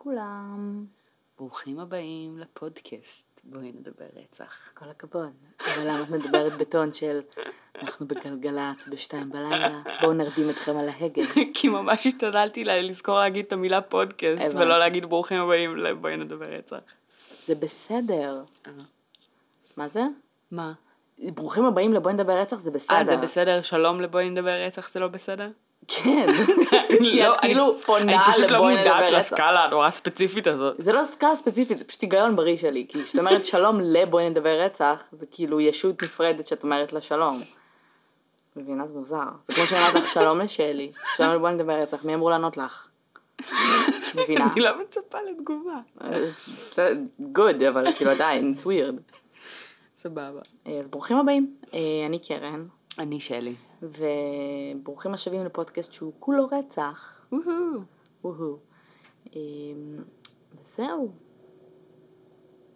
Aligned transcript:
לכולם. 0.00 0.84
ברוכים 1.38 1.78
הבאים 1.78 2.38
לפודקאסט. 2.38 3.40
בואי 3.44 3.72
נדבר 3.72 4.04
רצח. 4.16 4.54
כל 4.74 4.84
הכבוד. 4.90 5.32
אבל 5.60 5.88
למה 5.88 6.02
את 6.02 6.08
מדברת 6.08 6.58
בטון 6.58 6.92
של 6.92 7.20
אנחנו 7.82 8.06
בגלגלצ 8.06 8.88
בשתיים 8.90 9.30
בלילה, 9.30 9.82
בואו 10.00 10.12
נרדים 10.12 10.50
אתכם 10.50 10.76
על 10.76 10.88
ההגה. 10.88 11.22
כי 11.54 11.68
ממש 11.68 12.06
השתדלתי 12.06 12.64
לזכור 12.64 13.18
להגיד 13.18 13.44
את 13.46 13.52
המילה 13.52 13.80
פודקאסט, 13.80 14.42
הבנתי. 14.42 14.56
ולא 14.56 14.78
להגיד 14.78 15.06
ברוכים 15.06 15.40
הבאים 15.40 15.76
לבואי 15.76 16.16
נדבר 16.16 16.46
רצח. 16.46 16.80
זה 17.44 17.54
בסדר. 17.54 18.44
אה. 18.66 18.72
מה 19.76 19.88
זה? 19.88 20.02
מה? 20.50 20.72
ברוכים 21.18 21.64
הבאים 21.64 21.94
לבואי 21.94 22.14
נדבר 22.14 22.40
רצח 22.40 22.56
זה 22.56 22.70
בסדר. 22.70 22.96
אה, 22.96 23.04
זה 23.04 23.16
בסדר? 23.16 23.62
שלום 23.62 24.00
לבואי 24.00 24.30
נדבר 24.30 24.66
רצח 24.66 24.90
זה 24.92 25.00
לא 25.00 25.08
בסדר? 25.08 25.48
כן. 25.90 26.26
כי 27.10 27.20
לא, 27.20 27.34
את 27.34 27.40
כאילו 27.40 27.78
פונה 27.78 28.24
אני 28.24 28.32
פשוט 28.32 28.50
לא 28.50 28.62
מודעת. 28.62 29.12
לסקאלה 29.12 29.64
הנורא 29.64 29.86
הספציפית 29.86 30.46
הזאת. 30.46 30.74
זה 30.78 30.92
לא 30.92 31.04
סקאלה 31.04 31.34
ספציפית, 31.34 31.78
זה 31.78 31.84
פשוט 31.84 32.02
היגיון 32.02 32.36
בריא 32.36 32.56
שלי. 32.56 32.86
כי 32.88 33.04
כשאת 33.04 33.18
אומרת 33.18 33.44
שלום 33.52 33.80
לבואי 33.80 34.30
נדבר 34.30 34.60
רצח, 34.60 35.08
זה 35.12 35.26
כאילו 35.30 35.60
ישות 35.60 36.02
נפרדת 36.02 36.46
שאת 36.46 36.62
אומרת 36.62 36.92
לה 36.92 37.00
שלום. 37.00 37.42
מבינה? 38.56 38.86
זה 38.86 38.94
מוזר. 38.94 39.24
זה 39.44 39.54
כמו 39.54 39.66
שאני 39.66 39.80
אומרת 39.80 39.94
לך 39.94 40.08
שלום 40.08 40.40
לשלי, 40.40 40.92
שלום 41.16 41.34
לבואי 41.34 41.52
נדבר 41.52 41.72
רצח, 41.72 42.04
מי 42.04 42.14
אמור 42.14 42.30
לענות 42.30 42.56
לך? 42.56 42.86
מבינה? 44.14 44.48
אני 44.52 44.60
לא 44.60 44.70
מצפה 44.82 45.18
לתגובה. 45.30 45.74
בסדר, 46.26 47.00
גוד, 47.18 47.62
אבל 47.62 47.92
כאילו 47.92 48.10
עדיין, 48.10 48.54
it's 48.58 48.62
weird. 48.62 49.16
סבבה. 49.96 50.40
אז 50.78 50.88
ברוכים 50.88 51.16
הבאים, 51.16 51.54
אה, 51.74 51.80
אני 52.06 52.18
קרן, 52.18 52.64
אני 52.98 53.20
שלי. 53.20 53.54
וברוכים 53.82 55.14
השבים 55.14 55.44
לפודקאסט 55.44 55.92
שהוא 55.92 56.12
כולו 56.18 56.48
רצח. 56.52 57.26
וואו. 58.24 58.58
אה, 59.36 59.40
וזהו. 60.54 61.12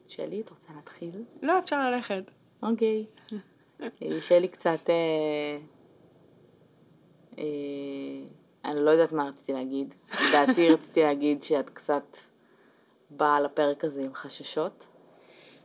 שלי, 0.09 0.41
את 0.41 0.51
רוצה 0.51 0.73
להתחיל? 0.77 1.25
לא, 1.43 1.59
אפשר 1.59 1.91
ללכת. 1.91 2.31
אוקיי. 2.63 3.07
אה, 3.83 3.89
שלי 4.21 4.49
קצת... 4.49 4.91
אה, 4.91 5.59
אה, 7.39 7.45
אני 8.65 8.85
לא 8.85 8.91
יודעת 8.91 9.13
מה 9.13 9.29
רציתי 9.29 9.53
להגיד. 9.53 9.95
לדעתי 10.29 10.71
רציתי 10.75 11.03
להגיד 11.03 11.43
שאת 11.43 11.71
קצת 11.71 12.17
באה 13.11 13.41
לפרק 13.41 13.85
הזה 13.85 14.03
עם 14.03 14.15
חששות. 14.15 14.87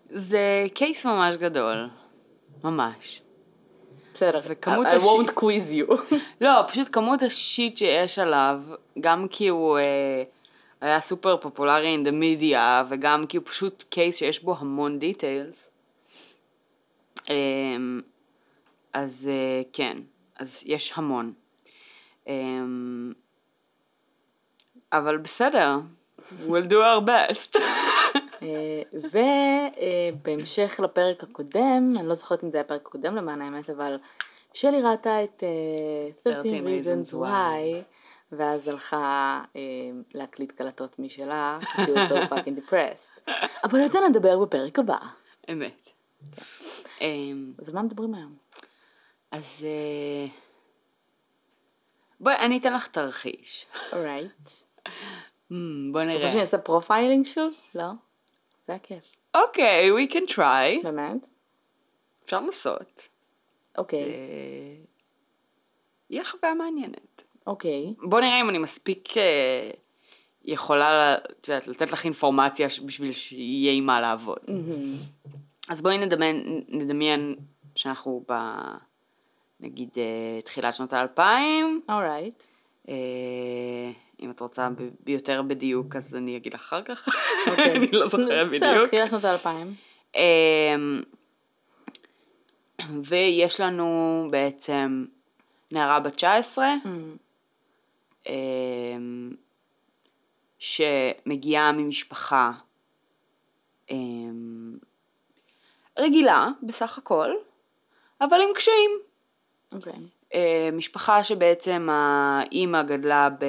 זה 0.10 0.66
case 0.74 1.06
ממש 1.06 1.36
גדול. 1.36 1.88
ממש. 2.64 3.22
בסדר, 4.20 4.42
וכמות 4.50 4.88
I, 4.88 4.90
I 4.90 4.94
ה 4.94 5.00
shit- 5.00 5.30
won't 5.30 5.34
quiz 5.40 5.90
you. 5.90 6.16
לא, 6.42 6.64
פשוט 6.68 6.88
כמות 6.92 7.22
ה 7.22 7.33
shit 7.33 7.78
שיש 7.78 8.20
עליו, 8.20 8.62
גם 9.00 9.28
כי 9.28 9.48
הוא 9.48 9.78
אה, 9.78 10.24
היה 10.82 11.02
סופר 11.02 11.38
פופולרי 11.38 11.96
in 11.98 12.08
the 12.08 12.12
media, 12.12 12.58
וגם 12.90 13.26
כי 13.28 13.38
הוא 13.38 13.46
פשוט 13.46 13.84
case 13.90 14.16
שיש 14.16 14.44
בו 14.44 14.56
המון 14.60 15.00
details. 15.00 15.70
אה, 17.30 17.36
אז 18.94 19.30
אה, 19.32 19.62
כן, 19.74 19.98
אז 20.40 20.64
יש 20.66 20.92
המון. 20.96 21.34
אה, 22.28 22.34
אבל 24.94 25.18
בסדר, 25.18 25.80
we'll 26.32 26.70
do 26.70 26.76
our 26.76 27.06
best. 27.08 27.56
ובהמשך 29.04 30.80
לפרק 30.84 31.24
הקודם, 31.24 31.94
אני 32.00 32.08
לא 32.08 32.14
זוכרת 32.14 32.44
אם 32.44 32.52
זה 32.52 32.58
היה 32.58 32.66
הפרק 32.66 32.88
הקודם 32.88 33.16
למען 33.16 33.42
האמת, 33.42 33.70
אבל 33.70 33.98
שלי 34.54 34.82
ראתה 34.82 35.24
את 35.24 35.44
אה, 36.24 36.34
13 36.44 36.60
reasons 36.60 37.14
why, 37.14 37.84
ואז 38.32 38.68
הלכה 38.68 39.42
אה, 39.56 39.62
להקליט 40.14 40.52
קלטות 40.52 41.00
משלה, 41.00 41.60
she 41.62 41.78
was 41.78 42.12
so 42.12 42.30
fucking 42.30 42.70
depressed. 42.70 43.32
אבל 43.64 43.80
על 43.80 43.92
זה 43.92 44.00
נדבר 44.10 44.40
בפרק 44.40 44.80
הבא. 44.80 44.98
אמת. 45.52 45.90
אה, 47.02 47.08
אז 47.60 47.70
על 47.70 47.76
מה 47.76 47.82
מדברים 47.82 48.14
היום? 48.14 48.36
אז 49.32 49.66
אה, 49.66 50.32
בואי, 52.20 52.36
אני 52.36 52.58
אתן 52.58 52.74
לך 52.74 52.88
תרחיש. 52.88 53.66
alright. 53.94 54.50
Hmm, 54.88 55.52
בוא 55.92 56.02
אתה 56.02 56.12
רוצה 56.12 56.20
שאני 56.20 56.32
נראה. 56.32 56.42
אעשה 56.42 56.58
profiling 56.58 57.26
שוב? 57.26 57.54
לא? 57.76 57.86
זה 58.70 58.76
הכיף. 58.76 59.04
אוקיי, 59.36 59.92
we 59.92 60.12
can 60.12 60.34
try. 60.34 60.84
באמת? 60.84 61.28
אפשר 62.24 62.40
לנסות. 62.40 63.10
אוקיי. 63.78 64.04
זה 64.04 64.10
יהיה 66.10 66.26
חוויה 66.26 66.54
מעניינת. 66.54 67.24
אוקיי. 67.48 67.94
בוא 68.02 68.20
נראה 68.20 68.42
אם 68.42 68.50
אני 68.50 68.58
מספיק 68.58 69.18
אה, 69.18 69.72
יכולה, 70.44 71.16
את 71.16 71.48
יודעת, 71.48 71.68
לתת 71.68 71.92
לך 71.92 72.06
אינפורמציה 72.06 72.68
בשביל 72.86 73.12
שיהיה 73.12 73.74
עם 73.74 73.86
מה 73.86 74.02
לעבוד. 74.02 74.40
מהמם. 74.48 74.96
אז 75.70 75.82
בואי 75.82 75.98
נדמיין, 75.98 76.64
נדמיין 76.68 77.36
שאנחנו 77.76 78.24
ב... 78.30 78.34
נגיד 79.60 79.90
אה, 79.98 80.42
תחילת 80.42 80.74
שנות 80.74 80.94
האלפיים. 80.94 81.82
אורייט. 81.90 82.44
אה, 82.90 83.92
אם 84.22 84.32
את 84.32 84.40
רוצה 84.40 84.70
ביותר 85.04 85.42
בדיוק 85.42 85.96
אז 85.96 86.16
אני 86.16 86.38
אגיד 86.38 86.54
אחר 86.54 86.82
כך. 86.84 87.08
אוקיי. 87.48 87.72
אני 87.78 87.88
לא 87.92 88.08
זוכרת 88.08 88.52
בסדר, 88.52 88.72
בדיוק. 88.72 88.88
תחילת 88.88 89.10
שנות 89.10 89.24
האלפיים. 89.24 89.76
אמ, 90.16 91.02
ויש 93.04 93.60
לנו 93.60 94.28
בעצם 94.32 95.06
נערה 95.72 96.00
בת 96.00 96.14
19 96.14 96.76
מהמם. 96.86 97.16
אמ, 98.28 99.32
שמגיעה 100.60 101.72
ממשפחה 101.72 102.52
אמ, 103.92 104.78
רגילה 106.00 106.48
בסך 106.64 106.98
הכל, 106.98 107.32
אבל 108.22 108.38
עם 108.42 108.54
קשיים. 108.56 108.92
אוקיי. 109.74 109.94
אה, 110.34 110.70
משפחה 110.74 111.24
שבעצם 111.24 111.88
האימא 111.92 112.84
גדלה 112.84 113.30
ב... 113.30 113.46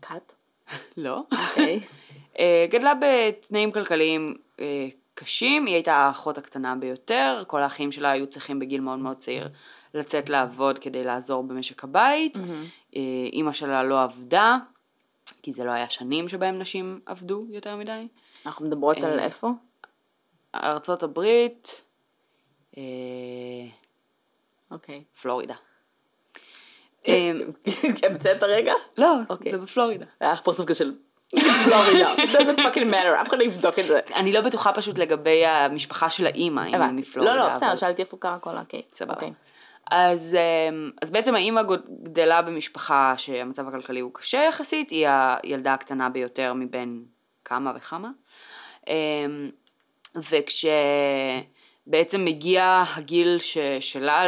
קאט. 0.00 0.32
לא. 0.96 1.22
אוקיי. 1.32 1.80
אה, 2.38 2.66
גדלה 2.70 2.92
בתנאים 3.00 3.72
כלכליים 3.72 4.34
אה, 4.60 4.88
קשים, 5.14 5.66
היא 5.66 5.74
הייתה 5.74 5.94
האחות 5.94 6.38
הקטנה 6.38 6.74
ביותר, 6.76 7.42
כל 7.46 7.62
האחים 7.62 7.92
שלה 7.92 8.10
היו 8.10 8.26
צריכים 8.26 8.58
בגיל 8.58 8.80
מאוד 8.80 8.98
מאוד 8.98 9.16
צעיר 9.16 9.48
לצאת 9.94 10.28
לעבוד 10.28 10.78
כדי 10.78 11.04
לעזור 11.04 11.42
במשק 11.42 11.84
הבית. 11.84 12.36
אה, 12.96 13.00
אימא 13.32 13.52
שלה 13.52 13.82
לא 13.82 14.02
עבדה, 14.02 14.56
כי 15.42 15.52
זה 15.52 15.64
לא 15.64 15.70
היה 15.70 15.90
שנים 15.90 16.28
שבהם 16.28 16.58
נשים 16.58 17.00
עבדו 17.06 17.46
יותר 17.50 17.76
מדי. 17.76 18.08
אנחנו 18.46 18.66
מדברות 18.66 19.04
על 19.04 19.18
איפה? 19.18 19.50
ארצות 20.54 21.02
הברית, 21.02 21.82
אוקיי. 24.70 25.04
פלורידה. 25.22 25.54
המצאת 28.06 28.42
הרגע? 28.42 28.72
לא, 28.98 29.16
אוקיי. 29.30 29.52
זה 29.52 29.58
בפלורידה. 29.58 30.04
היה 30.20 30.32
לך 30.32 30.40
פרצוף 30.40 30.66
כזה 30.66 30.78
של 30.78 30.92
פלורידה, 31.64 32.14
doesn't 32.32 32.58
fucking 32.58 32.92
matter, 32.92 33.22
אף 33.22 33.28
אחד 33.28 33.38
לא 33.38 33.44
יבדוק 33.44 33.78
את 33.78 33.88
זה. 33.88 34.00
אני 34.14 34.32
לא 34.32 34.40
בטוחה 34.40 34.72
פשוט 34.72 34.98
לגבי 34.98 35.46
המשפחה 35.46 36.10
של 36.10 36.26
האימא, 36.26 36.68
אם 36.68 36.82
היא. 36.82 36.92
מפלורידה. 36.92 37.34
לא, 37.34 37.48
לא, 37.48 37.54
בסדר, 37.54 37.76
שאלתי 37.76 38.02
איפה 38.02 38.16
קרה 38.16 38.38
כל 38.38 38.56
הקייס. 38.56 38.84
סבבה. 38.90 39.14
אוקיי. 39.14 39.32
אז, 39.90 40.36
אמ, 40.70 40.90
אז 41.02 41.10
בעצם 41.10 41.34
האימא 41.34 41.62
גדלה 42.02 42.42
במשפחה 42.42 43.14
שהמצב 43.16 43.68
הכלכלי 43.68 44.00
הוא 44.00 44.10
קשה 44.14 44.44
יחסית, 44.48 44.90
היא 44.90 45.06
הילדה 45.42 45.74
הקטנה 45.74 46.08
ביותר 46.08 46.52
מבין 46.54 47.04
כמה 47.44 47.72
וכמה. 47.76 48.10
אמ, 48.88 49.50
וכשבעצם 50.16 50.64
מגיע 52.24 52.84
הגיל 52.96 53.38
ש, 53.38 53.58
שלה 53.80 54.24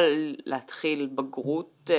להתחיל 0.47 1.09
בגרות 1.15 1.91
אה, 1.91 1.97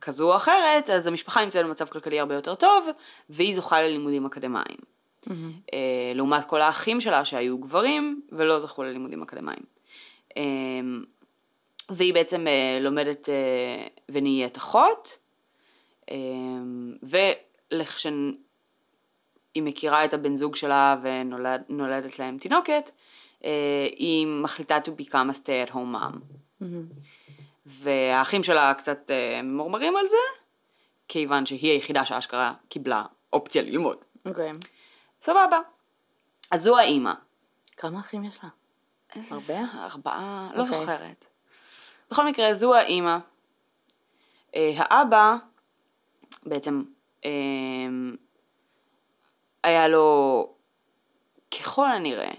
כזו 0.00 0.32
או 0.32 0.36
אחרת, 0.36 0.90
אז 0.90 1.06
המשפחה 1.06 1.44
נמצאת 1.44 1.66
במצב 1.66 1.86
כלכלי 1.86 2.20
הרבה 2.20 2.34
יותר 2.34 2.54
טוב, 2.54 2.86
והיא 3.30 3.54
זוכה 3.54 3.80
ללימודים 3.82 4.26
אקדמיים. 4.26 4.78
מהמם. 5.26 5.52
אה, 5.72 6.12
לעומת 6.14 6.44
כל 6.44 6.60
האחים 6.60 7.00
שלה 7.00 7.24
שהיו 7.24 7.58
גברים 7.58 8.22
ולא 8.32 8.60
זכו 8.60 8.82
ללימודים 8.82 9.22
אקדמיים. 9.22 9.62
אה, 10.36 10.42
והיא 11.90 12.14
בעצם 12.14 12.46
אה, 12.46 12.78
לומדת 12.80 13.28
אה, 13.28 13.86
ונהיית 14.08 14.56
אחות, 14.56 15.18
אה, 16.10 16.16
ולכשהיא 17.72 18.12
מכירה 19.56 20.04
את 20.04 20.14
הבן 20.14 20.36
זוג 20.36 20.56
שלה 20.56 20.96
ונולדת 21.02 22.18
להם 22.18 22.38
תינוקת, 22.38 22.90
אה, 23.44 23.86
היא 23.96 24.26
מחליטה 24.26 24.78
to 24.84 24.88
become 25.02 25.30
a 25.30 25.34
stay 25.34 25.70
at 25.70 25.72
home 25.72 25.74
mom. 25.74 26.18
מהמם. 26.60 26.86
והאחים 27.68 28.42
שלה 28.42 28.74
קצת 28.74 29.10
אה, 29.10 29.42
ממורמרים 29.42 29.96
על 29.96 30.06
זה, 30.06 30.16
כיוון 31.08 31.46
שהיא 31.46 31.72
היחידה 31.72 32.04
שאשכרה 32.04 32.54
קיבלה 32.68 33.04
אופציה 33.32 33.62
ללמוד. 33.62 33.96
אוקיי. 34.26 34.52
סבבה. 35.22 35.58
אז 36.50 36.62
זו 36.62 36.78
האימא. 36.78 37.12
כמה 37.76 38.00
אחים 38.00 38.24
יש 38.24 38.38
לה? 38.42 38.50
הרבה? 39.30 39.78
ארבעה? 39.84 40.50
לא 40.54 40.62
אוקיי. 40.62 40.78
זוכרת. 40.78 41.26
בכל 42.10 42.26
מקרה, 42.26 42.54
זו 42.54 42.74
האימא. 42.74 43.18
אה, 44.54 44.72
האבא, 44.76 45.36
בעצם, 46.46 46.82
אה, 47.24 47.30
היה 49.62 49.88
לו 49.88 50.48
ככל 51.50 51.86
הנראה 51.86 52.30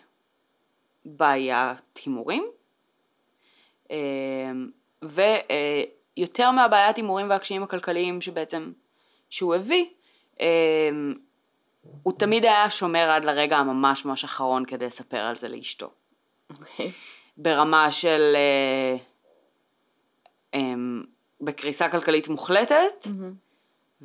בעיית 1.06 1.98
הימורים, 2.06 2.46
אה, 3.92 4.52
ויותר 5.04 6.52
מהבעיית 6.52 6.96
הימורים 6.96 7.30
והקשיים 7.30 7.64
הכלכליים 7.64 8.22
שבעצם, 8.22 8.72
שהוא 9.30 9.56
הביא, 9.56 9.86
אה, 10.42 10.90
הוא 12.04 12.14
תמיד 12.18 12.46
היה 12.46 12.70
שומר 12.70 13.10
עד 13.12 13.26
לרגע 13.26 13.58
הממש 13.58 14.06
ממש 14.06 14.24
אחרון 14.24 14.66
כדי 14.66 14.86
לספר 14.86 15.18
על 15.18 15.36
זה 15.36 15.50
לאשתו. 15.50 15.92
אוקיי. 16.50 16.88
Okay. 16.88 16.92
ברמה 17.38 17.92
של... 17.92 18.36
אה, 18.36 18.96
בקריסה 21.42 21.90
כלכלית 21.90 22.28
מוחלטת, 22.28 23.06
mm-hmm. 23.06 24.04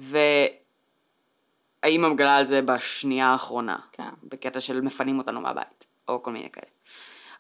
והאימא 1.83 2.09
מגלה 2.09 2.37
על 2.37 2.47
זה 2.47 2.63
בשנייה 2.63 3.27
האחרונה, 3.27 3.77
כן. 3.93 4.09
בקטע 4.23 4.61
של 4.61 4.81
מפנים 4.81 5.19
אותנו 5.19 5.41
מהבית, 5.41 5.85
או 6.09 6.23
כל 6.23 6.33
מיני 6.33 6.51
כאלה. 6.51 6.67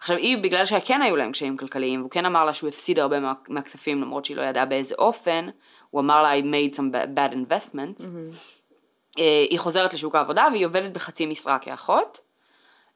עכשיו 0.04 0.16
היא, 0.16 0.38
בגלל 0.38 0.64
שכן 0.64 1.02
היו 1.02 1.16
להם 1.16 1.32
קשיים 1.32 1.56
כלכליים, 1.56 2.00
והוא 2.00 2.10
כן 2.10 2.26
אמר 2.26 2.44
לה 2.44 2.54
שהוא 2.54 2.68
הפסיד 2.68 2.98
הרבה 2.98 3.20
מה, 3.20 3.32
מהכספים 3.48 4.02
למרות 4.02 4.24
שהיא 4.24 4.36
לא 4.36 4.42
ידעה 4.42 4.64
באיזה 4.64 4.94
אופן, 4.98 5.48
הוא 5.90 6.00
אמר 6.00 6.22
לה 6.22 6.38
I 6.38 6.42
made 6.42 6.76
some 6.76 6.94
bad 7.16 7.34
investments, 7.34 8.02
mm-hmm. 8.02 9.20
היא 9.50 9.58
חוזרת 9.58 9.94
לשוק 9.94 10.14
העבודה 10.14 10.46
והיא 10.52 10.66
עובדת 10.66 10.90
בחצי 10.92 11.26
משרה 11.26 11.58
כאחות, 11.58 12.20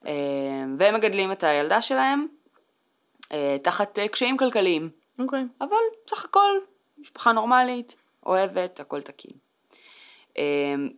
אה, 0.05 0.11
והם 0.77 0.95
מגדלים 0.95 1.31
את 1.31 1.43
הילדה 1.43 1.81
שלהם 1.81 2.27
אה, 3.31 3.57
תחת 3.63 3.99
קשיים 4.11 4.37
כלכליים. 4.37 4.89
אוקיי. 5.19 5.41
Okay. 5.41 5.65
אבל 5.65 5.77
סך 6.09 6.25
הכל 6.25 6.51
משפחה 6.97 7.31
נורמלית, 7.31 7.95
אוהבת, 8.25 8.79
הכל 8.79 9.01
תקין. 9.01 9.31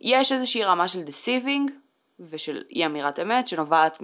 יש 0.00 0.32
איזושהי 0.32 0.64
רמה 0.64 0.88
של 0.88 1.02
deceiving 1.02 1.70
ושל 2.20 2.62
אי 2.70 2.86
אמירת 2.86 3.18
אמת 3.18 3.46
שנובעת 3.46 4.00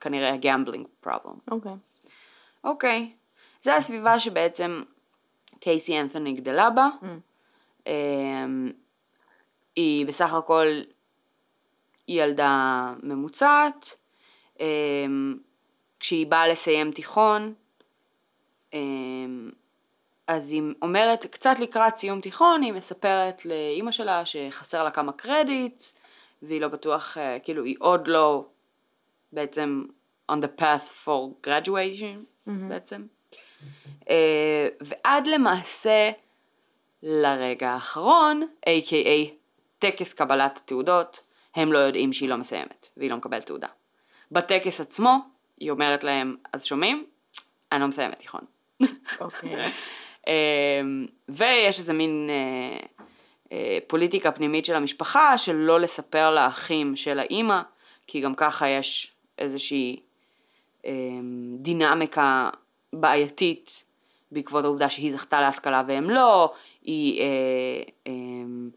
מכנראה 0.00 0.36
gambling 0.40 0.86
problem. 1.00 1.38
אוקיי. 1.50 1.72
אוקיי. 2.64 3.12
זה 3.62 3.76
הסביבה 3.76 4.18
שבעצם 4.20 4.82
קייסי 5.60 6.00
אנת'וני 6.00 6.32
גדלה 6.32 6.70
בה. 6.70 6.88
Mm. 7.02 7.06
אמ, 7.86 8.72
היא 9.76 10.06
בסך 10.06 10.34
הכל 10.34 10.66
ילדה 12.08 12.94
ממוצעת. 13.02 13.96
אמ, 14.60 15.38
כשהיא 16.00 16.26
באה 16.26 16.48
לסיים 16.48 16.92
תיכון, 16.92 17.54
אז 20.26 20.52
היא 20.52 20.62
אומרת, 20.82 21.26
קצת 21.26 21.58
לקראת 21.58 21.96
סיום 21.96 22.20
תיכון, 22.20 22.62
היא 22.62 22.72
מספרת 22.72 23.44
לאימא 23.46 23.92
שלה 23.92 24.26
שחסר 24.26 24.84
לה 24.84 24.90
כמה 24.90 25.12
קרדיטס, 25.12 25.98
והיא 26.42 26.60
לא 26.60 26.68
בטוח, 26.68 27.18
אה, 27.18 27.38
כאילו 27.38 27.64
היא 27.64 27.76
עוד 27.78 28.08
לא 28.08 28.44
בעצם 29.32 29.84
on 30.32 30.34
the 30.34 30.60
path 30.60 31.04
for 31.04 31.46
graduation 31.46 32.48
mm-hmm. 32.48 32.50
בעצם. 32.68 33.06
Uh, 34.00 34.06
ועד 34.80 35.26
למעשה 35.26 36.10
לרגע 37.02 37.70
האחרון, 37.70 38.42
a.k.a 38.66 39.30
טקס 39.78 40.12
קבלת 40.12 40.56
התעודות, 40.56 41.22
הם 41.54 41.72
לא 41.72 41.78
יודעים 41.78 42.12
שהיא 42.12 42.28
לא 42.28 42.36
מסיימת 42.36 42.88
והיא 42.96 43.10
לא 43.10 43.16
מקבלת 43.16 43.46
תעודה. 43.46 43.68
בטקס 44.32 44.80
עצמו, 44.80 45.16
היא 45.60 45.70
אומרת 45.70 46.04
להם, 46.04 46.36
אז 46.52 46.64
שומעים? 46.64 47.06
אני 47.72 47.80
לא 47.80 47.86
מסיימת 47.86 48.18
תיכון. 48.18 48.44
אוקיי. 49.20 49.66
Okay. 49.66 49.70
אמ, 50.26 51.06
ויש 51.28 51.78
איזה 51.78 51.92
מין 51.92 52.30
אה, 52.30 52.86
אה, 53.52 53.78
פוליטיקה 53.86 54.32
פנימית 54.32 54.64
של 54.64 54.74
המשפחה 54.74 55.38
של 55.38 55.54
לא 55.54 55.80
לספר 55.80 56.30
לאחים 56.30 56.96
של 56.96 57.18
האימא, 57.18 57.60
כי 58.06 58.20
גם 58.20 58.34
ככה 58.34 58.68
יש 58.68 59.09
איזושהי 59.40 60.00
אמ, 60.84 61.56
דינמיקה 61.58 62.50
בעייתית 62.92 63.84
בעקבות 64.32 64.64
העובדה 64.64 64.90
שהיא 64.90 65.12
זכתה 65.12 65.40
להשכלה 65.40 65.82
והם 65.88 66.10
לא, 66.10 66.52
היא 66.82 67.20
אה, 67.20 67.82
אמ, 68.06 68.70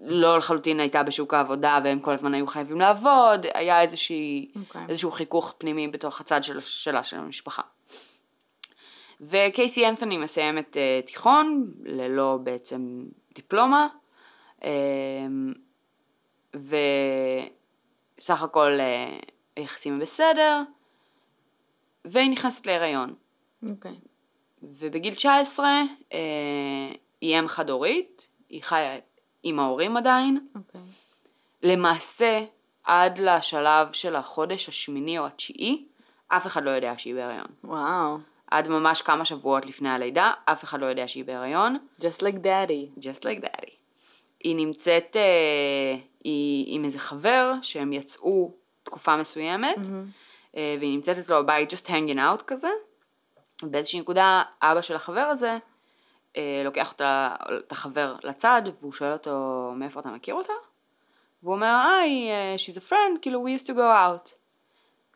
לא 0.00 0.38
לחלוטין 0.38 0.80
הייתה 0.80 1.02
בשוק 1.02 1.34
העבודה 1.34 1.78
והם 1.84 2.00
כל 2.00 2.12
הזמן 2.12 2.34
היו 2.34 2.46
חייבים 2.46 2.80
לעבוד, 2.80 3.46
היה 3.54 3.82
איזושהי, 3.82 4.48
okay. 4.54 4.58
אוקיי. 4.58 4.84
איזשהו 4.88 5.10
חיכוך 5.10 5.54
פנימי 5.58 5.88
בתוך 5.88 6.20
הצד 6.20 6.44
של, 6.44 6.60
שלה 6.60 7.04
של 7.04 7.16
המשפחה. 7.16 7.62
וקייסי 9.20 9.88
אנת'וני 9.88 10.18
מסיימת 10.18 10.76
uh, 10.76 11.06
תיכון, 11.06 11.72
ללא 11.84 12.38
בעצם 12.42 13.04
דיפלומה, 13.34 13.86
uh, 14.60 14.64
וסך 16.54 18.42
הכל 18.42 18.78
uh, 18.78 18.82
היחסים 19.56 19.98
בסדר, 19.98 20.62
והיא 22.04 22.30
נכנסת 22.30 22.66
להיריון. 22.66 23.14
אוקיי. 23.68 23.90
Okay. 23.90 24.08
ובגיל 24.62 25.14
19 25.14 25.82
uh, 26.10 26.14
היא 27.20 27.40
אם 27.40 27.48
חד 27.48 27.70
הורית, 27.70 28.28
היא 28.48 28.62
חיה 28.62 28.98
עם 29.42 29.58
ההורים 29.58 29.96
עדיין. 29.96 30.46
אוקיי. 30.54 30.80
Okay. 30.80 30.84
למעשה, 31.62 32.44
עד 32.84 33.18
לשלב 33.18 33.92
של 33.92 34.16
החודש 34.16 34.68
השמיני 34.68 35.18
או 35.18 35.26
התשיעי, 35.26 35.84
אף 36.28 36.46
אחד 36.46 36.64
לא 36.64 36.70
יודע 36.70 36.94
שהיא 36.98 37.14
בהיריון. 37.14 37.46
וואו. 37.64 38.16
Wow. 38.16 38.20
עד 38.50 38.68
ממש 38.68 39.02
כמה 39.02 39.24
שבועות 39.24 39.66
לפני 39.66 39.90
הלידה, 39.90 40.32
אף 40.44 40.64
אחד 40.64 40.80
לא 40.80 40.86
יודע 40.86 41.08
שהיא 41.08 41.24
בהיריון. 41.24 41.76
Just 42.00 42.20
like 42.20 42.36
daddy. 42.44 43.00
Just 43.00 43.22
like 43.22 43.44
daddy. 43.44 43.70
היא 44.44 44.56
נמצאת 44.56 45.16
אה, 45.16 45.96
היא, 46.24 46.64
עם 46.76 46.84
איזה 46.84 46.98
חבר 46.98 47.52
שהם 47.62 47.92
יצאו 47.92 48.54
תקופה 48.86 49.16
מסוימת, 49.16 49.76
mm-hmm. 49.76 50.56
אה, 50.56 50.76
והיא 50.78 50.96
נמצאת 50.96 51.18
אצלו 51.18 51.42
בבית 51.42 51.72
just 51.72 51.86
hanging 51.86 52.16
out 52.16 52.42
כזה. 52.46 52.68
באיזושהי 53.62 54.00
נקודה 54.00 54.42
אבא 54.62 54.82
של 54.82 54.96
החבר 54.96 55.20
הזה 55.20 55.58
אה, 56.36 56.62
לוקח 56.64 56.92
אותה, 56.92 57.34
את 57.58 57.72
החבר 57.72 58.16
לצד, 58.24 58.62
והוא 58.80 58.92
שואל 58.92 59.12
אותו 59.12 59.72
מאיפה 59.76 60.00
אתה 60.00 60.08
מכיר 60.08 60.34
אותה? 60.34 60.52
והוא 61.42 61.54
אומר, 61.54 61.74
היי, 61.88 62.30
uh, 62.30 62.58
she's 62.58 62.76
a 62.76 62.90
friend, 62.90 63.20
כאילו 63.22 63.46
we 63.46 63.60
used 63.60 63.66
to 63.66 63.72
go 63.72 63.78
out. 63.78 64.30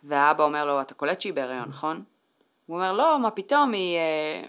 והאבא 0.04 0.44
אומר 0.44 0.64
לו, 0.64 0.80
אתה 0.80 0.94
קולט 0.94 1.20
שהיא 1.20 1.32
בהיריון, 1.32 1.68
נכון? 1.68 2.02
הוא 2.66 2.76
אומר, 2.76 2.92
לא, 2.92 3.18
מה 3.18 3.30
פתאום, 3.30 3.72
היא... 3.72 3.96
אה, 3.96 4.48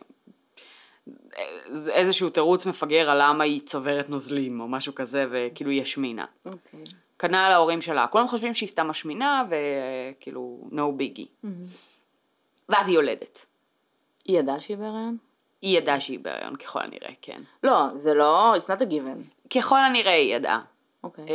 איזשהו 1.89 2.29
תירוץ 2.29 2.65
מפגר 2.65 3.09
על 3.09 3.17
למה 3.21 3.43
היא 3.43 3.61
צוברת 3.65 4.09
נוזלים 4.09 4.61
או 4.61 4.67
משהו 4.67 4.95
כזה 4.95 5.25
וכאילו 5.31 5.71
היא 5.71 5.81
השמינה. 5.81 6.25
אוקיי. 6.45 6.83
Okay. 6.83 6.91
כנ"ל 7.21 7.35
ההורים 7.35 7.81
שלה, 7.81 8.07
כולם 8.07 8.27
חושבים 8.27 8.53
שהיא 8.53 8.69
סתם 8.69 8.87
משמינה 8.87 9.43
וכאילו 9.49 10.69
no 10.71 11.01
biggie. 11.01 11.45
Mm-hmm. 11.45 11.47
ואז 12.69 12.87
היא 12.87 12.95
יולדת. 12.95 13.45
היא 14.25 14.39
ידעה 14.39 14.59
שהיא 14.59 14.77
בהריון? 14.77 15.17
היא 15.61 15.77
ידעה 15.77 15.99
שהיא 16.01 16.19
בהריון 16.19 16.55
ככל 16.55 16.79
הנראה, 16.81 17.09
כן. 17.21 17.41
לא, 17.63 17.83
זה 17.95 18.13
לא, 18.13 18.55
it's 18.55 18.67
not 18.67 18.81
a 18.81 18.85
given. 18.85 19.49
ככל 19.49 19.79
הנראה 19.79 20.13
היא 20.13 20.35
ידעה. 20.35 20.61
אוקיי. 21.03 21.25
Okay. 21.25 21.27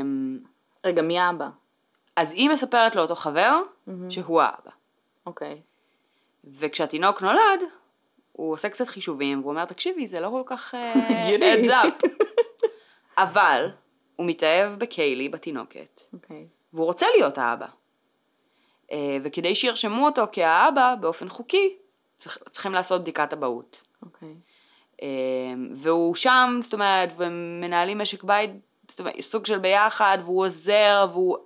אמ, 0.00 0.38
רגע, 0.84 1.02
מי 1.02 1.18
האבא? 1.18 1.48
אז 2.16 2.32
היא 2.32 2.50
מספרת 2.50 2.96
לאותו 2.96 3.14
חבר 3.14 3.60
mm-hmm. 3.60 3.90
שהוא 4.10 4.42
האבא. 4.42 4.70
אוקיי. 5.26 5.52
Okay. 5.52 6.48
וכשהתינוק 6.58 7.22
נולד, 7.22 7.60
הוא 8.32 8.52
עושה 8.52 8.68
קצת 8.68 8.88
חישובים, 8.88 9.40
והוא 9.40 9.50
אומר, 9.50 9.64
תקשיבי, 9.64 10.06
זה 10.06 10.20
לא 10.20 10.28
כל 10.28 10.42
כך 10.46 10.74
heads 10.74 11.68
up. 11.70 12.08
אבל 13.24 13.70
הוא 14.16 14.26
מתאהב 14.26 14.78
בקיילי, 14.78 15.28
בתינוקת, 15.28 16.00
okay. 16.00 16.16
אוקיי. 16.16 16.46
והוא 16.72 16.86
רוצה 16.86 17.06
להיות 17.16 17.38
האבא. 17.38 17.66
Uh, 18.86 18.92
וכדי 19.22 19.54
שירשמו 19.54 20.06
אותו 20.06 20.24
כהאבא, 20.32 20.94
באופן 21.00 21.28
חוקי, 21.28 21.76
צריך, 22.16 22.38
צריכים 22.50 22.72
לעשות 22.72 23.00
בדיקת 23.00 23.32
אבהות. 23.32 23.82
Okay. 23.82 24.06
אוקיי. 24.06 24.34
Uh, 24.96 25.02
והוא 25.74 26.14
שם, 26.14 26.58
זאת 26.62 26.74
אומרת, 26.74 27.08
ומנהלים 27.16 27.98
משק 27.98 28.24
בית, 28.24 28.50
זאת 28.88 29.00
אומרת, 29.00 29.20
סוג 29.20 29.46
של 29.46 29.58
ביחד, 29.58 30.18
והוא 30.24 30.44
עוזר, 30.46 31.06
והוא 31.12 31.36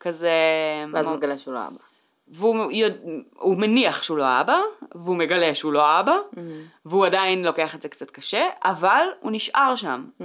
כזה... 0.00 0.30
ואז 0.92 1.06
הוא 1.06 1.16
מגלה 1.16 1.38
שהוא 1.38 1.54
לא 1.54 1.66
אבא. 1.66 1.78
והוא 2.28 3.56
מניח 3.56 4.02
שהוא 4.02 4.18
לא 4.18 4.24
האבא, 4.24 4.58
והוא 4.94 5.16
מגלה 5.16 5.54
שהוא 5.54 5.72
לא 5.72 5.86
האבא, 5.86 6.16
mm-hmm. 6.34 6.38
והוא 6.84 7.06
עדיין 7.06 7.44
לוקח 7.44 7.74
את 7.74 7.82
זה 7.82 7.88
קצת 7.88 8.10
קשה, 8.10 8.48
אבל 8.64 9.06
הוא 9.20 9.32
נשאר 9.32 9.76
שם. 9.76 10.04
Mm-hmm. 10.20 10.24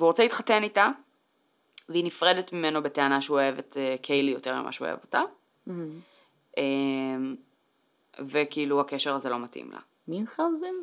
והוא 0.00 0.08
רוצה 0.08 0.22
להתחתן 0.22 0.62
איתה, 0.62 0.88
והיא 1.88 2.04
נפרדת 2.04 2.52
ממנו 2.52 2.82
בטענה 2.82 3.22
שהוא 3.22 3.36
אוהב 3.36 3.58
את 3.58 3.76
uh, 3.76 4.02
קיילי 4.02 4.30
יותר 4.30 4.62
ממה 4.62 4.72
שהוא 4.72 4.88
אוהב 4.88 4.98
אותה. 5.02 5.20
Mm-hmm. 5.68 5.72
Um, 6.56 6.60
וכאילו 8.18 8.80
הקשר 8.80 9.14
הזה 9.14 9.28
לא 9.28 9.38
מתאים 9.38 9.70
לה. 9.72 9.78
מינכאוזן? 10.08 10.74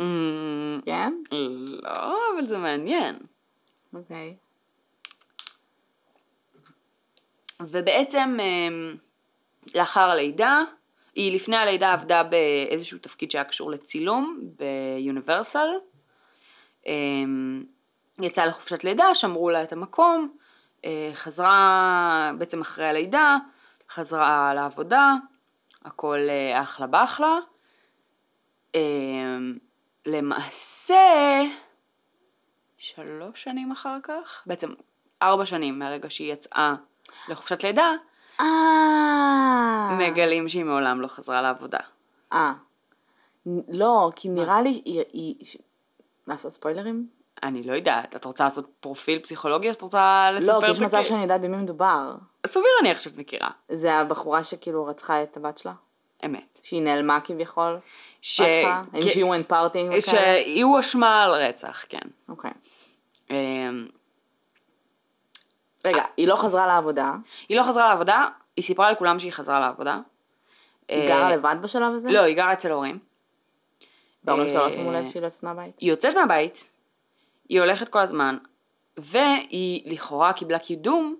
Mm, 0.00 0.04
כן? 0.84 1.14
לא, 1.82 2.16
אבל 2.34 2.46
זה 2.46 2.58
מעניין. 2.58 3.18
אוקיי. 3.94 4.36
Okay. 4.36 4.50
ובעצם 7.60 8.36
אמ, 8.40 8.96
לאחר 9.74 10.10
הלידה, 10.10 10.62
היא 11.14 11.34
לפני 11.34 11.56
הלידה 11.56 11.92
עבדה 11.92 12.22
באיזשהו 12.22 12.98
תפקיד 12.98 13.30
שהיה 13.30 13.44
קשור 13.44 13.70
לצילום 13.70 14.40
ביוניברסל. 14.56 15.68
אמ, 16.86 17.64
יצאה 18.22 18.46
לחופשת 18.46 18.84
לידה, 18.84 19.14
שמרו 19.14 19.50
לה 19.50 19.62
את 19.62 19.72
המקום, 19.72 20.36
אה, 20.84 21.10
חזרה 21.14 22.30
בעצם 22.38 22.60
אחרי 22.60 22.88
הלידה, 22.88 23.36
חזרה 23.90 24.54
לעבודה, 24.54 25.14
הכל 25.84 26.18
אה, 26.28 26.62
אחלה 26.62 26.86
באחלה. 26.86 27.36
אה, 28.74 28.80
למעשה, 30.06 30.94
שלוש 32.78 33.42
שנים 33.42 33.72
אחר 33.72 33.96
כך, 34.02 34.42
בעצם 34.46 34.68
ארבע 35.22 35.46
שנים 35.46 35.78
מהרגע 35.78 36.10
שהיא 36.10 36.32
יצאה 36.32 36.74
לחופשת 37.28 37.62
לידה, 37.64 37.92
אה. 38.40 39.96
מגלים 39.98 40.48
שהיא 40.48 40.64
מעולם 40.64 41.00
לא 41.00 41.06
חזרה 41.06 41.42
לעבודה. 41.42 41.78
אה. 42.32 42.52
לא, 43.68 44.10
כי 44.16 44.28
נראה 44.28 44.62
לי, 44.62 44.82
היא- 44.84 45.44
לעשות 46.26 46.52
ספוילרים? 46.52 47.19
אני 47.42 47.62
לא 47.62 47.72
יודעת, 47.72 48.16
את 48.16 48.24
רוצה 48.24 48.44
לעשות 48.44 48.66
פרופיל 48.80 49.18
פסיכולוגי 49.18 49.68
או 49.68 49.74
שאת 49.74 49.82
רוצה 49.82 50.30
לספר 50.32 50.58
לא, 50.58 50.64
כי 50.64 50.70
יש 50.70 50.80
מצב? 50.80 51.02
שאני 51.02 51.22
יודעת 51.22 51.40
במי 51.40 51.56
מדובר. 51.56 52.14
סביר 52.46 52.66
להניח 52.76 53.00
שאת 53.00 53.16
מכירה, 53.16 53.50
זה 53.68 53.94
הבחורה 53.94 54.44
שכאילו 54.44 54.86
רצחה 54.86 55.22
את 55.22 55.36
הבת 55.36 55.58
שלה? 55.58 55.72
אמת. 56.24 56.58
שהיא 56.62 56.82
נעלמה 56.82 57.20
כביכול? 57.20 57.78
ש... 58.22 58.40
בהתחלה? 58.40 58.82
And 58.94 59.04
she 59.04 59.16
went 59.16 59.52
partying? 59.52 60.00
שהיא 60.00 60.64
הואשמה 60.64 61.24
על 61.24 61.34
רצח, 61.34 61.84
כן. 61.88 62.08
אוקיי. 62.28 62.50
אמ, 63.30 63.86
רגע, 65.84 66.02
היא 66.16 66.28
לא 66.28 66.36
חזרה 66.36 66.66
לעבודה, 66.66 67.12
היא 67.48 67.56
לא 67.56 67.62
חזרה 67.62 67.88
לעבודה, 67.88 68.28
היא 68.56 68.64
סיפרה 68.64 68.92
לכולם 68.92 69.18
שהיא 69.18 69.32
חזרה 69.32 69.60
לעבודה. 69.60 69.98
היא 70.88 71.02
אה, 71.02 71.08
גרה 71.08 71.36
לבד 71.36 71.56
בשלב 71.62 71.94
הזה? 71.94 72.10
לא, 72.10 72.20
היא 72.20 72.36
גרה 72.36 72.52
אצל 72.52 72.70
הורים. 72.70 72.98
וההורים 74.24 74.48
שלה 74.48 74.60
אה, 74.60 74.64
לא 74.64 74.70
שמו 74.70 74.92
לב 74.92 75.06
שהיא 75.06 75.22
לא 75.22 75.26
יוצאת 75.26 75.42
מהבית? 75.42 75.74
היא 75.78 75.90
יוצאת 75.90 76.14
מהבית, 76.14 76.70
היא 77.50 77.60
הולכת 77.60 77.88
כל 77.88 77.98
הזמן, 77.98 78.36
והיא 78.96 79.92
לכאורה 79.92 80.32
קיבלה 80.32 80.58
קידום 80.58 81.16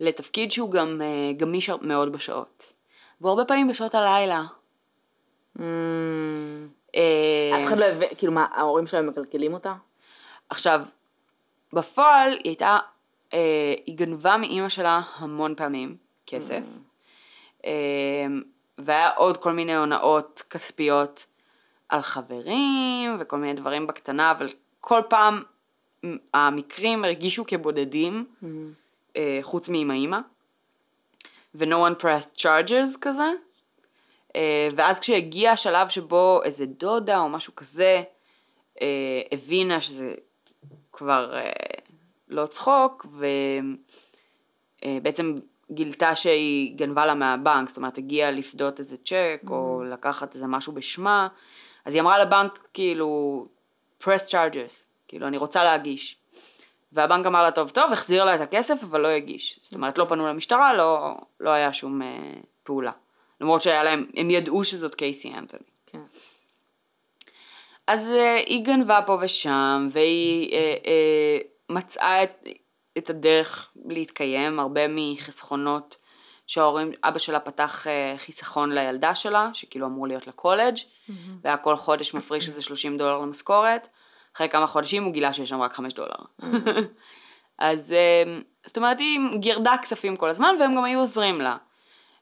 לתפקיד 0.00 0.52
שהוא 0.52 0.70
גם 0.70 1.02
אה, 1.02 1.32
גמיש 1.36 1.70
מאוד 1.70 2.12
בשעות. 2.12 2.72
והרבה 3.20 3.44
פעמים 3.44 3.68
בשעות 3.68 3.94
הלילה. 3.94 4.42
Mm, 5.58 5.60
אה, 6.96 7.50
אף 7.56 7.68
אחד 7.68 7.78
לא 7.78 7.84
הבין, 7.84 8.08
כאילו 8.18 8.32
מה, 8.32 8.46
ההורים 8.54 8.86
שלהם 8.86 9.06
מקלקלים 9.06 9.54
אותה? 9.54 9.74
עכשיו, 10.48 10.80
בפועל 11.72 12.32
היא 12.32 12.40
הייתה, 12.44 12.78
אה, 13.34 13.74
היא 13.86 13.96
גנבה 13.96 14.36
מאימא 14.36 14.68
שלה 14.68 15.00
המון 15.16 15.54
פעמים 15.54 15.96
כסף. 16.26 16.62
אה, 17.64 18.26
והיה 18.78 19.10
עוד 19.10 19.36
כל 19.36 19.52
מיני 19.52 19.76
הונאות 19.76 20.42
כספיות 20.50 21.26
על 21.88 22.02
חברים 22.02 23.16
וכל 23.20 23.36
מיני 23.36 23.60
דברים 23.60 23.86
בקטנה, 23.86 24.30
אבל 24.30 24.48
כל 24.80 25.02
פעם 25.08 25.42
המקרים 26.34 27.04
הרגישו 27.04 27.46
כבודדים, 27.46 28.26
אה, 29.16 29.38
חוץ 29.42 29.68
מאמא 29.68 29.92
אימא. 29.92 30.18
ו-no 31.54 31.74
one 31.74 32.02
pressed 32.02 32.40
charges 32.40 32.98
כזה. 33.00 33.32
אה, 34.36 34.68
ואז 34.76 35.00
כשהגיע 35.00 35.52
השלב 35.52 35.88
שבו 35.88 36.40
איזה 36.44 36.66
דודה 36.66 37.18
או 37.18 37.28
משהו 37.28 37.56
כזה 37.56 38.02
אה, 38.80 39.20
הבינה 39.32 39.80
שזה 39.80 40.14
כבר 40.92 41.34
לא 42.28 42.46
צחוק, 42.46 43.06
ובעצם 44.84 45.38
גילתה 45.70 46.14
שהיא 46.14 46.76
גנבה 46.76 47.06
לה 47.06 47.14
מהבנק, 47.14 47.68
זאת 47.68 47.76
אומרת 47.76 47.98
הגיעה 47.98 48.30
לפדות 48.30 48.80
איזה 48.80 48.96
צ'ק 48.96 49.42
או 49.50 49.82
לקחת 49.84 50.34
איזה 50.34 50.46
משהו 50.46 50.72
בשמה, 50.72 51.28
אז 51.84 51.94
היא 51.94 52.02
אמרה 52.02 52.18
לבנק 52.18 52.58
כאילו 52.74 53.46
press 54.02 54.28
charges, 54.30 54.87
כאילו 55.08 55.26
אני 55.26 55.36
רוצה 55.36 55.64
להגיש. 55.64 56.16
והבנק 56.92 57.26
אמר 57.26 57.42
לה 57.42 57.50
טוב 57.50 57.70
טוב, 57.70 57.92
החזיר 57.92 58.24
לה 58.24 58.34
את 58.34 58.40
הכסף 58.40 58.82
אבל 58.82 59.00
לא 59.00 59.08
הגיש. 59.08 59.60
זאת 59.62 59.74
אומרת 59.74 59.98
לא 59.98 60.06
פנו 60.08 60.26
למשטרה, 60.26 60.74
לא, 60.74 61.16
לא 61.40 61.50
היה 61.50 61.72
שום 61.72 62.02
אה, 62.02 62.08
פעולה. 62.62 62.92
למרות 63.40 63.62
שהיה 63.62 63.82
להם, 63.82 64.06
הם 64.16 64.30
ידעו 64.30 64.64
שזאת 64.64 64.94
קייסי 64.94 65.34
אנתוני. 65.34 65.62
כן. 65.86 66.00
אז 67.86 68.10
uh, 68.10 68.46
היא 68.46 68.64
גנבה 68.64 69.00
פה 69.06 69.18
ושם, 69.20 69.88
והיא 69.92 70.50
uh, 70.50 70.84
uh, 70.84 71.72
מצאה 71.74 72.22
את, 72.22 72.48
את 72.98 73.10
הדרך 73.10 73.70
להתקיים, 73.84 74.60
הרבה 74.60 74.80
מחסכונות 74.88 75.96
שההורים, 76.46 76.92
אבא 77.04 77.18
שלה 77.18 77.40
פתח 77.40 77.86
uh, 77.86 78.18
חיסכון 78.18 78.72
לילדה 78.72 79.14
שלה, 79.14 79.50
שכאילו 79.52 79.86
אמור 79.86 80.06
להיות 80.06 80.26
לקולג', 80.26 80.76
והיה 81.42 81.56
כל 81.56 81.76
חודש 81.76 82.14
מפריש 82.14 82.48
איזה 82.48 82.62
30 82.62 82.98
דולר 82.98 83.18
למשכורת, 83.18 83.88
אחרי 84.38 84.48
כמה 84.48 84.66
חודשים 84.66 85.04
הוא 85.04 85.12
גילה 85.12 85.32
שיש 85.32 85.48
שם 85.48 85.60
רק 85.60 85.72
5 85.72 85.94
דולר. 85.94 86.14
אז 87.58 87.94
uh, 87.94 88.44
זאת 88.66 88.76
אומרת 88.76 88.98
היא 88.98 89.20
גירדה 89.38 89.74
כספים 89.82 90.16
כל 90.16 90.28
הזמן, 90.28 90.54
והם 90.60 90.76
גם 90.76 90.84
היו 90.84 91.00
עוזרים 91.00 91.40
לה. 91.40 91.56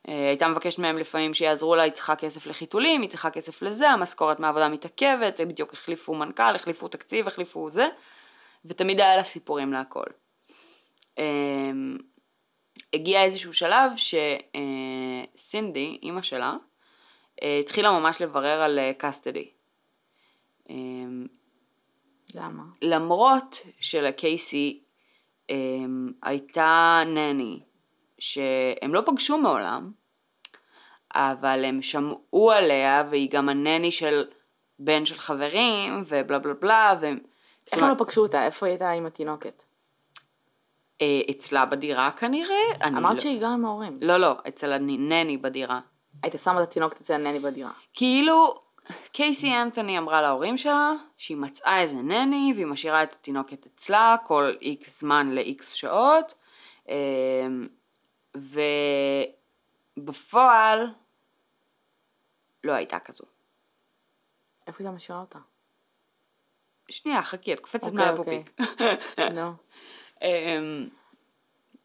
אה, 0.08 0.28
הייתה 0.28 0.48
מבקשת 0.48 0.78
מהם 0.78 0.98
לפעמים 0.98 1.34
שיעזרו 1.34 1.76
לה, 1.76 1.82
היא 1.82 1.92
צריכה 1.92 2.16
כסף 2.16 2.46
לחיתולים, 2.46 3.02
היא 3.02 3.10
צריכה 3.10 3.30
כסף 3.30 3.62
לזה, 3.62 3.90
המשכורת 3.90 4.40
מהעבודה 4.40 4.68
מתעכבת, 4.68 5.40
בדיוק 5.40 5.72
החליפו 5.72 6.14
מנכ"ל, 6.14 6.54
החליפו 6.54 6.88
תקציב, 6.88 7.26
החליפו 7.26 7.70
זה, 7.70 7.88
ותמיד 8.64 9.00
היה 9.00 9.16
לה 9.16 9.24
סיפורים 9.24 9.72
להכל. 9.72 10.06
אה, 11.18 11.24
הגיע 12.94 13.24
איזשהו 13.24 13.52
שלב 13.52 13.92
שסינדי, 15.36 15.98
אימא 16.02 16.22
שלה, 16.22 16.52
אה, 17.42 17.58
התחילה 17.58 17.90
ממש 17.90 18.22
לברר 18.22 18.62
על 18.62 18.78
קאסטדי. 18.98 19.50
למה? 22.34 22.62
למרות 22.82 23.60
שלקייסי 23.80 24.82
um, 25.50 25.54
הייתה 26.22 27.02
נני 27.06 27.60
שהם 28.18 28.94
לא 28.94 29.02
פגשו 29.06 29.38
מעולם, 29.38 29.92
אבל 31.14 31.64
הם 31.64 31.82
שמעו 31.82 32.52
עליה 32.52 33.04
והיא 33.10 33.30
גם 33.30 33.48
הנני 33.48 33.92
של 33.92 34.24
בן 34.78 35.06
של 35.06 35.18
חברים 35.18 36.04
ובלה 36.06 36.38
בלה 36.38 36.54
בלה. 36.54 36.94
ו... 37.00 37.06
זאת 37.64 37.74
איך 37.74 37.82
הם 37.82 37.88
לא 37.88 37.94
פגשו 37.98 38.22
אותה? 38.22 38.46
איפה 38.46 38.66
היא 38.66 38.72
הייתה 38.72 38.90
עם 38.90 39.06
התינוקת? 39.06 39.64
אה, 41.02 41.20
אצלה 41.30 41.66
בדירה 41.66 42.10
כנראה? 42.10 42.56
אמרת 42.86 43.14
לא... 43.14 43.20
שהיא 43.20 43.40
גרה 43.40 43.52
עם 43.52 43.64
ההורים. 43.64 43.98
לא, 44.02 44.16
לא, 44.16 44.36
אצל 44.48 44.72
הנני 44.72 45.36
בדירה. 45.36 45.80
היית 46.22 46.34
שמה 46.44 46.62
את 46.62 46.68
התינוקת 46.68 47.00
אצל 47.00 47.14
הנני 47.14 47.40
בדירה. 47.40 47.70
כאילו, 47.94 48.54
קייסי 49.16 49.52
אנתוני 49.62 49.98
אמרה 49.98 50.22
להורים 50.22 50.56
שלה 50.56 50.92
שהיא 51.16 51.36
מצאה 51.36 51.80
איזה 51.80 51.96
נני 51.96 52.52
והיא 52.54 52.66
משאירה 52.66 53.02
את 53.02 53.12
התינוקת 53.12 53.66
אצלה 53.66 54.16
כל 54.24 54.52
איקס 54.60 55.00
זמן 55.00 55.30
לאיקס 55.30 55.72
שעות 55.72 56.34
אמ, 56.88 57.68
ובפועל 59.96 60.86
לא 62.64 62.72
הייתה 62.72 62.98
כזו. 62.98 63.24
איפה 64.66 64.84
היא 64.84 64.90
משאירה 64.90 65.20
אותה? 65.20 65.38
שנייה, 66.88 67.22
חכי, 67.22 67.52
את 67.52 67.60
קופצת 67.60 67.86
אוקיי, 67.86 68.10
מהפופיק. 68.10 68.60
נו. 69.36 69.52
אמ, 70.22 70.88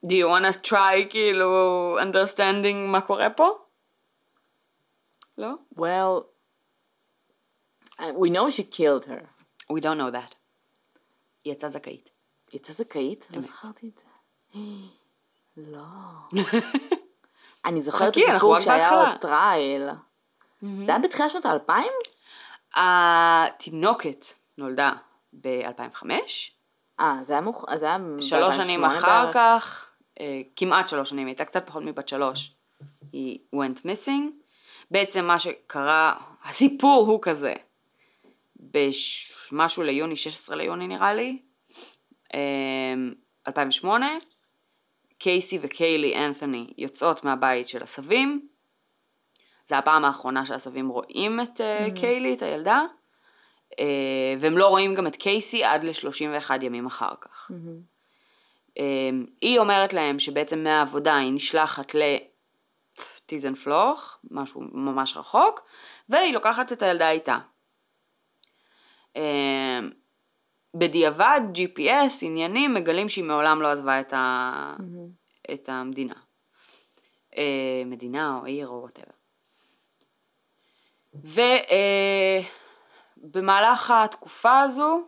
do 0.05 0.09
you 0.09 0.27
wanna 0.27 0.67
try 0.67 1.09
כאילו 1.09 1.97
understanding 1.99 2.75
מה 2.87 3.01
קורה 3.01 3.29
פה? 3.29 3.49
לא? 5.37 5.51
Well, 5.75 6.30
we 8.01 8.29
know 8.29 8.49
she 8.49 8.63
killed 8.63 9.05
her. 9.05 9.21
We 9.69 9.81
don't 9.81 9.97
know 9.97 10.11
that. 10.11 10.35
היא 11.43 11.53
יצאה 11.53 11.69
זכאית. 11.69 12.09
היא 12.51 12.59
יצאה 12.59 12.75
זכאית? 12.75 13.27
לא. 13.31 13.41
זכרתי 13.41 13.89
את 13.93 13.97
זה. 13.97 14.59
לא. 15.73 15.79
אני 17.65 17.81
זוכרת 17.81 18.17
את 18.17 18.23
הסיפור 18.29 18.55
רק 18.55 18.61
שהיה 18.61 18.77
בהתחלה. 18.77 19.09
עוד 19.09 19.17
trial. 19.17 19.89
זה 20.61 20.91
היה 20.91 20.99
בתחילת 20.99 21.31
שנות 21.31 21.45
האלפיים? 21.45 21.91
התינוקת 22.75 24.25
נולדה 24.57 24.91
ב-2005, 25.41 26.05
אה, 26.99 27.17
זה 27.23 27.33
היה 27.33 27.41
מוכ... 27.41 27.65
זה 27.75 27.85
היה 27.85 27.97
שלוש 28.19 28.55
שנים 28.55 28.85
אחר. 28.85 29.31
כך, 29.33 29.91
אה, 30.19 30.41
כמעט 30.55 30.89
שלוש 30.89 31.09
שנים, 31.09 31.27
הייתה 31.27 31.45
קצת 31.45 31.67
פחות 31.67 31.83
מבת 31.83 32.07
שלוש, 32.07 32.53
היא 33.13 33.39
went 33.55 33.79
missing. 33.79 34.31
בעצם 34.91 35.25
מה 35.25 35.39
שקרה, 35.39 36.13
הסיפור 36.43 37.07
הוא 37.07 37.19
כזה, 37.21 37.53
במשהו 38.61 39.83
ליוני, 39.83 40.15
16 40.15 40.55
ליוני 40.55 40.87
נראה 40.87 41.13
לי, 41.13 41.39
אה, 42.33 42.93
2008, 43.47 44.07
קייסי 45.17 45.59
וקיילי 45.61 46.15
אנת'וני 46.15 46.73
יוצאות 46.77 47.23
מהבית 47.23 47.67
של 47.67 47.83
הסבים, 47.83 48.47
זה 49.67 49.77
הפעם 49.77 50.05
האחרונה 50.05 50.45
שהסבים 50.45 50.89
רואים 50.89 51.39
את 51.39 51.61
אה, 51.61 51.87
קיילי, 51.95 52.33
את 52.33 52.41
הילדה, 52.41 52.81
אה, 53.79 54.35
והם 54.39 54.57
לא 54.57 54.67
רואים 54.67 54.95
גם 54.95 55.07
את 55.07 55.15
קייסי 55.15 55.63
עד 55.63 55.83
ל-31 55.83 56.51
ימים 56.61 56.85
אחר 56.85 57.13
כך. 57.21 57.51
מהמם. 57.51 57.81
אה, 58.77 59.09
היא 59.41 59.59
אומרת 59.59 59.93
להם 59.93 60.19
שבעצם 60.19 60.63
מהעבודה 60.63 61.17
היא 61.17 61.33
נשלחת 61.33 61.95
לטיזנפלוך, 63.27 64.17
משהו 64.31 64.61
ממש 64.73 65.17
רחוק, 65.17 65.61
והיא 66.09 66.33
לוקחת 66.33 66.71
את 66.71 66.83
הילדה 66.83 67.09
איתה. 67.09 67.37
אה, 69.15 69.79
בדיעבד, 70.73 71.41
GPS, 71.53 72.13
עניינים, 72.21 72.73
מגלים 72.73 73.09
שהיא 73.09 73.23
מעולם 73.23 73.61
לא 73.61 73.67
עזבה 73.67 73.99
את, 73.99 74.13
ה... 74.13 74.75
את 75.53 75.69
המדינה. 75.69 76.13
אה, 77.37 77.83
מדינה 77.85 78.37
או 78.37 78.45
עיר 78.45 78.67
או 78.67 78.81
וואטאבר. 78.81 79.11
ובמהלך 83.23 83.91
אה, 83.91 84.03
התקופה 84.03 84.59
הזו, 84.59 85.07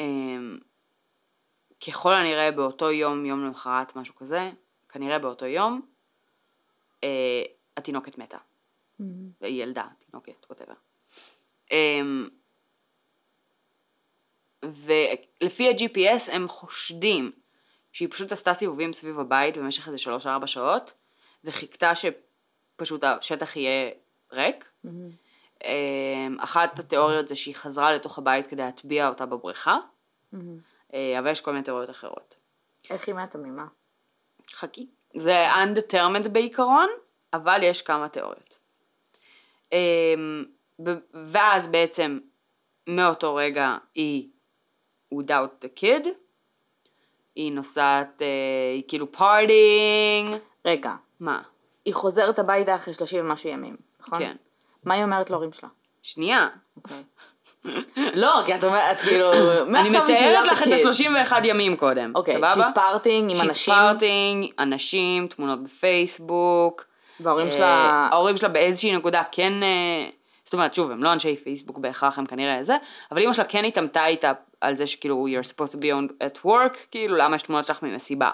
אה, 0.00 0.06
ככל 1.86 2.14
הנראה 2.14 2.50
באותו 2.50 2.90
יום, 2.90 3.26
יום 3.26 3.44
למחרת, 3.44 3.96
משהו 3.96 4.14
כזה, 4.14 4.50
כנראה 4.88 5.18
באותו 5.18 5.46
יום, 5.46 5.80
אה, 7.04 7.42
התינוקת 7.76 8.18
מתה. 8.18 8.38
Mm-hmm. 8.38 9.04
היא 9.40 9.62
ילדה, 9.62 9.86
תינוקת, 9.98 10.46
whatever. 10.52 10.93
אה, 11.72 12.00
ולפי 14.62 15.68
ה-GPS 15.68 16.32
הם 16.32 16.48
חושדים 16.48 17.32
שהיא 17.92 18.08
פשוט 18.10 18.32
עשתה 18.32 18.54
סיבובים 18.54 18.92
סביב 18.92 19.20
הבית 19.20 19.56
במשך 19.56 19.88
איזה 19.88 20.10
3-4 20.42 20.46
שעות, 20.46 20.92
וחיכתה 21.44 21.92
שפשוט 21.94 23.04
השטח 23.04 23.56
יהיה 23.56 23.90
ריק. 24.32 24.70
Mm-hmm. 24.86 25.68
אחת 26.38 26.78
התיאוריות 26.78 27.28
זה 27.28 27.36
שהיא 27.36 27.54
חזרה 27.54 27.92
לתוך 27.92 28.18
הבית 28.18 28.46
כדי 28.46 28.62
להטביע 28.62 29.08
אותה 29.08 29.26
בבריכה, 29.26 29.78
mm-hmm. 30.34 30.96
אבל 31.18 31.30
יש 31.30 31.40
כל 31.40 31.52
מיני 31.52 31.64
תיאוריות 31.64 31.90
אחרות. 31.90 32.34
איך 32.90 33.08
היא 33.08 33.14
מתה 33.14 33.38
ממה? 33.38 33.66
חכי. 34.52 34.86
זה 35.16 35.46
undetermined 35.52 36.28
בעיקרון, 36.28 36.88
אבל 37.32 37.62
יש 37.62 37.82
כמה 37.82 38.08
תיאוריות. 38.08 38.58
ואז 41.32 41.68
בעצם 41.68 42.18
מאותו 42.86 43.34
רגע 43.34 43.76
היא 43.94 44.28
without 45.14 45.64
the 45.64 45.80
kid, 45.80 46.08
היא 47.34 47.52
נוסעת, 47.52 48.22
אה, 48.22 48.26
היא 48.74 48.82
כאילו 48.88 49.12
partying. 49.12 50.36
רגע. 50.64 50.92
מה? 51.20 51.42
היא 51.84 51.94
חוזרת 51.94 52.38
הביתה 52.38 52.74
אחרי 52.74 52.94
30 52.94 53.24
ומשהו 53.24 53.50
ימים, 53.50 53.76
נכון? 54.00 54.18
כן. 54.18 54.36
מה 54.84 54.94
היא 54.94 55.04
אומרת 55.04 55.30
להורים 55.30 55.52
שלה? 55.52 55.68
שנייה. 56.02 56.48
אוקיי. 56.76 57.02
לא, 58.22 58.42
כי 58.46 58.54
את 58.54 58.64
אומרת, 58.64 59.00
כאילו, 59.00 59.32
אני 59.80 59.88
מתארת 59.88 60.46
לך 60.46 60.62
את 60.62 60.72
ה-31 60.72 61.44
ימים 61.44 61.76
קודם, 61.76 62.12
אוקיי, 62.14 62.36
סבבה? 62.36 62.54
שהיא 62.54 62.64
partying 62.64 63.30
עם 63.30 63.40
אנשים. 63.40 63.74
partying, 63.74 64.52
אנשים, 64.58 65.28
תמונות 65.28 65.62
בפייסבוק. 65.62 66.84
וההורים 67.20 67.50
שלה... 67.50 68.08
ההורים 68.12 68.36
שלה 68.36 68.48
באיזושהי 68.48 68.96
נקודה 68.96 69.22
כן... 69.32 69.52
אה, 70.44 70.48
זאת 70.48 70.52
אומרת, 70.54 70.74
שוב, 70.74 70.90
הם 70.90 71.02
לא 71.02 71.12
אנשי 71.12 71.36
פייסבוק 71.36 71.78
בהכרח, 71.78 72.18
הם 72.18 72.26
כנראה 72.26 72.64
זה, 72.64 72.76
אבל 73.12 73.22
אמא 73.22 73.32
שלה 73.32 73.44
כן 73.44 73.64
התעמתה 73.64 74.06
איתה 74.06 74.32
על 74.60 74.76
זה 74.76 74.86
שכאילו 74.86 75.26
you're 75.28 75.46
supposed 75.46 75.72
to 75.72 75.76
be 75.76 75.84
on 75.84 76.12
at 76.22 76.46
work, 76.46 76.76
כאילו 76.90 77.16
למה 77.16 77.36
יש 77.36 77.42
תמונות 77.42 77.66
שלך 77.66 77.82
ממסיבה. 77.82 78.30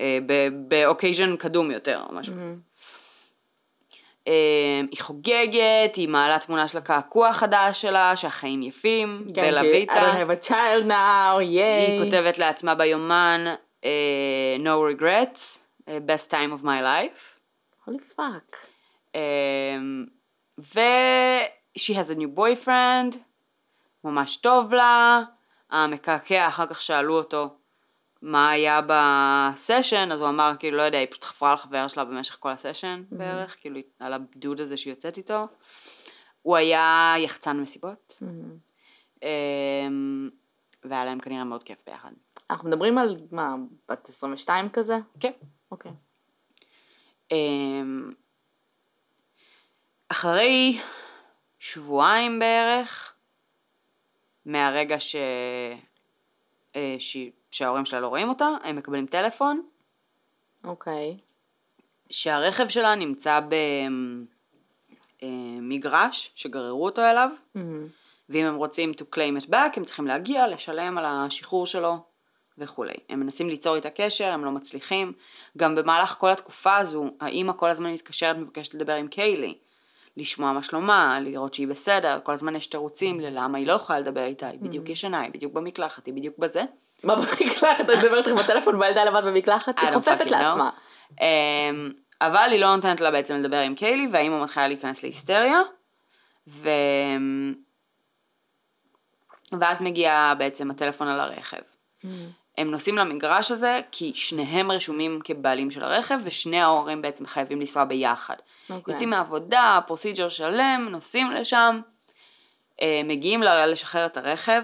אה, 0.00 0.18
באוקייז'ן 0.68 1.36
קדום 1.36 1.70
יותר 1.70 2.02
או 2.08 2.14
משהו 2.14 2.34
כזה. 2.34 2.54
אה, 4.28 4.80
היא 4.90 5.00
חוגגת, 5.00 5.96
היא 5.96 6.08
מעלה 6.08 6.38
תמונה 6.38 6.68
של 6.68 6.78
הקעקוע 6.78 7.28
החדש 7.28 7.82
שלה, 7.82 8.16
שהחיים 8.16 8.62
יפים, 8.62 9.24
כן, 9.34 9.42
בלה 9.42 9.60
ויטה. 9.60 9.94
I 9.94 9.96
don't 9.96 10.16
have 10.16 10.44
a 10.44 10.48
child 10.48 10.88
now, 10.88 11.42
ייי. 11.42 11.86
היא 11.86 12.04
כותבת 12.04 12.38
לעצמה 12.38 12.74
ביומן 12.74 13.44
uh, 13.82 13.86
no 14.58 14.80
regrets, 14.94 15.60
best 15.88 16.30
time 16.30 16.52
of 16.52 16.64
my 16.64 16.80
life. 16.82 17.36
holy 17.86 17.98
fuck. 17.98 18.56
Um, 20.60 20.62
ו... 20.74 20.80
she 21.76 21.94
has 21.94 22.10
a 22.10 22.14
new 22.14 22.38
boyfriend, 22.38 23.16
ממש 24.04 24.36
טוב 24.36 24.72
לה, 24.72 25.22
המקעקע, 25.70 26.48
אחר 26.48 26.66
כך 26.66 26.82
שאלו 26.82 27.18
אותו 27.18 27.56
מה 28.22 28.50
היה 28.50 28.80
בסשן, 28.86 30.08
אז 30.12 30.20
הוא 30.20 30.28
אמר, 30.28 30.52
כאילו, 30.58 30.76
לא 30.76 30.82
יודע, 30.82 30.98
היא 30.98 31.06
פשוט 31.10 31.24
חפרה 31.24 31.50
על 31.50 31.56
חבר 31.56 31.88
שלה 31.88 32.04
במשך 32.04 32.36
כל 32.40 32.50
הסשן 32.50 33.02
mm-hmm. 33.02 33.16
בערך, 33.16 33.56
כאילו, 33.60 33.80
על 33.98 34.12
הבידוד 34.12 34.60
הזה 34.60 34.76
שהיא 34.76 34.92
יוצאת 34.92 35.16
איתו. 35.16 35.46
הוא 36.42 36.56
היה 36.56 37.14
יחצן 37.18 37.60
מסיבות, 37.60 38.20
mm-hmm. 38.22 39.26
והיה 40.84 41.04
להם 41.04 41.20
כנראה 41.20 41.44
מאוד 41.44 41.62
כיף 41.62 41.78
ביחד. 41.86 42.10
אנחנו 42.50 42.68
מדברים 42.68 42.98
על, 42.98 43.16
מה, 43.30 43.54
בת 43.88 44.08
22 44.08 44.68
כזה? 44.68 44.98
כן. 45.20 45.32
אוקיי. 45.70 45.92
אמ, 47.32 48.05
אחרי 50.26 50.80
שבועיים 51.58 52.38
בערך, 52.38 53.12
מהרגע 54.46 55.00
ש... 55.00 55.16
אה, 56.76 56.96
ש... 56.98 57.16
שההורים 57.50 57.84
שלה 57.84 58.00
לא 58.00 58.08
רואים 58.08 58.28
אותה, 58.28 58.48
הם 58.64 58.76
מקבלים 58.76 59.06
טלפון. 59.06 59.62
אוקיי. 60.64 61.16
Okay. 61.18 61.22
שהרכב 62.10 62.68
שלה 62.68 62.94
נמצא 62.94 63.40
במגרש 65.22 66.32
שגררו 66.34 66.84
אותו 66.84 67.02
אליו, 67.02 67.30
mm-hmm. 67.56 67.60
ואם 68.28 68.46
הם 68.46 68.54
רוצים 68.54 68.92
to 68.92 69.02
claim 69.14 69.42
it 69.42 69.48
back, 69.50 69.76
הם 69.76 69.84
צריכים 69.84 70.06
להגיע, 70.06 70.48
לשלם 70.48 70.98
על 70.98 71.04
השחרור 71.08 71.66
שלו 71.66 71.98
וכולי. 72.58 72.94
הם 73.08 73.20
מנסים 73.20 73.48
ליצור 73.48 73.76
איתה 73.76 73.90
קשר, 73.90 74.30
הם 74.30 74.44
לא 74.44 74.50
מצליחים. 74.50 75.12
גם 75.56 75.74
במהלך 75.74 76.16
כל 76.18 76.30
התקופה 76.30 76.76
הזו, 76.76 77.10
האימא 77.20 77.52
כל 77.52 77.70
הזמן 77.70 77.92
מתקשרת, 77.92 78.36
מבקשת 78.36 78.74
לדבר 78.74 78.94
עם 78.94 79.08
קיילי. 79.08 79.58
לשמוע 80.16 80.52
מה 80.52 80.62
שלומה, 80.62 81.20
לראות 81.20 81.54
שהיא 81.54 81.68
בסדר, 81.68 82.18
כל 82.22 82.32
הזמן 82.32 82.56
יש 82.56 82.66
תירוצים 82.66 83.20
ללמה 83.20 83.58
היא 83.58 83.66
לא 83.66 83.72
יכולה 83.72 84.00
לדבר 84.00 84.24
איתה, 84.24 84.48
היא 84.48 84.60
בדיוק 84.60 84.86
mm. 84.86 84.90
ישנה, 84.90 85.20
היא 85.20 85.32
בדיוק 85.32 85.52
במקלחת, 85.52 86.06
היא 86.06 86.14
בדיוק 86.14 86.38
בזה. 86.38 86.62
מה 87.04 87.16
במקלחת? 87.16 87.80
את 87.80 87.90
מדברת 87.90 88.26
איתך 88.26 88.38
בטלפון 88.38 88.76
והילדה 88.76 89.04
לבד 89.04 89.22
במקלחת? 89.24 89.78
היא 89.78 89.90
חופפת 89.94 90.26
לעצמה. 90.26 90.70
אמ, 91.20 91.92
אבל 92.20 92.48
היא 92.50 92.60
לא 92.60 92.76
נותנת 92.76 93.00
לה 93.00 93.10
בעצם 93.10 93.34
לדבר 93.34 93.56
עם 93.56 93.74
קיילי, 93.74 94.08
והאימא 94.12 94.42
מתחילה 94.42 94.68
להיכנס 94.68 95.02
להיסטריה, 95.02 95.60
ו... 96.48 96.68
ואז 99.60 99.82
מגיע 99.82 100.32
בעצם 100.38 100.70
הטלפון 100.70 101.08
על 101.08 101.20
הרכב. 101.20 101.62
הם 102.58 102.70
נוסעים 102.70 102.96
למגרש 102.96 103.50
הזה 103.50 103.80
כי 103.92 104.12
שניהם 104.14 104.70
רשומים 104.70 105.20
כבעלים 105.24 105.70
של 105.70 105.84
הרכב 105.84 106.18
ושני 106.24 106.60
ההורים 106.60 107.02
בעצם 107.02 107.26
חייבים 107.26 107.60
לנסוע 107.60 107.84
ביחד. 107.84 108.34
Okay. 108.34 108.72
אוקיי. 108.72 108.94
יוצאים 108.94 109.10
מהעבודה, 109.10 109.80
פרוסיג'ר 109.86 110.28
שלם, 110.28 110.88
נוסעים 110.90 111.30
לשם, 111.30 111.80
אה, 112.82 113.00
מגיעים 113.04 113.42
לשחרר 113.42 114.06
את 114.06 114.16
הרכב 114.16 114.62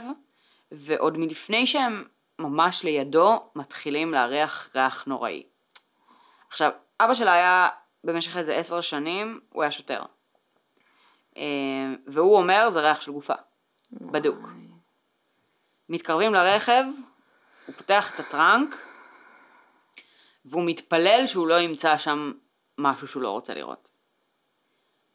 ועוד 0.72 1.18
מלפני 1.18 1.66
שהם 1.66 2.04
ממש 2.38 2.84
לידו 2.84 3.42
מתחילים 3.56 4.12
להריח 4.12 4.70
ריח 4.74 5.04
נוראי. 5.06 5.42
עכשיו, 6.48 6.70
אבא 7.00 7.14
שלה 7.14 7.32
היה 7.32 7.68
במשך 8.04 8.36
איזה 8.36 8.56
עשר 8.56 8.80
שנים, 8.80 9.40
הוא 9.52 9.62
היה 9.62 9.70
שוטר. 9.70 10.02
אה, 11.36 11.42
והוא 12.06 12.36
אומר 12.36 12.70
זה 12.70 12.80
ריח 12.80 13.00
של 13.00 13.12
גופה, 13.12 13.34
בדוק. 13.92 14.48
מתקרבים 15.88 16.34
לרכב, 16.34 16.84
הוא 17.66 17.74
פותח 17.74 18.14
את 18.14 18.20
הטראנק 18.20 18.76
והוא 20.44 20.62
מתפלל 20.66 21.22
שהוא 21.26 21.46
לא 21.46 21.60
ימצא 21.60 21.98
שם 21.98 22.32
משהו 22.78 23.08
שהוא 23.08 23.22
לא 23.22 23.30
רוצה 23.30 23.54
לראות. 23.54 23.90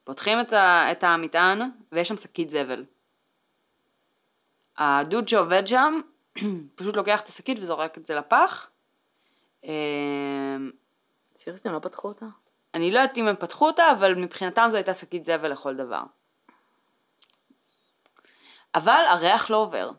פותחים 0.03 0.41
את, 0.41 0.53
ה, 0.53 0.91
את 0.91 1.03
המטען 1.03 1.61
ויש 1.91 2.07
שם 2.07 2.17
שקית 2.17 2.49
זבל. 2.49 2.85
הדוד 4.77 5.27
שעובד 5.27 5.67
שם 5.67 5.99
פשוט 6.75 6.95
לוקח 6.95 7.21
את 7.21 7.27
השקית 7.27 7.59
וזורק 7.59 7.97
את 7.97 8.05
זה 8.05 8.15
לפח. 8.15 8.69
אמ, 9.63 10.71
סירסים 11.35 11.71
לא 11.71 11.79
פתחו 11.79 12.07
אותה? 12.07 12.25
אני 12.73 12.91
לא 12.91 12.99
יודעת 12.99 13.17
אם 13.17 13.27
הם 13.27 13.35
פתחו 13.35 13.67
אותה, 13.67 13.83
אבל 13.91 14.15
מבחינתם 14.15 14.67
זו 14.71 14.75
הייתה 14.75 14.93
שקית 14.93 15.25
זבל 15.25 15.51
לכל 15.51 15.75
דבר. 15.75 16.03
אבל 18.75 19.03
הריח 19.09 19.49
לא 19.49 19.57
עובר. 19.57 19.91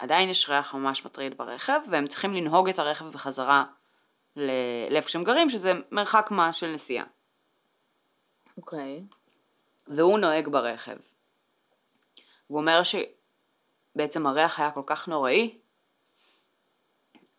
עדיין 0.00 0.28
יש 0.28 0.48
ריח 0.48 0.74
ממש 0.74 1.04
מטריד 1.04 1.38
ברכב, 1.38 1.80
והם 1.90 2.06
צריכים 2.06 2.34
לנהוג 2.34 2.68
את 2.68 2.78
הרכב 2.78 3.04
בחזרה 3.04 3.64
לאיפה 4.90 5.08
שהם 5.08 5.24
גרים, 5.24 5.50
שזה 5.50 5.72
מרחק 5.90 6.28
מה 6.30 6.52
של 6.52 6.66
נסיעה. 6.66 7.04
אוקיי. 8.56 9.02
Okay. 9.10 9.14
והוא 9.96 10.18
נוהג 10.18 10.48
ברכב. 10.48 10.96
הוא 12.46 12.60
אומר 12.60 12.82
שבעצם 12.82 14.26
הריח 14.26 14.60
היה 14.60 14.70
כל 14.70 14.82
כך 14.86 15.08
נוראי, 15.08 15.58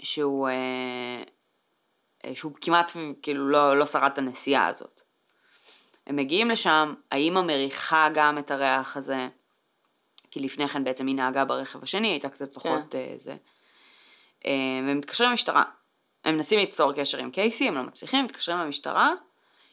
שהוא, 0.01 0.47
אה, 0.47 1.23
אה 2.25 2.35
שהוא 2.35 2.51
כמעט 2.61 2.91
כאילו 3.21 3.49
לא, 3.49 3.77
לא 3.77 3.85
שרד 3.85 4.11
את 4.13 4.17
הנסיעה 4.17 4.67
הזאת. 4.67 5.01
הם 6.07 6.15
מגיעים 6.15 6.49
לשם, 6.49 6.93
האימא 7.11 7.41
מריחה 7.41 8.07
גם 8.13 8.37
את 8.37 8.51
הריח 8.51 8.97
הזה, 8.97 9.27
כי 10.31 10.39
לפני 10.39 10.67
כן 10.67 10.83
בעצם 10.83 11.07
היא 11.07 11.15
נהגה 11.15 11.45
ברכב 11.45 11.83
השני, 11.83 12.07
הייתה 12.07 12.29
קצת 12.29 12.53
פחות 12.53 12.81
כן. 12.91 12.97
uh, 13.17 13.23
זה. 13.23 13.35
Uh, 14.43 14.47
והם 14.87 14.97
מתקשרים 14.97 15.29
למשטרה. 15.29 15.63
הם 16.25 16.35
מנסים 16.35 16.59
ליצור 16.59 16.93
קשר 16.93 17.17
עם 17.17 17.31
קייסי, 17.31 17.67
הם 17.67 17.75
לא 17.75 17.81
מצליחים, 17.83 18.25
מתקשרים 18.25 18.57
למשטרה, 18.57 19.11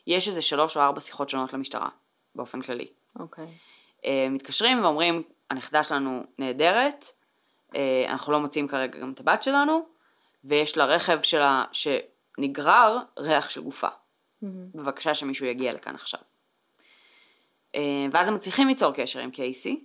יש 0.07 0.29
איזה 0.29 0.43
שלוש 0.43 0.77
או 0.77 0.83
ארבע 0.83 1.01
שיחות 1.01 1.29
שונות 1.29 1.53
למשטרה, 1.53 1.89
באופן 2.35 2.63
כללי. 2.63 2.87
אוקיי. 3.19 3.45
Okay. 3.45 4.05
Uh, 4.05 4.07
מתקשרים 4.31 4.83
ואומרים, 4.83 5.23
הנכדה 5.51 5.83
שלנו 5.83 6.25
נהדרת, 6.39 7.07
אה, 7.77 8.05
אנחנו 8.09 8.33
לא 8.33 8.41
מוצאים 8.41 8.69
כרגע 8.69 8.99
גם 8.99 9.13
את 9.13 9.21
הבת 9.21 9.43
שלנו, 9.43 9.87
ויש 10.45 10.77
לה 10.77 10.85
רכב 10.85 11.23
שלה 11.23 11.65
שנגרר 11.73 12.99
ריח 13.19 13.51
של 13.51 13.61
גופה. 13.61 13.89
בבקשה 14.75 15.15
שמישהו 15.15 15.47
יגיע 15.47 15.73
לכאן 15.73 15.95
עכשיו. 15.95 16.21
אה, 17.75 18.07
ואז 18.13 18.29
הם 18.29 18.35
מצליחים 18.35 18.69
ליצור 18.69 18.93
קשר 18.93 19.21
עם 19.21 19.31
קייסי, 19.31 19.85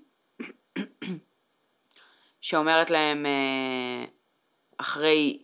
שאומרת 2.42 2.90
להם 2.90 3.26
אה, 3.26 4.06
אחרי 4.78 5.44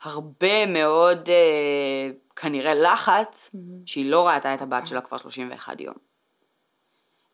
הרבה 0.00 0.66
מאוד 0.66 1.28
אה, 1.28 2.10
כנראה 2.36 2.74
לחץ, 2.74 3.50
שהיא 3.86 4.10
לא 4.10 4.28
ראתה 4.28 4.54
את 4.54 4.62
הבת 4.62 4.86
שלה 4.86 5.00
כבר 5.00 5.18
31 5.18 5.80
יום. 5.80 5.94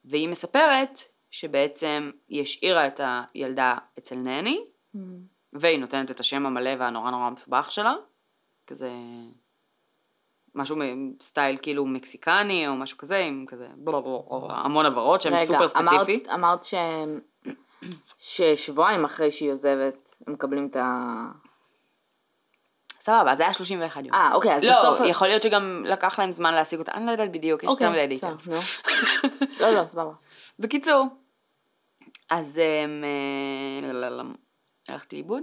והיא 0.04 0.28
מספרת 0.28 1.00
שבעצם 1.30 2.10
היא 2.28 2.42
השאירה 2.42 2.86
את 2.86 3.00
הילדה 3.34 3.74
אצל 3.98 4.14
נני, 4.14 4.64
והיא 5.52 5.78
נותנת 5.78 6.10
את 6.10 6.20
השם 6.20 6.46
המלא 6.46 6.70
והנורא 6.78 7.10
נורא 7.10 7.30
מסובך 7.30 7.72
שלה, 7.72 7.94
כזה 8.66 8.90
משהו 10.58 10.76
סטייל 11.22 11.58
כאילו 11.62 11.86
מקסיקני 11.86 12.68
או 12.68 12.76
משהו 12.76 12.98
כזה, 12.98 13.18
עם 13.18 13.44
כזה 13.48 13.68
או 13.86 14.48
המון 14.50 14.86
עברות 14.86 15.22
שהן 15.22 15.46
סופר 15.46 15.68
ספציפי. 15.68 16.16
רגע, 16.16 16.34
אמרת 16.34 16.64
שהם, 16.64 17.20
ששבועיים 18.18 19.04
אחרי 19.04 19.30
שהיא 19.30 19.52
עוזבת, 19.52 20.16
הם 20.26 20.32
מקבלים 20.32 20.66
את 20.70 20.76
ה... 20.76 21.24
סבבה, 23.00 23.36
זה 23.36 23.42
היה 23.42 23.52
31 23.52 24.04
יום. 24.04 24.14
אה, 24.14 24.30
אוקיי, 24.34 24.54
אז 24.54 24.64
לא, 24.64 24.70
בסוף... 24.70 25.00
יכול 25.06 25.28
להיות 25.28 25.42
שגם 25.42 25.84
לקח 25.86 26.18
להם 26.18 26.32
זמן 26.32 26.54
להשיג 26.54 26.78
אותה, 26.78 26.92
אני 26.92 27.06
לא 27.06 27.10
יודעת 27.10 27.32
בדיוק, 27.32 27.62
יש 27.62 27.70
יותר 27.70 27.90
מדי 27.90 28.02
אוקיי. 28.02 28.16
בסדר, 28.16 28.54
נו. 28.54 28.60
לא, 29.60 29.70
לא, 29.70 29.86
סבבה. 29.86 30.12
בקיצור, 30.58 31.06
אז 32.30 32.60
הם... 32.84 33.04
אה, 33.04 33.88
לא, 33.92 34.00
לא, 34.00 34.16
לא, 34.16 34.22
הלכתי 34.88 35.16
לאיבוד. 35.16 35.42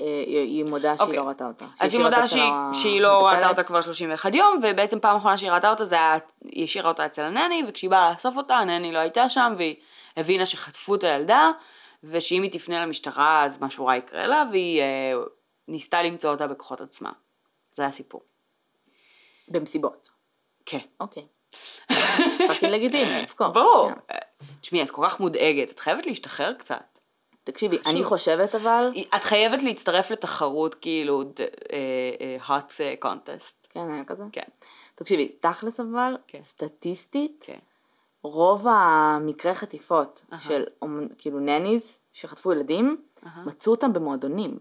אה, 0.00 0.06
היא 0.26 0.64
מודה 0.64 0.96
שהיא 0.96 1.06
אוקיי. 1.06 1.18
לא 1.18 1.28
ראתה 1.28 1.46
אותה. 1.46 1.64
אז 1.80 1.94
היא 1.94 2.02
מודה 2.02 2.28
שהיא, 2.28 2.52
שהיא 2.72 3.00
לא 3.00 3.26
ראתה. 3.26 3.48
אותה 3.48 3.62
כבר 3.62 3.80
31 3.80 4.34
יום, 4.34 4.60
ובעצם 4.62 5.00
פעם 5.00 5.16
אחרונה 5.16 5.38
שהיא 5.38 5.50
ראתה 5.50 5.70
אותה 5.70 5.84
זה 5.84 5.94
היה, 5.94 6.18
היא 6.44 6.64
השאירה 6.64 6.88
אותה 6.88 7.06
אצל 7.06 7.22
הנני, 7.22 7.62
וכשהיא 7.68 7.90
באה 7.90 8.10
לאסוף 8.10 8.36
אותה, 8.36 8.54
הנני 8.56 8.92
לא 8.92 8.98
הייתה 8.98 9.28
שם, 9.28 9.54
והיא 9.56 9.76
הבינה 10.16 10.46
שחטפו 10.46 10.94
את 10.94 11.04
הילדה, 11.04 11.50
ושאם 12.04 12.42
היא 12.42 12.50
תפנה 12.50 12.82
למשטרה 12.82 13.44
אז 13.44 13.62
משהו 13.62 13.86
רע 13.86 13.96
יקרה 13.96 14.26
לה, 14.26 14.44
והיא 14.52 14.80
אה, 14.80 15.12
ניסתה 15.68 16.02
למצוא 16.02 16.30
אותה 16.30 16.46
בכוחות 16.46 16.80
עצמה. 16.80 17.12
זה 17.72 17.86
הסיפור. 17.86 18.20
במסיבות. 19.48 20.08
כן. 20.66 20.78
אוקיי. 21.00 21.26
פאקינג 22.48 22.72
לגיטימי. 22.72 23.26
ברור. 23.38 23.90
כן. 23.90 24.00
אה, 24.10 24.18
תשמעי, 24.60 24.82
את 24.82 24.90
כל 24.90 25.02
כך 25.08 25.20
מודאגת, 25.20 25.70
את 25.70 25.78
חייבת 25.78 26.06
להשתחרר 26.06 26.54
קצת. 26.54 26.95
תקשיבי. 27.46 27.78
אני 27.86 28.04
חושבת 28.04 28.54
אבל... 28.54 28.92
את 29.16 29.24
חייבת 29.24 29.62
להצטרף 29.62 30.10
לתחרות 30.10 30.74
כאילו 30.74 31.22
אה, 31.40 31.46
אה, 32.20 32.36
hot 32.46 32.72
אה, 32.80 32.94
contest. 33.04 33.66
כן, 33.70 33.90
היה 33.90 34.04
כזה. 34.04 34.24
כן. 34.32 34.42
תקשיבי, 34.94 35.28
תכלס 35.40 35.80
אבל, 35.80 36.16
כן. 36.26 36.42
סטטיסטית, 36.42 37.44
כן. 37.46 37.58
רוב 38.22 38.66
המקרי 38.68 39.54
חטיפות. 39.54 40.24
של 40.38 40.64
כאילו 41.18 41.40
נניז 41.40 41.98
שחטפו 42.12 42.52
ילדים. 42.52 42.96
מצאו 43.46 43.72
אותם 43.72 43.92
במועדונים. 43.92 44.58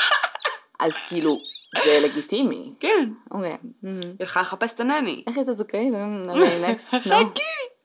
אז 0.80 0.92
כאילו, 1.08 1.38
זה 1.84 1.98
לגיטימי. 2.02 2.72
כן. 2.80 3.10
אוקיי. 3.30 3.56
היא 3.82 3.92
הלכה 4.20 4.40
לחפש 4.40 4.74
את 4.74 4.80
הנני. 4.80 5.24
איך 5.26 5.36
הייתה 5.36 5.52
זכאית? 5.52 5.92
נראה 5.92 6.58
נקסט. 6.70 6.88
חכי, 6.94 7.42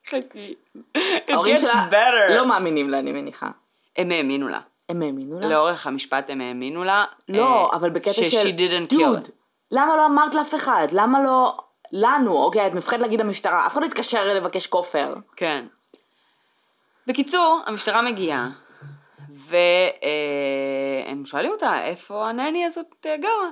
חכי. 0.07 0.55
It 0.97 1.31
gets 1.31 1.63
better. 1.91 2.35
לא 2.35 2.47
מאמינים 2.47 2.89
לה, 2.89 2.99
אני 2.99 3.11
מניחה. 3.11 3.49
הם 3.97 4.11
האמינו 4.11 4.47
לה. 4.47 4.59
הם 4.89 5.01
האמינו 5.01 5.39
לה? 5.39 5.47
לאורך 5.47 5.87
המשפט 5.87 6.29
הם 6.29 6.41
האמינו 6.41 6.83
לה. 6.83 7.05
לא, 7.29 7.69
אה, 7.69 7.77
אבל 7.77 7.89
בקטע 7.89 8.13
של... 8.13 8.21
she 8.23 8.57
didn't 8.57 8.93
kill 8.93 9.27
it. 9.27 9.31
למה 9.71 9.97
לא 9.97 10.05
אמרת 10.05 10.35
לאף 10.35 10.55
אחד? 10.55 10.87
למה 10.91 11.23
לא... 11.23 11.57
לנו, 11.91 12.43
אוקיי, 12.43 12.67
את 12.67 12.73
מפחדת 12.73 12.99
להגיד 12.99 13.19
למשטרה, 13.21 13.65
אף 13.65 13.73
אחד 13.73 13.81
לא 13.81 13.85
יתקשר 13.85 14.25
לבקש 14.25 14.67
כופר. 14.67 15.15
כן. 15.35 15.65
בקיצור, 17.07 17.61
המשטרה 17.65 18.01
מגיעה, 18.01 18.49
והם 19.29 21.25
שואלים 21.25 21.51
אותה, 21.51 21.83
איפה 21.83 22.29
הנני 22.29 22.65
הזאת 22.65 23.05
אה, 23.05 23.17
גרה? 23.17 23.49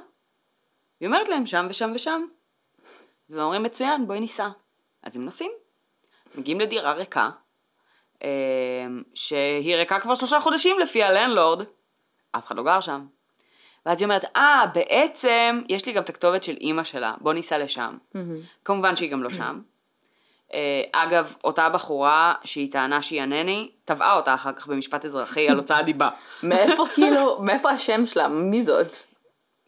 היא 1.00 1.08
אומרת 1.08 1.30
להם, 1.30 1.46
שם 1.46 1.68
ושם 1.70 1.92
ושם. 1.96 2.22
והם 3.30 3.40
אומרים, 3.42 3.64
מצוין, 3.64 4.08
בואי 4.08 4.20
ניסע. 4.20 4.50
אז 5.04 5.18
הם 5.18 5.26
נוסעים. 5.26 5.52
מגיעים 6.38 6.60
לדירה 6.60 6.94
ריקה, 6.94 7.22
אה, 7.22 7.30
שהיא 9.16 9.76
ריקה 9.76 10.00
כבר 10.00 10.16
שלושה 10.16 10.40
חודשים 10.40 10.80
לפי 10.80 11.04
הלנדלורד. 11.04 11.66
אף 12.32 12.46
אחד 12.46 12.56
לא 12.56 12.64
גר 12.64 12.80
שם. 12.80 13.06
ואז 13.86 14.02
היא 14.02 14.06
אומרת, 14.06 14.26
אה, 14.36 14.64
בעצם 14.74 15.62
יש 15.70 15.86
לי 15.86 15.94
גם 15.94 16.04
את 16.04 16.10
הכתובת 16.10 16.44
של 16.44 16.58
אימא 16.62 16.84
שלה, 16.84 17.14
בוא 17.22 17.34
ניסע 17.34 17.58
לשם. 17.58 17.98
כמובן 18.66 18.96
שהיא 18.96 19.12
גם 19.12 19.24
לא 19.24 19.30
שם. 19.30 19.62
אה, 20.54 20.82
אגב, 20.92 21.34
אותה 21.44 21.70
בחורה 21.70 22.34
שהיא 22.44 22.72
טענה 22.72 23.02
שהיא 23.02 23.22
הנני, 23.22 23.72
תבעה 23.86 24.16
אותה 24.16 24.34
אחר 24.34 24.52
כך 24.52 24.68
במשפט 24.68 25.06
אזרחי 25.06 25.50
על 25.50 25.58
הוצאת 25.58 25.86
דיבה. 25.86 26.10
מאיפה 26.44 26.86
כאילו, 26.94 27.40
מאיפה 27.42 27.70
השם 27.70 28.06
שלה? 28.06 28.28
מי 28.28 28.64
זאת? 28.64 28.98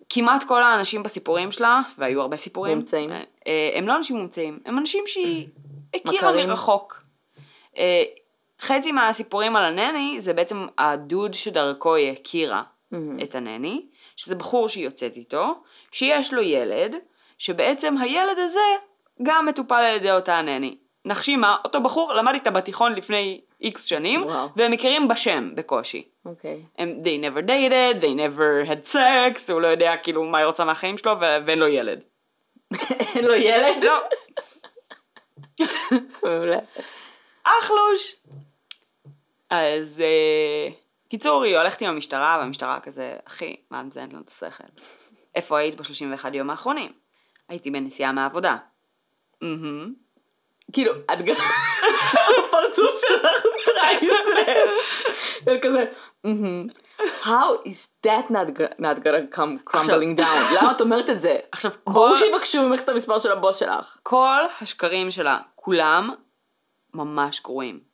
כמעט 0.09 0.43
כל 0.43 0.63
האנשים 0.63 1.03
בסיפורים 1.03 1.51
שלה, 1.51 1.81
והיו 1.97 2.21
הרבה 2.21 2.37
סיפורים, 2.37 2.77
מומצאים? 2.77 3.11
אה, 3.11 3.23
אה, 3.47 3.71
הם 3.75 3.87
לא 3.87 3.95
אנשים 3.95 4.15
מומצאים, 4.15 4.59
הם 4.65 4.77
אנשים 4.77 5.03
שהיא 5.07 5.47
הכירה? 5.95 6.31
מרחוק. 6.47 7.03
חצי 8.63 8.91
מהסיפורים 8.91 9.55
על 9.55 9.65
הנני 9.65 10.15
זה 10.19 10.33
בעצם 10.33 10.65
הדוד 10.77 11.33
שדרכו 11.33 11.95
היא 11.95 12.11
הכירה 12.11 12.63
את 13.23 13.35
הנני, 13.35 13.85
שזה 14.15 14.35
בחור 14.35 14.69
שהיא 14.69 14.85
יוצאת 14.85 15.15
איתו, 15.15 15.53
שיש 15.91 16.33
לו 16.33 16.41
ילד, 16.41 16.95
שבעצם 17.37 17.97
הילד 17.97 18.39
הזה 18.39 18.59
גם 19.23 19.45
מטופל 19.45 19.75
על 19.75 19.95
ידי 19.95 20.11
אותה 20.11 20.35
הנני. 20.35 20.77
נחשי 21.05 21.35
מה, 21.35 21.57
אותו 21.65 21.81
בחור 21.81 22.13
למד 22.13 22.33
איתה 22.33 22.51
בתיכון 22.51 22.95
לפני 22.95 23.41
איקס 23.61 23.85
שנים, 23.85 24.23
וואו. 24.23 24.49
והם 24.55 24.71
מכירים 24.71 25.07
בשם 25.07 25.51
בקושי. 25.55 26.03
אוקיי. 26.25 26.61
הם, 26.77 27.01
they 27.03 27.25
never 27.25 27.47
dated, 27.47 28.01
they 28.01 28.15
never 28.15 28.69
had 28.69 28.93
sex, 28.93 29.51
הוא 29.51 29.61
לא 29.61 29.67
יודע 29.67 29.93
כאילו 30.03 30.23
מה 30.23 30.37
היא 30.37 30.45
רוצה 30.45 30.65
מהחיים 30.65 30.97
שלו 30.97 31.11
ו- 31.21 31.45
ואין 31.45 31.59
לו 31.59 31.67
ילד. 31.67 31.99
אין 33.15 33.25
לו 33.25 33.33
ילד? 33.33 33.83
לא. 33.83 33.99
אחלוש. 37.43 38.15
אז 39.53 39.99
אה, 39.99 40.69
קיצור, 41.09 41.43
היא 41.43 41.57
הולכת 41.57 41.81
עם 41.81 41.89
המשטרה, 41.89 42.37
והמשטרה 42.39 42.79
כזה, 42.79 43.15
אחי, 43.27 43.55
מה 43.71 43.83
מזיינת 43.83 44.13
לנו 44.13 44.21
את 44.21 44.29
השכל? 44.29 44.63
איפה 45.35 45.57
היית 45.59 45.75
ב-31 45.75 46.27
יום 46.33 46.49
האחרונים? 46.49 46.91
הייתי 47.49 47.71
בנסיעה 47.71 48.11
מהעבודה. 48.11 48.55
מהמם. 49.41 49.93
כאילו, 50.73 50.93
את 51.13 51.21
גם... 51.25 51.35
הפרצוף 52.47 53.01
שלך 53.07 53.43
פרייסלס. 53.65 54.69
זה 55.45 55.57
כזה, 55.61 55.85
"מהמם. 56.23 56.67
how 57.23 57.65
is 57.65 58.07
that 58.07 58.29
not 58.31 58.59
not 58.79 58.97
gonna 59.03 59.35
come 59.37 59.69
crumbling 59.73 60.17
down? 60.19 60.55
למה 60.61 60.71
את 60.71 60.81
אומרת 60.81 61.09
את 61.09 61.19
זה? 61.19 61.37
עכשיו, 61.51 61.71
ברור 61.87 62.09
כל- 62.09 62.17
שיבקשו 62.17 62.63
ממך 62.69 62.81
את 62.81 62.89
המספר 62.89 63.19
של 63.19 63.31
הבוס 63.31 63.57
שלך. 63.57 63.97
כל 64.03 64.39
השקרים 64.61 65.11
שלה, 65.11 65.39
כולם 65.55 66.09
ממש 66.93 67.41
גרועים. 67.41 67.92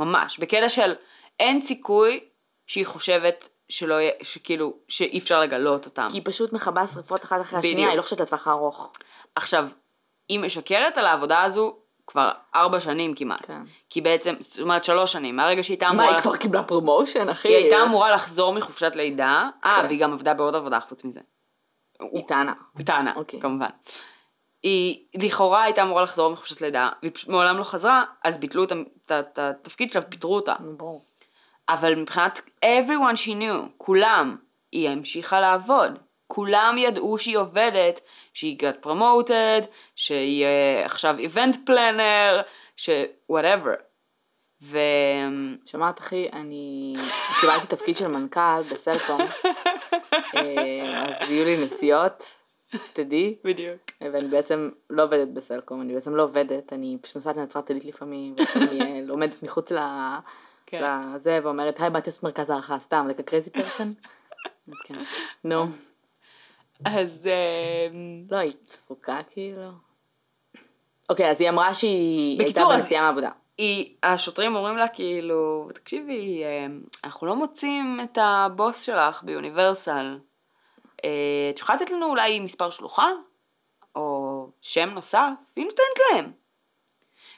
ממש. 0.00 0.38
בקטע 0.38 0.68
של 0.68 0.94
אין 1.40 1.60
סיכוי 1.60 2.20
שהיא 2.66 2.86
חושבת 2.86 3.48
שלא 3.68 3.94
יהיה, 3.94 4.12
שכאילו, 4.22 4.74
שאי 4.88 5.18
אפשר 5.18 5.40
לגלות 5.40 5.86
אותם. 5.86 6.08
כי 6.10 6.16
היא 6.16 6.22
פשוט 6.24 6.52
מכבה 6.52 6.86
שריפות 6.86 7.24
אחת 7.24 7.40
אחרי 7.40 7.58
בדיוק. 7.58 7.72
השנייה, 7.72 7.88
היא 7.88 7.96
לא 7.96 8.02
חושבת 8.02 8.20
לטווח 8.20 8.48
הארוך. 8.48 8.92
עכשיו, 9.34 9.66
היא 10.28 10.40
משקרת 10.40 10.98
על 10.98 11.06
העבודה 11.06 11.42
הזו 11.42 11.76
כבר 12.06 12.30
ארבע 12.54 12.80
שנים 12.80 13.14
כמעט. 13.14 13.46
כן. 13.46 13.62
כי 13.90 14.00
בעצם, 14.00 14.34
זאת 14.40 14.58
אומרת 14.58 14.84
שלוש 14.84 15.12
שנים, 15.12 15.36
מהרגע 15.36 15.62
שהיא 15.62 15.74
הייתה 15.74 15.86
מה, 15.86 15.92
אמורה... 15.92 16.08
היא 16.08 16.22
כבר 16.22 16.36
קיבלה 16.36 16.62
promotion, 16.62 17.28
אחי? 17.28 17.48
היא 17.48 17.56
הייתה 17.56 17.82
אמורה 17.82 18.10
לחזור 18.10 18.52
מחופשת 18.52 18.92
לידה, 18.96 19.48
אה, 19.64 19.78
כן. 19.80 19.86
והיא 19.86 20.00
גם 20.00 20.12
עבדה 20.12 20.34
בעוד 20.34 20.54
עבודה 20.54 20.80
חוץ 20.80 21.04
מזה. 21.04 21.20
היא 22.00 22.22
טענה. 22.28 22.52
היא 22.78 22.86
טענה, 22.86 23.12
אוקיי. 23.16 23.40
כמובן. 23.40 23.68
היא 24.62 25.04
לכאורה 25.14 25.64
הייתה 25.64 25.82
אמורה 25.82 26.02
לחזור 26.02 26.32
מחופשת 26.32 26.60
לידה, 26.60 26.88
והיא 27.02 27.12
פשוט 27.14 27.28
מעולם 27.28 27.58
לא 27.58 27.64
חזרה, 27.64 28.04
אז 28.24 28.38
ביטלו 28.38 28.64
את 28.64 29.38
התפקיד 29.38 29.92
שלה 29.92 30.02
ופיטרו 30.06 30.34
אותה. 30.34 30.54
ברור. 30.60 31.04
אבל 31.68 31.94
מבחינת 31.94 32.40
everyone 32.64 33.14
she 33.14 33.40
knew, 33.40 33.68
כולם, 33.78 34.36
היא 34.72 34.88
המשיכה 34.88 35.40
לעבוד. 35.40 35.98
כולם 36.26 36.74
ידעו 36.78 37.18
שהיא 37.18 37.38
עובדת, 37.38 38.00
שהיא 38.34 38.58
got 38.58 38.86
promoted, 38.86 39.66
שהיא 39.96 40.44
אה, 40.44 40.82
עכשיו 40.84 41.16
event 41.18 41.56
planner, 41.68 42.42
ש... 42.76 42.90
whatever. 43.32 43.82
ו... 44.62 44.78
שמעת 45.66 46.00
אחי, 46.00 46.28
אני 46.32 46.96
קיבלתי 47.40 47.66
תפקיד 47.66 47.96
של 47.96 48.06
מנכ"ל 48.06 48.62
בסלקום, 48.70 49.20
אה, 50.36 51.06
אז 51.06 51.30
יהיו 51.30 51.44
לי 51.44 51.56
נסיעות, 51.64 52.39
שתדעי, 52.86 53.36
בדיוק. 53.44 53.80
ואני 54.00 54.28
בעצם 54.28 54.70
לא 54.90 55.04
עובדת 55.04 55.28
בסלקום, 55.28 55.80
אני 55.80 55.94
בעצם 55.94 56.14
לא 56.14 56.22
עובדת, 56.22 56.72
אני 56.72 56.98
פשוט 57.00 57.16
נוסעת 57.16 57.36
לנצרת 57.36 57.68
עילית 57.68 57.84
לפעמים, 57.84 58.34
ואני 58.38 58.80
אה, 58.80 59.00
לומדת 59.08 59.42
מחוץ 59.42 59.72
ל... 59.72 59.78
כן. 60.66 60.84
לזה, 61.14 61.38
ואומרת, 61.42 61.80
היי, 61.80 61.90
באתי 61.90 62.10
לעשות 62.10 62.22
מרכז 62.22 62.50
הערכה, 62.50 62.78
סתם, 62.78 63.06
like 63.10 63.20
a 63.20 63.30
crazy 63.30 63.56
person. 63.56 64.08
אז 64.68 64.78
כן. 64.84 65.02
נו. 65.44 65.64
אז... 66.84 67.26
אמ, 67.26 68.24
לא, 68.30 68.36
היא 68.36 68.52
תפוקה 68.66 69.20
כאילו. 69.30 69.70
אוקיי, 71.10 71.30
אז 71.30 71.40
היא 71.40 71.48
אמרה 71.50 71.74
שהיא 71.74 72.40
הייתה 72.42 72.64
בנסיעה 72.64 73.02
מהעבודה. 73.02 73.30
היא, 73.58 73.94
השוטרים 74.02 74.56
אומרים 74.56 74.76
לה 74.76 74.88
כאילו, 74.88 75.68
תקשיבי, 75.74 76.42
אמ, 76.44 76.80
אנחנו 77.04 77.26
לא 77.26 77.36
מוצאים 77.36 78.00
את 78.02 78.18
הבוס 78.20 78.82
שלך 78.82 79.22
ביוניברסל. 79.22 80.18
אה, 81.04 81.50
את 81.50 81.58
יכולה 81.58 81.76
לתת 81.76 81.90
לנו 81.90 82.06
אולי 82.06 82.40
מספר 82.40 82.70
שלוחה? 82.70 83.08
או 83.94 84.46
שם 84.60 84.90
נוסף? 84.90 85.28
והיא 85.56 85.66
נותנת 85.66 85.98
להם. 86.12 86.24
היא 86.24 86.32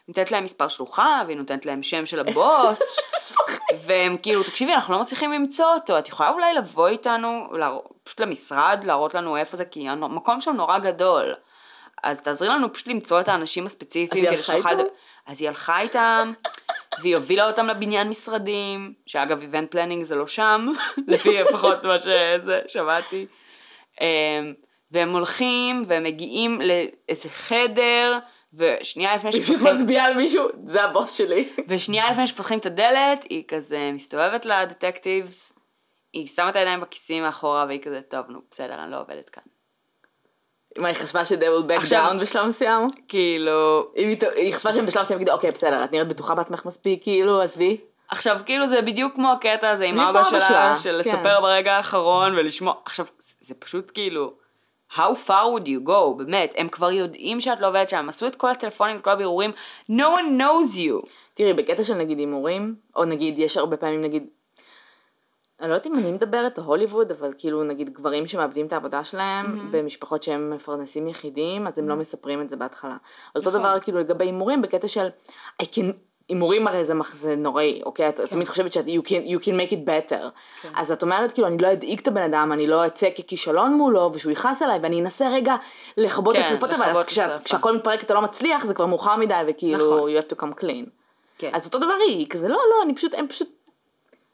נותנת 0.08 0.30
להם 0.30 0.44
מספר 0.44 0.68
שלוחה, 0.68 1.22
והיא 1.26 1.36
נותנת 1.36 1.66
להם 1.66 1.82
שם 1.82 2.06
של 2.06 2.20
הבוס. 2.20 2.98
והם 3.86 4.16
כאילו, 4.16 4.42
תקשיבי, 4.42 4.74
אנחנו 4.74 4.94
לא 4.94 5.00
מצליחים 5.00 5.32
למצוא 5.32 5.74
אותו, 5.74 5.98
את 5.98 6.08
יכולה 6.08 6.30
אולי 6.30 6.54
לבוא 6.54 6.88
איתנו, 6.88 7.46
פשוט 8.04 8.20
למשרד, 8.20 8.84
להראות 8.84 9.14
לנו 9.14 9.36
איפה 9.36 9.56
זה, 9.56 9.64
כי 9.64 9.88
המקום 9.88 10.40
שם 10.40 10.56
נורא 10.56 10.78
גדול. 10.78 11.34
אז 12.02 12.20
תעזרי 12.20 12.48
לנו 12.48 12.72
פשוט 12.72 12.88
למצוא 12.88 13.20
את 13.20 13.28
האנשים 13.28 13.66
הספציפיים. 13.66 14.26
אז 14.26 14.30
היא 14.30 14.38
הלכה 14.38 14.70
איתם? 14.70 14.84
אז 15.26 15.40
היא 15.40 15.48
הלכה 15.48 15.80
איתם, 15.80 16.32
והיא 17.02 17.16
הובילה 17.16 17.46
אותם 17.46 17.66
לבניין 17.66 18.08
משרדים, 18.08 18.94
שאגב, 19.06 19.40
event 19.40 19.70
planning 19.70 20.04
זה 20.04 20.14
לא 20.14 20.26
שם, 20.26 20.66
לפי 21.08 21.42
לפחות 21.42 21.84
מה 21.84 21.98
שזה, 21.98 22.60
שמעתי. 22.68 23.26
אמ, 24.00 24.06
והם 24.90 25.10
הולכים, 25.12 25.82
והם 25.86 26.02
מגיעים 26.02 26.60
לאיזה 26.60 27.28
חדר, 27.28 28.18
ושנייה 28.54 29.16
לפני 29.16 29.32
שפותחים... 29.32 29.76
מצביעה 29.76 30.06
על 30.06 30.14
מישהו, 30.14 30.48
זה 30.64 30.84
הבוס 30.84 31.18
שלי. 31.18 31.48
ושנייה 31.68 32.10
לפני 32.10 32.26
שפותחים 32.26 32.58
את 32.58 32.66
הדלת, 32.66 33.24
היא 33.30 33.44
כזה 33.48 33.90
מסתובבת 33.92 34.46
לדטקטיבס, 34.46 35.52
היא 36.12 36.26
שמה 36.26 36.48
את 36.48 36.56
הידיים 36.56 36.80
בכיסים 36.80 37.22
מאחורה, 37.22 37.64
והיא 37.68 37.82
כזה, 37.82 38.00
טוב, 38.02 38.26
נו, 38.28 38.38
בסדר, 38.50 38.74
אני 38.82 38.90
לא 38.90 39.00
עובדת 39.00 39.28
כאן. 39.28 39.42
מה, 40.78 40.88
היא 40.88 40.96
חשבה 40.96 41.22
will 41.22 41.70
back 41.70 41.74
עכשיו- 41.76 42.12
down 42.12 42.20
בשלב 42.20 42.46
מסוים? 42.46 42.88
כאילו, 43.08 43.90
היא 44.34 44.54
חשבה 44.54 44.72
שהם 44.72 44.86
בשלב 44.86 45.02
מסוים 45.02 45.18
יגידו, 45.20 45.32
אוקיי, 45.32 45.50
בסדר, 45.50 45.84
את 45.84 45.92
נראית 45.92 46.08
בטוחה 46.08 46.34
בעצמך 46.34 46.66
מספיק, 46.66 47.02
כאילו, 47.02 47.42
עזבי. 47.42 47.76
עכשיו, 48.08 48.40
כאילו 48.46 48.68
זה 48.68 48.82
בדיוק 48.82 49.14
כמו 49.14 49.32
הקטע 49.32 49.70
הזה 49.70 49.84
עם 49.84 50.00
אבא 50.00 50.22
שלה, 50.24 50.76
של 50.76 51.00
כן. 51.04 51.10
לספר 51.10 51.40
ברגע 51.40 51.76
האחרון 51.76 52.34
ולשמוע, 52.34 52.74
עכשיו, 52.84 53.06
זה- 53.42 53.54
פשוט 53.54 53.90
כאילו, 53.94 54.32
how 54.92 55.12
far 55.26 55.44
would 55.56 55.66
you 55.66 55.88
go, 55.88 56.14
באמת, 56.16 56.54
הם 56.56 56.68
כבר 56.68 56.90
יודעים 56.90 57.40
שאת 57.40 57.60
לא 57.60 57.68
עובדת 57.68 57.88
שם, 57.88 58.06
עשו 58.08 58.26
את 58.26 58.36
כל 58.36 58.50
הטלפונים, 58.50 58.96
את 58.96 59.00
כל 59.00 59.10
הבירורים, 59.10 59.50
no 59.90 60.02
one 60.02 60.40
knows 60.40 60.76
you. 60.78 61.06
תראי, 61.34 61.52
בקטע 61.52 61.84
של 61.84 61.94
נגיד 61.94 62.18
הימורים, 62.18 62.74
או 62.96 63.04
נגיד, 63.04 63.38
יש 63.38 63.56
הרבה 63.56 63.76
פעמים 63.76 64.00
נגיד, 64.02 64.26
אני 65.60 65.68
לא 65.70 65.74
יודעת 65.74 65.86
אם 65.86 65.94
אני 65.94 66.12
מדברת 66.12 66.58
או 66.58 66.62
הוליווד, 66.64 67.10
אבל 67.12 67.32
כאילו 67.38 67.64
נגיד 67.64 67.90
גברים 67.90 68.26
שמאבדים 68.26 68.66
את 68.66 68.72
העבודה 68.72 69.04
שלהם 69.04 69.68
במשפחות 69.72 70.22
שהם 70.22 70.50
מפרנסים 70.50 71.08
יחידים, 71.08 71.66
אז 71.66 71.78
הם 71.78 71.88
לא 71.88 71.96
מספרים 71.96 72.40
את 72.42 72.48
זה 72.48 72.56
בהתחלה. 72.56 72.96
אז 73.34 73.46
אותו 73.46 73.58
נכון. 73.58 73.70
דבר 73.70 73.80
כאילו 73.80 73.98
לגבי 74.00 74.24
הימורים, 74.24 74.62
בקטע 74.62 74.88
של, 74.88 75.08
I 75.62 75.64
can, 75.64 75.92
הימורים 76.28 76.66
הרי 76.68 76.84
זה, 76.84 76.94
מח- 76.94 77.14
זה 77.14 77.36
נוראי, 77.36 77.80
אוקיי? 77.86 78.08
את 78.08 78.20
תמיד 78.20 78.48
חושבת 78.48 78.72
שאת, 78.72 78.84
you 78.86 79.08
can, 79.08 79.28
you 79.28 79.44
can 79.44 79.52
make 79.52 79.72
it 79.72 79.86
better. 79.88 80.22
אז 80.74 80.92
את 80.92 81.02
אומרת 81.02 81.32
כאילו, 81.32 81.48
אני 81.48 81.58
לא 81.58 81.72
אדאיג 81.72 82.00
את 82.00 82.08
הבן 82.08 82.22
אדם, 82.22 82.52
אני 82.52 82.66
לא 82.66 82.86
אצא 82.86 83.08
ככישלון 83.10 83.74
מולו, 83.74 84.10
ושהוא 84.14 84.32
יכעס 84.32 84.62
עליי, 84.62 84.78
ואני 84.82 85.00
אנסה 85.00 85.28
רגע 85.28 85.54
לכבות 85.96 86.36
את 86.36 86.40
כן, 86.40 86.46
השרפות, 86.46 86.70
אבל 86.72 86.84
אז 86.84 86.96
את 86.96 87.04
כשה-. 87.06 87.36
כשהכל 87.44 87.76
מתפרק 87.76 88.02
אתה 88.02 88.14
לא 88.14 88.22
מצליח, 88.22 88.64
זה 88.64 88.74
כבר 88.74 88.86
מאוחר 88.86 89.16
מדי, 89.16 89.34
וכאילו, 89.48 89.96
נכון. 89.96 90.10
you 90.10 90.22
have 90.22 90.34
to 90.36 90.42
come 90.42 90.62
clean. 90.64 90.88
כן. 91.38 91.50
אז 91.54 91.66
אותו 91.66 91.78
דבר 91.78 91.94
היא, 92.08 92.16
היא 92.18 92.26
כזה 92.30 92.48
לא, 92.48 92.54
לא, 92.70 92.82
אני 92.84 92.94
פשוט, 92.94 93.14
הם 93.14 93.28
פשוט, 93.28 93.48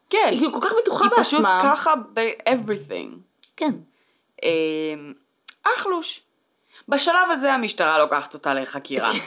כן, 0.09 0.27
היא 0.31 0.37
כאילו 0.39 0.53
כל 0.53 0.59
כך 0.61 0.71
בטוחה 0.81 1.03
היא 1.05 1.23
פשוט 1.23 1.41
בעצמה. 1.41 1.61
ככה 1.63 1.93
ב-everything. 2.13 3.15
כן. 3.57 3.71
אמ, 4.43 5.13
אחלוש. 5.77 6.21
בשלב 6.87 7.31
הזה 7.31 7.53
המשטרה 7.53 7.97
לוקחת 7.99 8.33
אותה 8.33 8.53
לחקירה. 8.53 9.11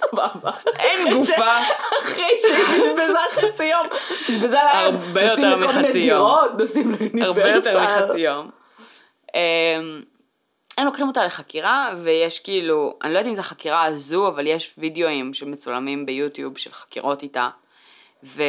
סבבה. 0.00 0.50
אין 0.78 1.14
גופה. 1.14 1.58
אחרי 2.02 2.36
שהיא 2.38 2.64
בזבזה 2.64 3.18
חצי 3.30 3.64
יום, 3.64 3.86
בזבזה 4.28 4.56
להם, 4.56 4.96
הרבה 4.96 5.22
יותר 5.22 5.56
מחצי 5.56 5.98
יום. 5.98 6.38
נוסעים 6.58 6.90
לאוניברסיטה. 6.90 7.26
הרבה 7.26 7.50
יותר 7.50 7.82
מחצי 7.82 8.18
יום. 8.18 8.50
אמ, 9.34 10.02
הם 10.78 10.86
לוקחים 10.86 11.08
אותה 11.08 11.24
לחקירה, 11.24 11.90
ויש 12.02 12.40
כאילו, 12.40 12.98
אני 13.02 13.12
לא 13.12 13.18
יודעת 13.18 13.30
אם 13.30 13.34
זו 13.34 13.40
החקירה 13.40 13.84
הזו, 13.84 14.28
אבל 14.28 14.46
יש 14.46 14.74
וידאוים 14.78 15.34
שמצולמים 15.34 16.06
ביוטיוב 16.06 16.58
של 16.58 16.72
חקירות 16.72 17.22
איתה. 17.22 17.48
ו... 18.24 18.42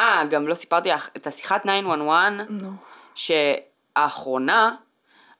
אה, 0.00 0.24
גם 0.30 0.48
לא 0.48 0.54
סיפרתי 0.54 0.88
לך 0.88 1.08
את 1.16 1.26
השיחת 1.26 1.62
911, 1.62 2.44
נו. 2.48 2.70
שהאחרונה, 3.14 4.76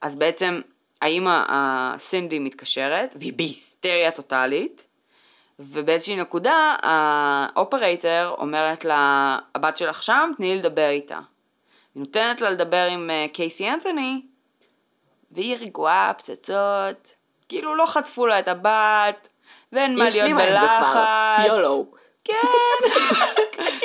אז 0.00 0.16
בעצם 0.16 0.60
האימא 1.02 1.42
הסינדי 1.48 2.38
מתקשרת, 2.38 3.16
והיא 3.18 3.32
בהיסטריה 3.32 4.10
טוטאלית, 4.10 4.84
ובאיזושהי 5.60 6.16
נקודה 6.16 6.76
ה 6.82 6.99
operator 6.99 8.34
אומרת 8.38 8.84
לה, 8.84 9.38
הבת 9.54 9.76
שלך 9.76 10.02
שם, 10.02 10.30
תני 10.36 10.54
לי 10.54 10.58
לדבר 10.58 10.88
איתה. 10.88 11.18
היא 11.94 12.00
נותנת 12.00 12.40
לה 12.40 12.50
לדבר 12.50 12.86
עם 12.90 13.10
אה, 13.10 13.26
קייסי 13.32 13.70
אנתוני, 13.70 14.22
והיא 15.30 15.56
רגועה, 15.60 16.12
פצצות, 16.18 17.14
כאילו 17.48 17.74
לא 17.74 17.86
חטפו 17.86 18.26
לה 18.26 18.38
את 18.38 18.48
הבת, 18.48 19.28
ואין 19.72 19.94
מה 19.94 20.04
להיות. 20.04 20.38
בלחץ. 20.38 21.46
YOLO. 21.46 21.86
כן, 22.24 22.34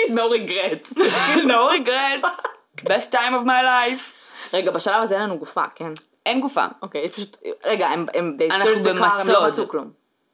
no 0.17 0.21
regrets. 0.31 0.97
no 1.51 1.69
regrets, 1.77 2.45
best 2.83 3.11
time 3.11 3.33
of 3.33 3.45
my 3.45 3.63
life. 3.63 4.11
רגע, 4.53 4.71
בשלב 4.71 5.01
הזה 5.01 5.15
אין 5.15 5.23
לנו 5.23 5.37
גופה, 5.37 5.63
כן? 5.75 5.93
אין 6.25 6.41
גופה. 6.41 6.65
אוקיי, 6.81 7.09
פשוט, 7.09 7.37
רגע, 7.65 7.87
הם, 7.87 8.05
הם, 8.13 8.37
they 8.39 8.53
אנחנו 8.53 8.71
searched 8.71 8.85
the 8.85 8.99
car, 8.99 9.21
הם 9.21 9.27
לא. 9.27 9.47
מצאו 9.47 9.67
כלום. 9.67 9.91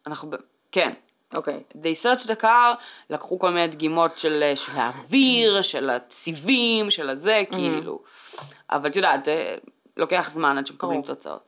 אנחנו 0.07 0.29
ב... 0.29 0.35
כן. 0.71 0.93
אוקיי. 1.33 1.63
they 1.73 2.03
searched 2.03 2.27
the 2.27 2.41
car, 2.41 2.75
לקחו 3.09 3.39
כל 3.39 3.49
מיני 3.49 3.67
דגימות 3.67 4.19
של, 4.19 4.51
של 4.55 4.71
האוויר, 4.75 5.61
של 5.61 5.89
הסיבים, 5.89 6.91
של 6.91 7.09
הזה, 7.09 7.43
כאילו. 7.51 7.99
אבל 8.71 8.89
את 8.89 8.95
יודעת, 8.95 9.27
אה, 9.27 9.55
לוקח 9.97 10.29
זמן 10.31 10.57
עד 10.57 10.67
שמקבלים 10.67 11.01
ברור. 11.01 11.15
תוצאות. 11.15 11.43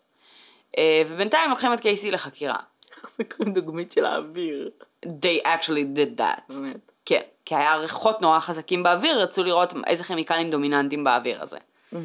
אה, 0.78 1.02
ובינתיים 1.10 1.50
לוקחים 1.50 1.74
את 1.74 1.80
קייסי 1.80 2.12
לחקירה. 2.12 2.58
איך 2.98 3.12
זה 3.17 3.24
קוראים 3.24 3.54
דוגמית 3.54 3.91
של 3.91 4.06
האוויר? 4.06 4.69
They 5.06 5.46
actually 5.46 5.98
did 5.98 6.19
that. 6.19 6.41
באמת. 6.50 6.91
כן, 7.06 7.22
כי 7.46 7.56
היה 7.56 7.76
ריחות 7.76 8.22
נורא 8.22 8.39
חזקים 8.39 8.84
באוויר, 8.84 9.22
רצו 9.22 9.43
לראות 9.43 9.74
איזה 9.88 10.04
כימיקלים 10.04 10.52
דומיננטיים 10.52 11.04
באוויר 11.04 11.41
הזה. 11.41 11.58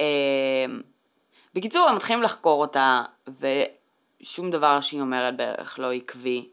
אמ, 0.00 0.04
בקיצור, 1.54 1.88
הם 1.88 1.96
מתחילים 1.96 2.22
לחקור 2.22 2.60
אותה, 2.60 3.02
ושום 4.26 4.50
דבר 4.50 4.80
שהיא 4.80 5.00
אומרת 5.00 5.36
בערך 5.36 5.78
לא 5.78 5.92
עקבי. 5.92 6.48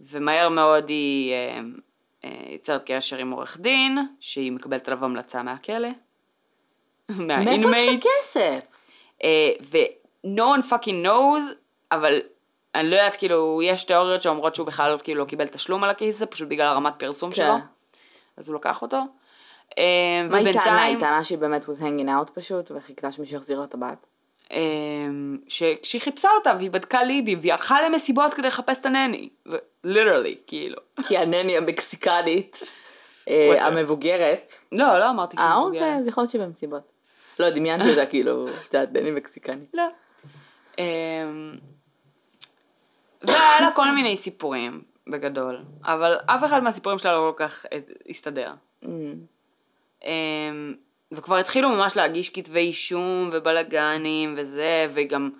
ומהר 0.00 0.48
מאוד 0.48 0.88
היא 0.88 1.34
אמ, 1.34 1.74
אה, 2.24 2.30
יוצרת 2.52 2.82
קשר 2.86 3.16
עם 3.16 3.30
עורך 3.30 3.58
דין, 3.60 3.98
שהיא 4.20 4.52
מקבלת 4.52 4.88
עליו 4.88 5.04
המלצה 5.04 5.42
מהכלא. 5.42 5.88
מאיפה 7.08 7.50
יש 7.52 7.64
מה 7.64 7.72
inmates. 7.72 8.06
כסף? 8.06 8.60
אה, 9.24 9.50
ו-no 9.60 10.40
one 10.40 10.72
fucking 10.72 11.06
knows, 11.06 11.54
אבל 11.92 12.20
אני 12.74 12.90
לא 12.90 12.96
יודעת, 12.96 13.16
כאילו, 13.16 13.60
יש 13.62 13.84
תיאוריות 13.84 14.22
שאומרות 14.22 14.54
שהוא 14.54 14.66
בכלל 14.66 14.98
כאילו 15.04 15.20
לא 15.20 15.24
קיבל 15.24 15.46
תשלום 15.46 15.84
על 15.84 15.90
ה 15.90 15.95
case 15.95 16.16
הזה, 16.16 16.26
פשוט 16.26 16.48
בגלל 16.48 16.66
הרמת 16.66 16.92
פרסום 16.98 17.30
כן. 17.30 17.36
שלו. 17.36 17.54
אז 18.36 18.48
הוא 18.48 18.56
לקח 18.56 18.82
אותו. 18.82 19.02
אה, 19.78 20.22
מה 20.30 20.38
היא 20.38 20.52
טענה? 20.52 20.82
היא 20.82 20.98
טענה 20.98 21.24
שהיא 21.24 21.38
באמת 21.38 21.64
was 21.64 21.80
hanging 21.80 22.06
out 22.06 22.30
פשוט, 22.34 22.70
וחיכתה 22.70 23.12
שמישהו 23.12 23.36
יחזיר 23.36 23.58
לה 23.58 23.64
את 23.64 23.74
הבת. 23.74 24.06
אה, 24.52 24.58
ש- 25.48 25.62
שהיא 25.82 26.00
חיפשה 26.00 26.28
אותה, 26.38 26.54
והיא 26.58 26.70
בדקה 26.70 27.02
לידים, 27.02 27.38
והיא 27.40 27.52
הלכה 27.52 27.82
למסיבות 27.82 28.34
כדי 28.34 28.46
לחפש 28.46 28.78
את 28.78 28.86
הנני. 28.86 29.28
ליטרלי, 29.84 30.36
כאילו. 30.46 30.78
כי 31.08 31.18
הנני 31.18 31.56
המקסיקנית, 31.56 32.62
אה. 33.28 33.66
המבוגרת. 33.66 34.52
לא, 34.72 34.98
לא 34.98 35.10
אמרתי 35.10 35.36
שהיא 35.36 35.46
אה, 35.46 35.60
מבוגרת. 35.60 35.82
אוקיי, 35.82 35.98
אז 35.98 36.08
יכול 36.08 36.22
להיות 36.22 36.30
שהיא 36.30 36.42
במסיבות. 36.42 36.92
לא, 37.38 37.50
דמיינתי 37.50 37.90
אותה 37.90 38.06
כאילו, 38.06 38.48
את 38.48 38.74
יודעת, 38.74 38.92
נני 38.92 39.10
מקסיקנית. 39.10 39.70
לא. 39.74 39.82
אמ, 40.78 41.54
והיה 43.22 43.60
לה 43.60 43.70
כל 43.74 43.90
מיני 43.90 44.16
סיפורים, 44.16 44.82
בגדול, 45.06 45.64
אבל 45.84 46.16
אף 46.26 46.44
אחד 46.44 46.62
מהסיפורים 46.62 46.98
שלה 46.98 47.12
לא 47.12 47.32
כל 47.36 47.44
כך 47.48 47.66
אה, 47.72 47.78
הסתדר. 48.08 48.52
וכבר 51.12 51.36
התחילו 51.36 51.68
ממש 51.70 51.96
להגיש 51.96 52.30
כתבי 52.30 52.60
אישום 52.60 53.30
ובלאגנים 53.32 54.34
וזה, 54.38 54.86
וגם 54.94 55.30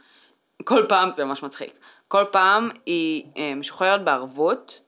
כל 0.65 0.87
פעם, 0.89 1.11
זה 1.13 1.25
ממש 1.25 1.43
מצחיק, 1.43 1.73
כל 2.09 2.25
פעם 2.33 2.71
היא 2.87 3.25
אה, 3.37 3.55
משוחררת 3.55 4.05
בערבות, 4.05 4.81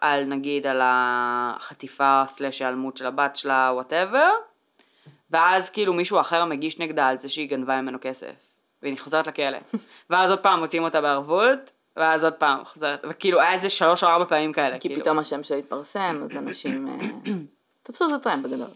על 0.00 0.24
נגיד 0.24 0.66
על 0.66 0.80
החטיפה 0.84 2.24
סלש 2.28 2.60
היעלמות 2.62 2.96
של 2.96 3.06
הבת 3.06 3.36
שלה, 3.36 3.70
וואטאבר, 3.74 4.30
ואז 5.30 5.70
כאילו 5.70 5.92
מישהו 5.92 6.20
אחר 6.20 6.44
מגיש 6.44 6.78
נגדה 6.78 7.06
על 7.06 7.18
זה 7.18 7.28
שהיא 7.28 7.50
גנבה 7.50 7.80
ממנו 7.80 7.98
כסף, 8.00 8.32
והיא 8.82 8.98
חוזרת 8.98 9.26
לכלא. 9.26 9.58
ואז 10.10 10.30
עוד 10.30 10.40
פעם 10.40 10.60
מוצאים 10.60 10.84
אותה 10.84 11.00
בערבות, 11.00 11.58
ואז 11.96 12.24
עוד 12.24 12.34
פעם 12.34 12.64
חוזרת, 12.64 13.04
וכאילו 13.10 13.40
היה 13.40 13.52
איזה 13.52 13.70
שלוש 13.70 14.04
או 14.04 14.08
ארבע 14.08 14.24
פעמים 14.24 14.52
כאלה. 14.52 14.78
כי 14.78 14.88
כאילו. 14.88 15.00
פתאום 15.00 15.18
השם 15.18 15.42
שלה 15.42 15.56
התפרסם, 15.56 16.20
אז 16.24 16.36
אנשים 16.36 16.88
אה, 16.88 17.32
תפסו 17.82 18.06
את 18.06 18.12
הטרמפ 18.12 18.46
בגדול. 18.46 18.68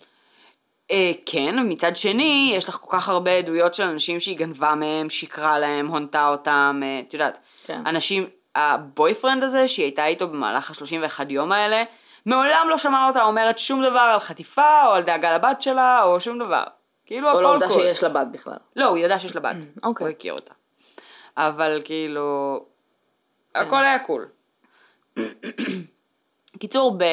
אה, 0.90 1.12
כן, 1.26 1.58
ומצד 1.58 1.96
שני, 1.96 2.52
יש 2.56 2.68
לך 2.68 2.74
כל 2.74 2.96
כך 2.96 3.08
הרבה 3.08 3.30
עדויות 3.30 3.74
של 3.74 3.82
אנשים 3.82 4.20
שהיא 4.20 4.38
גנבה 4.38 4.74
מהם, 4.74 5.10
שיקרה 5.10 5.58
להם, 5.58 5.86
הונתה 5.86 6.28
אותם, 6.28 6.80
אה, 6.84 7.00
את 7.08 7.14
יודעת. 7.14 7.38
כן. 7.66 7.86
אנשים, 7.86 8.26
הבויפרנד 8.54 9.44
הזה, 9.44 9.68
שהיא 9.68 9.84
הייתה 9.84 10.06
איתו 10.06 10.28
במהלך 10.28 10.70
ה-31 10.70 11.24
יום 11.28 11.52
האלה, 11.52 11.82
מעולם 12.26 12.66
לא 12.68 12.78
שמעה 12.78 13.08
אותה 13.08 13.22
אומרת 13.22 13.58
שום 13.58 13.82
דבר 13.82 13.98
על 13.98 14.20
חטיפה, 14.20 14.86
או 14.86 14.92
על 14.92 15.02
דאגה 15.02 15.34
לבת 15.34 15.62
שלה, 15.62 16.02
או 16.02 16.20
שום 16.20 16.38
דבר. 16.38 16.64
כאילו 17.06 17.28
או 17.28 17.32
הכל 17.32 17.42
לעובדה 17.42 17.68
cool. 17.68 17.80
שיש 17.80 18.02
לה 18.02 18.08
בת 18.08 18.26
בכלל. 18.32 18.56
לא, 18.76 18.84
הוא 18.84 18.98
ידע 18.98 19.18
שיש 19.18 19.34
לה 19.34 19.40
בת. 19.40 19.56
אוקיי. 19.82 20.04
הוא 20.04 20.10
הכיר 20.10 20.32
אותה. 20.34 20.54
אבל 21.36 21.80
כאילו, 21.84 22.60
כן. 23.54 23.60
הכל 23.60 23.82
היה 23.84 23.98
cool. 23.98 24.26
קיצור, 26.60 26.98
ב... 26.98 27.04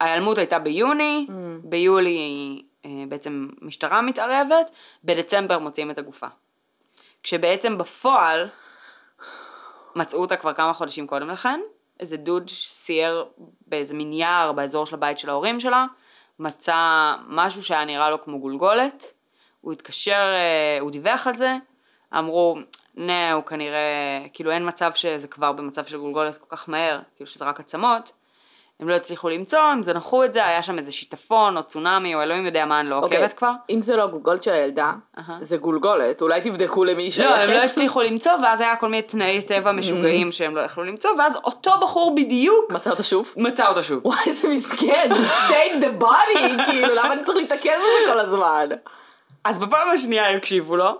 ההיעלמות 0.00 0.38
הייתה 0.38 0.58
ביוני, 0.58 1.26
Mm. 1.28 1.32
ביולי 1.62 2.62
אה, 2.84 2.90
בעצם 3.08 3.48
משטרה 3.62 4.02
מתערבת, 4.02 4.70
בדצמבר 5.04 5.58
מוציאים 5.58 5.90
את 5.90 5.98
הגופה. 5.98 6.26
כשבעצם 7.22 7.78
בפועל 7.78 8.48
מצאו 9.96 10.20
אותה 10.20 10.36
כבר 10.36 10.52
כמה 10.52 10.72
חודשים 10.72 11.06
קודם 11.06 11.28
לכן, 11.28 11.60
איזה 12.00 12.16
דוד 12.16 12.48
סייר 12.50 13.24
באיזה 13.66 13.94
מין 13.94 14.12
יער 14.12 14.52
באזור 14.52 14.86
של 14.86 14.94
הבית 14.94 15.18
של 15.18 15.28
ההורים 15.28 15.60
שלה, 15.60 15.86
מצא 16.38 17.12
משהו 17.28 17.62
שהיה 17.62 17.84
נראה 17.84 18.10
לו 18.10 18.22
כמו 18.22 18.40
גולגולת, 18.40 19.12
הוא 19.60 19.72
התקשר, 19.72 20.12
אה, 20.34 20.78
הוא 20.80 20.90
דיווח 20.90 21.26
על 21.26 21.36
זה, 21.36 21.56
אמרו, 22.18 22.56
נה, 22.94 23.32
הוא 23.32 23.44
כנראה, 23.44 24.26
כאילו 24.32 24.50
אין 24.50 24.68
מצב 24.68 24.90
שזה 24.94 25.28
כבר 25.28 25.52
במצב 25.52 25.86
של 25.86 25.98
גולגולת 25.98 26.36
כל 26.36 26.56
כך 26.56 26.68
מהר, 26.68 27.00
כאילו 27.16 27.26
שזה 27.26 27.44
רק 27.44 27.60
עצמות. 27.60 28.12
הם 28.80 28.88
לא 28.88 28.94
הצליחו 28.94 29.28
למצוא, 29.28 29.58
הם 29.58 29.82
זנחו 29.82 30.24
את 30.24 30.32
זה, 30.32 30.46
היה 30.46 30.62
שם 30.62 30.78
איזה 30.78 30.92
שיטפון 30.92 31.56
או 31.56 31.62
צונאמי 31.62 32.14
או 32.14 32.22
אלוהים 32.22 32.46
יודע 32.46 32.64
מה, 32.64 32.80
אני 32.80 32.90
לא 32.90 32.96
אוקיי, 32.96 33.18
עוקבת 33.18 33.32
כבר. 33.32 33.52
אם 33.70 33.82
זה 33.82 33.96
לא 33.96 34.06
גולגולת 34.06 34.42
של 34.42 34.52
הילדה, 34.52 34.92
אהה. 35.18 35.38
זה 35.40 35.56
גולגולת, 35.56 36.22
אולי 36.22 36.40
תבדקו 36.40 36.84
למי 36.84 37.02
היא 37.02 37.12
לא, 37.18 37.24
הם 37.24 37.40
לא 37.40 37.46
שייכת. 37.46 37.70
הצליחו 37.70 38.02
למצוא, 38.02 38.32
ואז 38.42 38.60
היה 38.60 38.76
כל 38.76 38.88
מיני 38.88 39.02
תנאי 39.02 39.42
טבע 39.42 39.72
משוגעים 39.72 40.32
שהם 40.32 40.56
לא 40.56 40.60
יכלו 40.60 40.84
למצוא, 40.84 41.10
ואז 41.18 41.36
אותו 41.36 41.72
בחור 41.82 42.14
בדיוק 42.14 42.72
מצא 42.72 42.90
אותה 42.90 43.02
שוב? 43.02 43.34
מצא 43.36 43.68
אותה 43.68 43.82
שוב. 43.82 44.06
וואי, 44.06 44.18
איזה 44.26 44.48
מסכן, 44.48 45.10
just 45.12 45.50
take 45.50 45.82
the 45.82 46.02
body, 46.02 46.38
כאילו, 46.66 46.94
למה 46.94 47.12
אני 47.12 47.24
צריך 47.24 47.36
להתקל 47.36 47.76
בזה 47.78 48.12
כל 48.12 48.20
הזמן? 48.20 48.76
אז 49.44 49.58
בפעם 49.58 49.88
השנייה 49.90 50.30
הקשיבו 50.30 50.76
לו, 50.76 50.98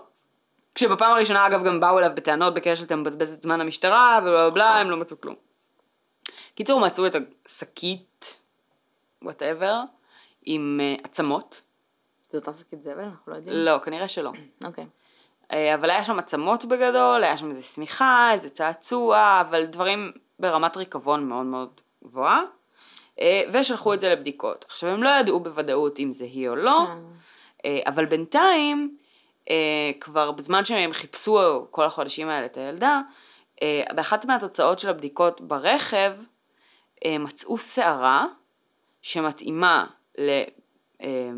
כשבפעם 0.75 1.11
הראשונה 1.11 1.47
אגב 1.47 1.63
גם 1.63 1.79
באו 1.79 1.99
אליו 1.99 2.09
בטענות 2.15 2.53
בקשר 2.53 2.75
שאתה 2.75 2.95
מבזבז 2.95 3.33
את 3.33 3.41
זמן 3.41 3.61
המשטרה 3.61 4.19
ובלה 4.21 4.35
בלה 4.35 4.49
בלה, 4.49 4.79
הם 4.79 4.89
לא 4.89 4.97
מצאו 4.97 5.21
כלום. 5.21 5.50
קיצור 6.61 6.79
מצאו 6.79 7.07
את 7.07 7.15
השקית, 7.45 8.39
וואטאבר, 9.21 9.81
עם 10.45 10.79
אה, 10.81 10.95
עצמות, 11.03 11.61
זה 12.29 12.37
אותה 12.37 12.53
שקית 12.53 12.81
זבל? 12.81 13.03
אנחנו 13.03 13.31
לא 13.31 13.35
יודעים? 13.35 13.55
לא, 13.55 13.79
כנראה 13.83 14.07
שלא. 14.07 14.31
אוקיי. 14.67 14.85
אה, 15.51 15.75
אבל 15.75 15.89
היה 15.89 16.05
שם 16.05 16.19
עצמות 16.19 16.65
בגדול, 16.65 17.23
היה 17.23 17.37
שם 17.37 17.49
איזה 17.49 17.63
שמיכה, 17.63 18.29
איזה 18.33 18.49
צעצוע, 18.49 19.41
אבל 19.49 19.65
דברים 19.65 20.11
ברמת 20.39 20.77
ריקבון 20.77 21.29
מאוד 21.29 21.45
מאוד 21.45 21.81
גבוהה, 22.03 22.41
אה, 23.19 23.43
ושלחו 23.53 23.93
את 23.93 24.01
זה 24.01 24.09
לבדיקות. 24.09 24.65
עכשיו 24.67 24.89
הם 24.89 25.03
לא 25.03 25.09
ידעו 25.09 25.39
בוודאות 25.39 25.99
אם 25.99 26.11
זה 26.11 26.25
היא 26.25 26.49
או 26.49 26.55
לא. 26.55 26.87
אה, 27.65 27.79
אבל 27.87 28.05
בינתיים, 28.05 28.97
אה, 29.49 29.91
כבר 29.99 30.31
בזמן 30.31 30.65
שהם 30.65 30.93
חיפשו 30.93 31.67
כל 31.71 31.83
החודשים 31.83 32.29
האלה 32.29 32.45
את 32.45 32.57
הילדה, 32.57 33.01
באחת 33.95 34.25
מהתוצאות 34.25 34.79
של 34.79 34.89
הבדיקות 34.89 35.41
ברכב, 35.41 36.11
מצאו 37.07 37.57
שערה 37.57 38.25
שמתאימה 39.01 39.87
ל... 40.17 40.29
אה, 41.01 41.31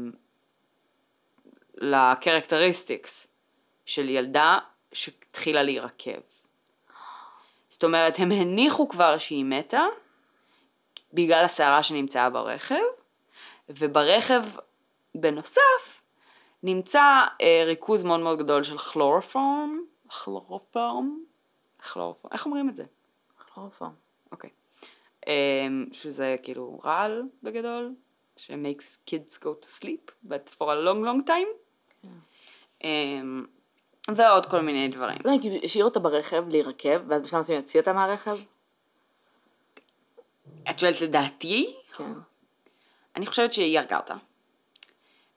ל 1.77 1.87
characteristics 1.87 3.27
של 3.85 4.09
ילדה 4.09 4.57
שהתחילה 4.93 5.63
להירקב. 5.63 6.21
זאת 7.69 7.83
אומרת, 7.83 8.19
הם 8.19 8.31
הניחו 8.31 8.87
כבר 8.87 9.17
שהיא 9.17 9.45
מתה 9.45 9.83
בגלל 11.13 11.43
השערה 11.43 11.83
שנמצאה 11.83 12.29
ברכב, 12.29 12.83
וברכב 13.69 14.43
בנוסף 15.15 16.01
נמצא 16.63 17.23
אה, 17.41 17.63
ריכוז 17.65 18.03
מאוד 18.03 18.19
מאוד 18.19 18.39
גדול 18.39 18.63
של 18.63 18.77
כלורופורם, 18.77 19.81
כלורופורם, 20.23 21.23
איך 22.31 22.45
אומרים 22.45 22.69
את 22.69 22.75
זה? 22.75 22.83
כלורופורם. 23.53 23.93
אוקיי. 24.31 24.49
שזה 25.91 26.35
כאילו 26.43 26.81
רעל 26.85 27.23
בגדול, 27.43 27.93
ש-makes 28.37 29.09
kids 29.09 29.37
go 29.37 29.65
to 29.65 29.81
sleep, 29.81 30.29
but 30.29 30.49
for 30.57 30.67
a 30.67 30.85
long 30.85 31.03
long 31.03 31.27
time. 31.27 31.49
Um, 32.81 32.85
ועוד 34.15 34.45
כל 34.45 34.61
מיני 34.61 34.87
דברים. 34.87 35.17
לא, 35.25 35.31
כאילו, 35.41 35.55
השאיר 35.63 35.85
אותה 35.85 35.99
ברכב 35.99 36.49
להירקב, 36.49 37.09
ואז 37.09 37.21
בשלב 37.21 37.39
מסוים 37.39 37.57
יוציא 37.57 37.79
אותה 37.79 37.93
מהרכב? 37.93 38.37
את 40.69 40.79
שואלת 40.79 41.01
לדעתי? 41.01 41.75
כן. 41.97 42.13
אני 43.15 43.25
חושבת 43.25 43.53
שהיא 43.53 43.79
הרגה 43.79 43.97
אותה. 43.97 44.15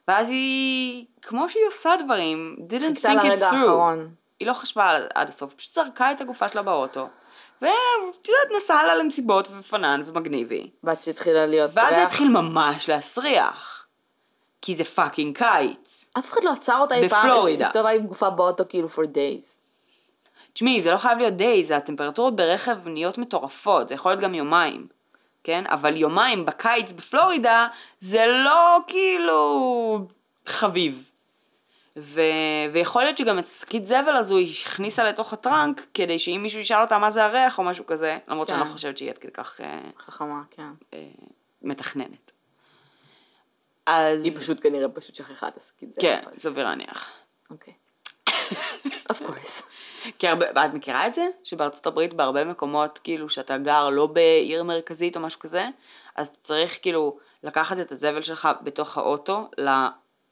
ואז 0.08 0.28
היא, 0.28 1.04
כמו 1.22 1.48
שהיא 1.48 1.62
עושה 1.68 1.90
דברים, 2.04 2.56
didn't 2.70 2.98
think 2.98 3.22
it 3.22 3.40
through. 3.40 3.44
האחרון. 3.44 4.14
היא 4.40 4.48
לא 4.48 4.54
חשבה 4.54 4.98
עד 5.14 5.28
הסוף, 5.28 5.54
פשוט 5.54 5.74
זרקה 5.74 6.12
את 6.12 6.20
הגופה 6.20 6.48
שלה 6.48 6.62
באוטו. 6.62 7.08
ואת 7.62 8.28
יודעת, 8.28 8.56
נסעה 8.56 8.86
לה 8.86 8.94
למסיבות 8.94 9.48
ופנאן 9.58 10.02
ומגניבי. 10.06 10.70
בת 10.84 11.02
שהתחילה 11.02 11.46
להיות 11.46 11.70
ואז 11.74 11.88
זה 11.88 11.96
ריח. 11.96 12.06
התחיל 12.06 12.28
ממש 12.28 12.88
להסריח. 12.88 13.86
כי 14.62 14.76
זה 14.76 14.84
fucking 14.84 15.38
קיץ. 15.38 16.10
אף 16.18 16.32
אחד 16.32 16.44
לא 16.44 16.50
עצר 16.50 16.78
אותה 16.80 16.94
אי 16.94 17.08
פעם, 17.08 17.28
בפלורידה. 17.28 17.66
הסתובבה 17.66 17.90
עם 17.90 18.06
גופה 18.06 18.30
באוטו 18.30 18.64
כאילו 18.68 18.88
for 18.88 19.06
days. 19.14 19.60
תשמעי, 20.52 20.82
זה 20.82 20.90
לא 20.90 20.98
חייב 20.98 21.18
להיות 21.18 21.34
דייז, 21.34 21.70
הטמפרטורות 21.70 22.36
ברכב 22.36 22.88
נהיות 22.88 23.18
מטורפות, 23.18 23.88
זה 23.88 23.94
יכול 23.94 24.12
להיות 24.12 24.20
גם 24.20 24.34
יומיים, 24.34 24.86
כן? 25.44 25.64
אבל 25.66 25.96
יומיים 25.96 26.46
בקיץ 26.46 26.92
בפלורידה 26.92 27.68
זה 28.00 28.26
לא 28.26 28.78
כאילו 28.86 30.06
חביב. 30.46 31.10
ו... 31.96 32.20
ויכול 32.72 33.02
להיות 33.02 33.18
שגם 33.18 33.38
את 33.38 33.44
השקית 33.44 33.86
זבל 33.86 34.16
הזו 34.16 34.36
היא 34.36 34.54
הכניסה 34.66 35.04
לתוך 35.04 35.32
הטראנק, 35.32 35.86
כדי 35.94 36.18
שאם 36.18 36.40
מישהו 36.42 36.60
ישאל 36.60 36.80
אותה 36.80 36.98
מה 36.98 37.10
זה 37.10 37.24
הריח 37.24 37.58
או 37.58 37.64
משהו 37.64 37.86
כזה, 37.86 38.18
למרות 38.28 38.48
שאני 38.48 38.60
כן. 38.60 38.66
לא 38.66 38.72
חושבת 38.72 38.98
שהיא 38.98 39.10
עד 39.10 39.18
כדי 39.18 39.32
כך 39.32 39.60
אה, 39.60 39.80
חכמה, 39.98 40.42
כן. 40.50 40.68
אה, 40.94 41.08
מתכננת. 41.62 42.32
אז... 43.86 44.24
היא 44.24 44.32
פשוט 44.38 44.62
כנראה 44.62 44.88
פשוט 44.88 45.14
שכחה 45.14 45.48
את 45.48 45.56
השקית 45.56 45.92
זבל. 45.92 46.02
כן, 46.02 46.22
סביר 46.38 46.64
להניח. 46.64 47.08
אוקיי. 47.50 47.74
of 49.12 49.20
course. 49.20 49.62
כי 50.18 50.28
הרבה, 50.28 50.46
ואת 50.54 50.74
מכירה 50.74 51.06
את 51.06 51.14
זה? 51.14 51.26
שבארצות 51.44 51.86
הברית 51.86 52.14
בהרבה 52.14 52.44
מקומות, 52.44 52.98
כאילו, 52.98 53.28
שאתה 53.28 53.58
גר 53.58 53.90
לא 53.90 54.06
בעיר 54.06 54.62
מרכזית 54.62 55.16
או 55.16 55.20
משהו 55.20 55.40
כזה, 55.40 55.68
אז 56.16 56.30
צריך 56.40 56.78
כאילו 56.82 57.18
לקחת 57.42 57.78
את 57.78 57.92
הזבל 57.92 58.22
שלך 58.22 58.48
בתוך 58.62 58.98
האוטו 58.98 59.50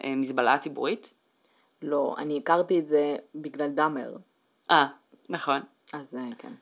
למזבלה 0.04 0.54
הציבורית? 0.54 1.13
לא, 1.84 2.14
אני 2.18 2.38
הכרתי 2.38 2.78
את 2.78 2.88
זה 2.88 3.16
בגלל 3.34 3.68
דאמר. 3.68 4.16
אה, 4.70 4.86
נכון. 5.28 5.60
אז 5.92 6.14
אה, 6.14 6.36
כן. 6.38 6.52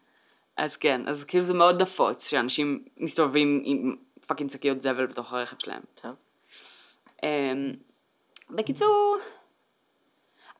אז 0.56 0.76
כן, 0.76 1.08
אז 1.08 1.24
כאילו 1.24 1.44
זה 1.44 1.54
מאוד 1.54 1.82
נפוץ 1.82 2.28
שאנשים 2.28 2.84
מסתובבים 2.96 3.62
עם 3.64 3.96
fucking 4.26 4.50
שקיות 4.50 4.82
זבל 4.82 5.06
בתוך 5.06 5.32
הרכב 5.32 5.56
שלהם. 5.58 5.82
טוב. 5.94 6.12
אמ, 7.22 7.72
בקיצור, 8.50 9.16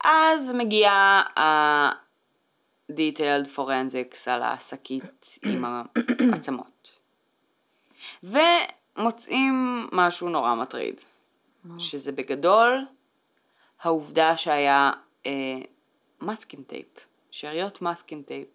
אז 0.04 0.52
מגיעה 0.52 1.22
ה-detailed 1.38 3.46
forensics 3.56 4.30
על 4.30 4.42
השקית 4.42 5.38
עם 5.42 5.64
העצמות. 6.32 6.98
ומוצאים 8.22 9.86
משהו 9.92 10.28
נורא 10.28 10.54
מטריד, 10.54 11.00
שזה 11.78 12.12
בגדול 12.12 12.86
העובדה 13.82 14.36
שהיה 14.36 14.92
masking 16.20 16.62
tape, 16.62 16.86
שאריות 17.30 17.82
masking 17.82 18.22
tape 18.22 18.48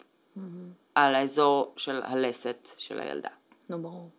על 0.95 1.15
האזור 1.15 1.73
של 1.77 2.01
הלסת 2.03 2.69
של 2.77 2.99
הילדה. 2.99 3.29
נו, 3.69 3.81
ברור. 3.81 4.09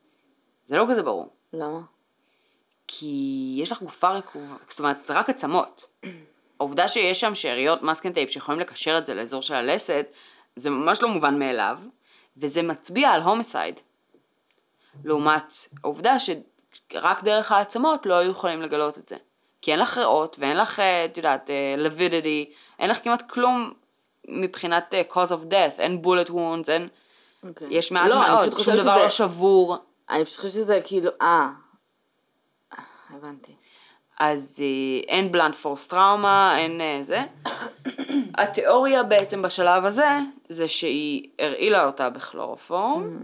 זה 0.67 0.77
לא 0.77 0.87
כזה 0.91 1.03
ברור. 1.03 1.29
למה? 1.53 1.81
כי 2.87 3.55
יש 3.59 3.73
לך 3.73 3.83
גופה 3.83 4.11
רקובה, 4.11 4.57
זאת 4.69 4.79
אומרת, 4.79 5.07
זה 5.07 5.19
רק 5.19 5.31
עצמות. 5.31 5.87
העובדה 6.61 6.89
שיש 6.89 7.21
שם 7.21 7.35
שאריות 7.35 7.83
masking 7.83 8.13
tape 8.13 8.31
שיכולים 8.31 8.61
לקשר 8.61 8.99
את 8.99 9.07
זה 9.07 9.15
לאזור 9.15 9.43
של 9.43 9.55
הלסת, 9.55 10.07
זה 10.57 10.71
ממש 10.71 11.03
לא 11.03 11.09
מובן 11.09 11.39
מאליו, 11.39 11.79
וזה 12.37 12.63
מצביע 12.63 13.11
על 13.11 13.23
homicide. 13.23 13.81
לעומת 15.05 15.55
העובדה 15.85 16.17
שרק 16.19 17.23
דרך 17.25 17.53
העצמות 17.53 18.07
לא 18.07 18.15
היו 18.15 18.31
יכולים 18.31 18.63
לגלות 18.63 18.99
את 18.99 19.09
זה. 19.09 19.17
כי 19.69 19.73
אין 19.73 19.81
לך 19.81 19.99
ריאות, 19.99 20.37
ואין 20.39 20.57
לך, 20.57 20.81
אה, 20.81 21.05
את 21.05 21.17
יודעת, 21.17 21.51
lividity, 21.79 22.53
אין 22.79 22.91
לך 22.91 23.05
כמעט 23.05 23.31
כלום 23.31 23.73
מבחינת 24.29 24.95
uh, 24.95 25.13
cause 25.13 25.31
of 25.31 25.53
death, 25.53 25.79
אין 25.81 26.03
bullet 26.05 26.29
wounds, 26.31 26.69
אין... 26.71 26.89
אוקיי. 27.49 27.67
יש 27.71 27.93
מעט 27.93 28.11
לא, 28.11 28.21
מאוד, 28.29 28.53
שום 28.53 28.75
דבר 28.75 28.81
שזה- 28.81 28.85
לא 28.97 29.09
שבור. 29.09 29.77
אני 30.11 30.25
פשוט 30.25 30.37
חושבת 30.37 30.53
שזה 30.53 30.81
כאילו, 30.85 31.11
אה. 31.23 31.49
הבנתי. 33.11 33.53
אז 34.19 34.61
אה, 34.63 35.01
אין 35.09 35.33
blunt 35.33 35.55
force 35.55 35.87
trauma, 35.87 36.59
אין 36.59 36.81
אה, 36.81 36.99
זה. 37.03 37.23
התיאוריה 38.39 39.03
בעצם 39.03 39.43
בשלב 39.43 39.85
הזה, 39.85 40.19
זה 40.49 40.69
שהיא 40.69 41.29
הרעילה 41.39 41.85
אותה 41.85 42.11
בכלורופורם, 42.11 43.21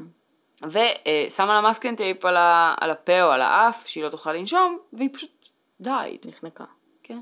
ושמה 0.62 1.61
לה 1.61 1.70
masking 1.70 1.97
tape 1.97 2.25
על, 2.24 2.36
ה, 2.36 2.74
על 2.80 2.90
הפה 2.90 3.22
או 3.22 3.30
על 3.30 3.42
האף, 3.42 3.86
שהיא 3.86 4.05
לא 4.05 4.09
תוכל 4.09 4.32
לנשום, 4.32 4.78
והיא 4.92 5.09
פשוט 5.12 5.30
died. 5.85 6.28
נחנקה. 6.28 6.64
כן. 7.03 7.20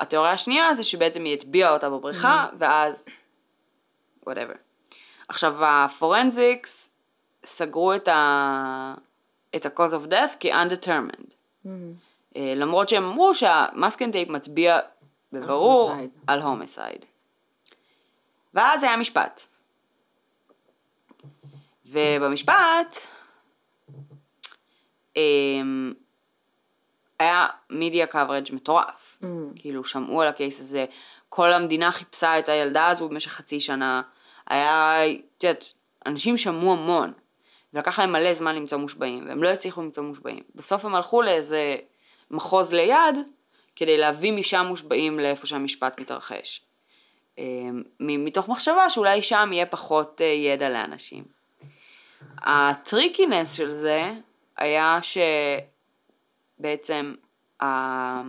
התיאוריה 0.00 0.32
השנייה 0.32 0.74
זה 0.74 0.84
שבעצם 0.84 1.24
היא 1.24 1.34
הטביעה 1.34 1.72
אותה 1.72 1.90
בבריכה, 1.90 2.46
ואז... 2.58 3.06
whatever. 4.26 4.56
עכשיו, 5.28 5.64
ה 5.64 5.77
forensics 5.77 6.90
סגרו 7.44 7.94
את 7.94 8.08
ה... 8.08 8.94
את 9.56 9.66
ה-cause 9.66 9.92
of 9.92 10.10
death 10.10 10.36
כ-undetermined. 10.40 11.34
אה, 12.36 12.52
למרות 12.56 12.88
שהם 12.88 13.04
אמרו 13.04 13.34
שה 13.34 13.57
masking 13.57 14.12
tape 14.12 14.28
מצביע 14.28 14.78
בברור. 15.32 15.92
על 16.26 16.42
homicide. 16.42 17.04
ואז 18.54 18.82
היה 18.82 18.96
משפט. 18.96 19.40
ובמשפט 21.86 22.96
אמ, 25.16 25.94
היה 27.18 27.46
media 27.70 28.06
coverage 28.06 28.48
מטורף. 28.52 29.18
כאילו 29.56 29.84
שמעו 29.84 30.22
על 30.22 30.28
הקייס 30.28 30.60
הזה, 30.60 30.84
כל 31.28 31.52
המדינה 31.52 31.92
חיפשה 31.92 32.38
את 32.38 32.48
הילדה 32.48 32.86
הזו 32.86 33.08
במשך 33.08 33.30
חצי 33.30 33.60
שנה. 33.60 34.02
היה, 34.46 35.00
את 35.36 35.44
יודעת, 35.44 35.72
אנשים 36.06 36.36
שמעו 36.36 36.72
המון. 36.72 37.12
ולקח 37.74 37.98
להם 37.98 38.12
מלא 38.12 38.34
זמן 38.34 38.56
למצוא 38.56 38.78
מושבעים, 38.78 39.26
והם 39.28 39.42
לא 39.42 39.48
הצליחו 39.48 39.82
למצוא 39.82 40.02
מושבעים. 40.02 40.42
בסוף 40.54 40.84
הם 40.84 40.94
הלכו 40.94 41.22
לאיזה 41.22 41.76
מחוז 42.30 42.74
ליד, 42.74 43.16
כדי 43.76 43.98
להביא 43.98 44.32
משם 44.32 44.66
מושבעים 44.68 45.20
לאיפה 45.20 45.46
שהמשפט 45.46 46.00
מתרחש. 46.00 46.62
אה, 47.38 47.44
מ- 48.00 48.24
מתוך 48.24 48.48
מחשבה 48.48 48.90
שאולי 48.90 49.22
שם 49.22 49.50
יהיה 49.52 49.66
פחות 49.66 50.20
אה, 50.20 50.26
ידע 50.26 50.68
לאנשים. 50.68 51.24
הטריקינס 52.38 53.52
של 53.52 53.72
זה 53.72 54.12
היה 54.56 54.98
שבעצם 56.58 57.14
ה- 57.62 58.22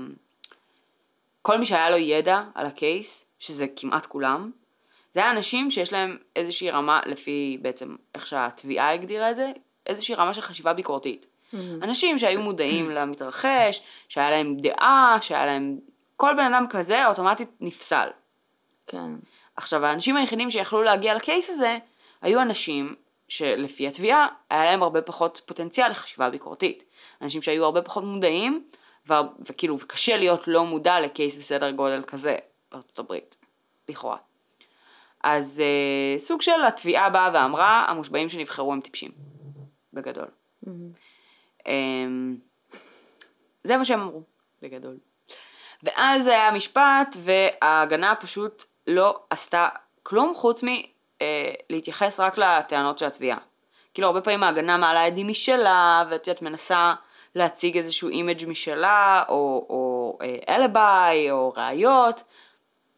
כל 1.42 1.58
מי 1.58 1.66
שהיה 1.66 1.90
לו 1.90 1.98
ידע 1.98 2.42
על 2.56 2.66
הקייס, 2.66 3.26
שזה 3.40 3.66
כמעט 3.76 4.06
כולם, 4.06 4.52
זה 5.14 5.20
היה 5.20 5.32
אנשים 5.32 5.72
שיש 5.72 5.94
להם 5.94 6.18
איזושהי 6.36 6.70
רמה, 6.70 7.00
לפי 7.06 7.58
בעצם 7.62 7.96
איך 8.16 8.28
שהתביעה 8.28 8.94
הגדירה 8.94 9.32
את 9.32 9.36
זה, 9.36 9.52
איזושהי 9.88 10.16
רמה 10.16 10.34
של 10.34 10.42
חשיבה 10.42 10.74
ביקורתית. 10.74 11.26
אנשים 11.82 12.18
שהיו 12.18 12.42
מודעים 12.42 12.90
למתרחש, 12.90 13.82
שהיה 14.10 14.30
להם 14.30 14.58
דעה, 14.58 15.18
שהיה 15.22 15.46
להם... 15.46 15.78
כל 16.16 16.34
בן 16.38 16.54
אדם 16.54 16.66
כזה 16.70 17.08
אוטומטית 17.08 17.50
נפסל. 17.62 18.10
כן. 18.88 19.12
עכשיו, 19.56 19.86
האנשים 19.86 20.18
היחידים 20.18 20.50
שיכלו 20.50 20.84
להגיע 20.84 21.16
לקייס 21.16 21.50
הזה, 21.50 21.78
היו 22.22 22.42
אנשים 22.42 22.96
שלפי 23.28 23.88
התביעה, 23.88 24.28
היה 24.50 24.64
להם 24.64 24.84
הרבה 24.84 25.02
פחות 25.02 25.42
פוטנציאל 25.46 25.92
לחשיבה 25.92 26.30
ביקורתית. 26.30 26.84
אנשים 27.22 27.42
שהיו 27.42 27.66
הרבה 27.66 27.82
פחות 27.82 28.04
מודעים, 28.04 28.64
וכאילו, 29.40 29.78
וקשה 29.80 30.18
להיות 30.18 30.48
לא 30.48 30.66
מודע 30.66 31.00
לקייס 31.00 31.38
בסדר 31.38 31.72
גודל 31.72 32.04
כזה 32.08 32.36
בארצות 32.72 33.00
הברית, 33.00 33.36
לכאורה. 33.90 34.18
אז 35.24 35.60
אה, 35.60 36.20
סוג 36.20 36.42
של 36.42 36.64
התביעה 36.68 37.10
באה 37.10 37.30
ואמרה, 37.34 37.86
המושבעים 37.88 38.30
שנבחרו 38.30 38.74
הם 38.74 38.82
טיפשים, 38.82 39.12
בגדול. 39.94 40.28
אמ, 41.68 42.38
זה 43.64 43.78
מה 43.78 43.86
שהם 43.86 44.02
אמרו, 44.02 44.24
בגדול. 44.62 44.98
ואז 45.84 46.28
היה 46.28 46.52
משפט, 46.52 47.18
וההגנה 47.20 48.16
פשוט 48.16 48.66
לא 48.88 49.20
עשתה 49.30 49.70
כלום 50.04 50.36
חוץ 50.36 50.64
מלהתייחס 50.64 52.20
רק 52.20 52.38
לטענות 52.38 53.00
של 53.00 53.06
התביעה. 53.06 53.38
כאילו 53.94 54.08
הרבה 54.08 54.22
פעמים 54.22 54.44
ההגנה 54.44 54.78
מעלה 54.78 55.06
עדים 55.06 55.28
משלה, 55.28 56.04
ואת 56.10 56.28
יודעת 56.28 56.42
מנסה 56.42 56.94
להציג 57.36 57.78
איזשהו 57.78 58.10
image 58.10 58.46
משלה, 58.48 59.24
או, 59.30 59.36
או 59.70 60.18
אה, 60.22 60.56
אלביי, 60.56 61.32
או 61.32 61.54
ראיות. 61.58 62.24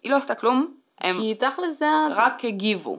היא 0.03 0.11
לא 0.11 0.17
עשתה 0.17 0.35
כלום, 0.35 0.73
הם 1.01 1.15
כי 1.15 1.35
תכל'ס 1.35 1.79
זה... 1.79 1.85
רק 2.15 2.45
הגיבו. 2.45 2.97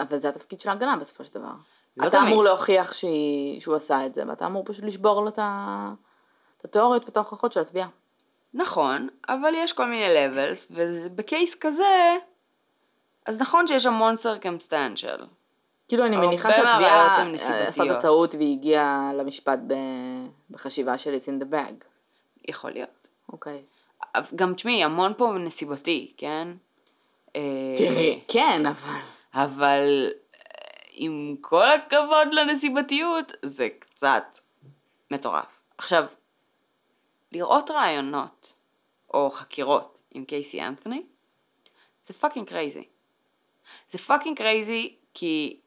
אבל 0.00 0.18
זה 0.18 0.28
התפקיד 0.28 0.60
של 0.60 0.68
ההגנה 0.68 0.96
בסופו 0.96 1.24
של 1.24 1.34
דבר. 1.34 1.48
לא 1.96 2.06
אתה 2.06 2.18
תמיד. 2.18 2.32
אמור 2.32 2.44
להוכיח 2.44 2.92
שהיא- 2.92 3.60
שהוא 3.60 3.76
עשה 3.76 4.06
את 4.06 4.14
זה, 4.14 4.22
ואתה 4.28 4.46
אמור 4.46 4.64
פשוט 4.66 4.84
לשבור 4.84 5.22
לו 5.22 5.28
את 5.28 5.38
ה- 5.38 5.92
את 6.60 6.64
התיאוריות 6.64 7.04
ואת 7.04 7.16
ההוכחות 7.16 7.52
של 7.52 7.60
התביעה. 7.60 7.88
נכון, 8.54 9.08
אבל 9.28 9.52
יש 9.56 9.72
כל 9.72 9.86
מיני 9.86 10.06
levels, 10.14 10.66
וב 10.70 10.98
case 10.98 11.54
כזה, 11.60 12.16
אז 13.26 13.40
נכון 13.40 13.66
שיש 13.66 13.86
המון 13.86 14.14
circumstantial. 14.14 15.22
כאילו 15.92 16.06
אני 16.06 16.16
מניחה 16.16 16.52
שהתביעה 16.52 17.16
אה. 17.16 17.68
עשתה 17.68 17.84
את 17.84 17.90
הטעות 17.90 18.34
והיא 18.34 18.58
הגיעה 18.58 19.12
למשפט 19.14 19.58
בחשיבה 20.50 20.98
של 20.98 21.14
it's 21.14 21.24
in 21.24 21.42
the 21.42 21.54
bag. 21.54 21.84
יכול 22.48 22.70
להיות. 22.70 23.08
אוקיי. 23.32 23.62
גם 24.34 24.54
תשמעי, 24.54 24.84
המון 24.84 25.12
פה 25.16 25.32
נסיבתי, 25.32 26.12
כן? 26.16 26.48
אה, 27.36 27.74
תראי, 27.76 28.20
כן, 28.28 28.66
אבל... 28.66 29.00
אבל 29.34 30.12
אה, 30.34 30.40
עם 30.92 31.36
כל 31.40 31.70
הכבוד 31.70 32.28
לנסיבתיות, 32.32 33.32
זה 33.42 33.68
קצת 33.78 34.38
מטורף. 35.10 35.60
עכשיו, 35.78 36.04
לראות 37.32 37.70
רעיונות 37.70 38.52
או 39.14 39.30
חקירות 39.30 39.98
עם 40.10 40.24
קייסי 40.24 40.62
אנת'וני, 40.62 41.02
זה 42.06 42.14
fucking 42.14 42.48
crazy. 42.48 42.84
זה 43.90 43.98
fucking 43.98 44.38
crazy 44.38 44.94
כי 45.14 45.61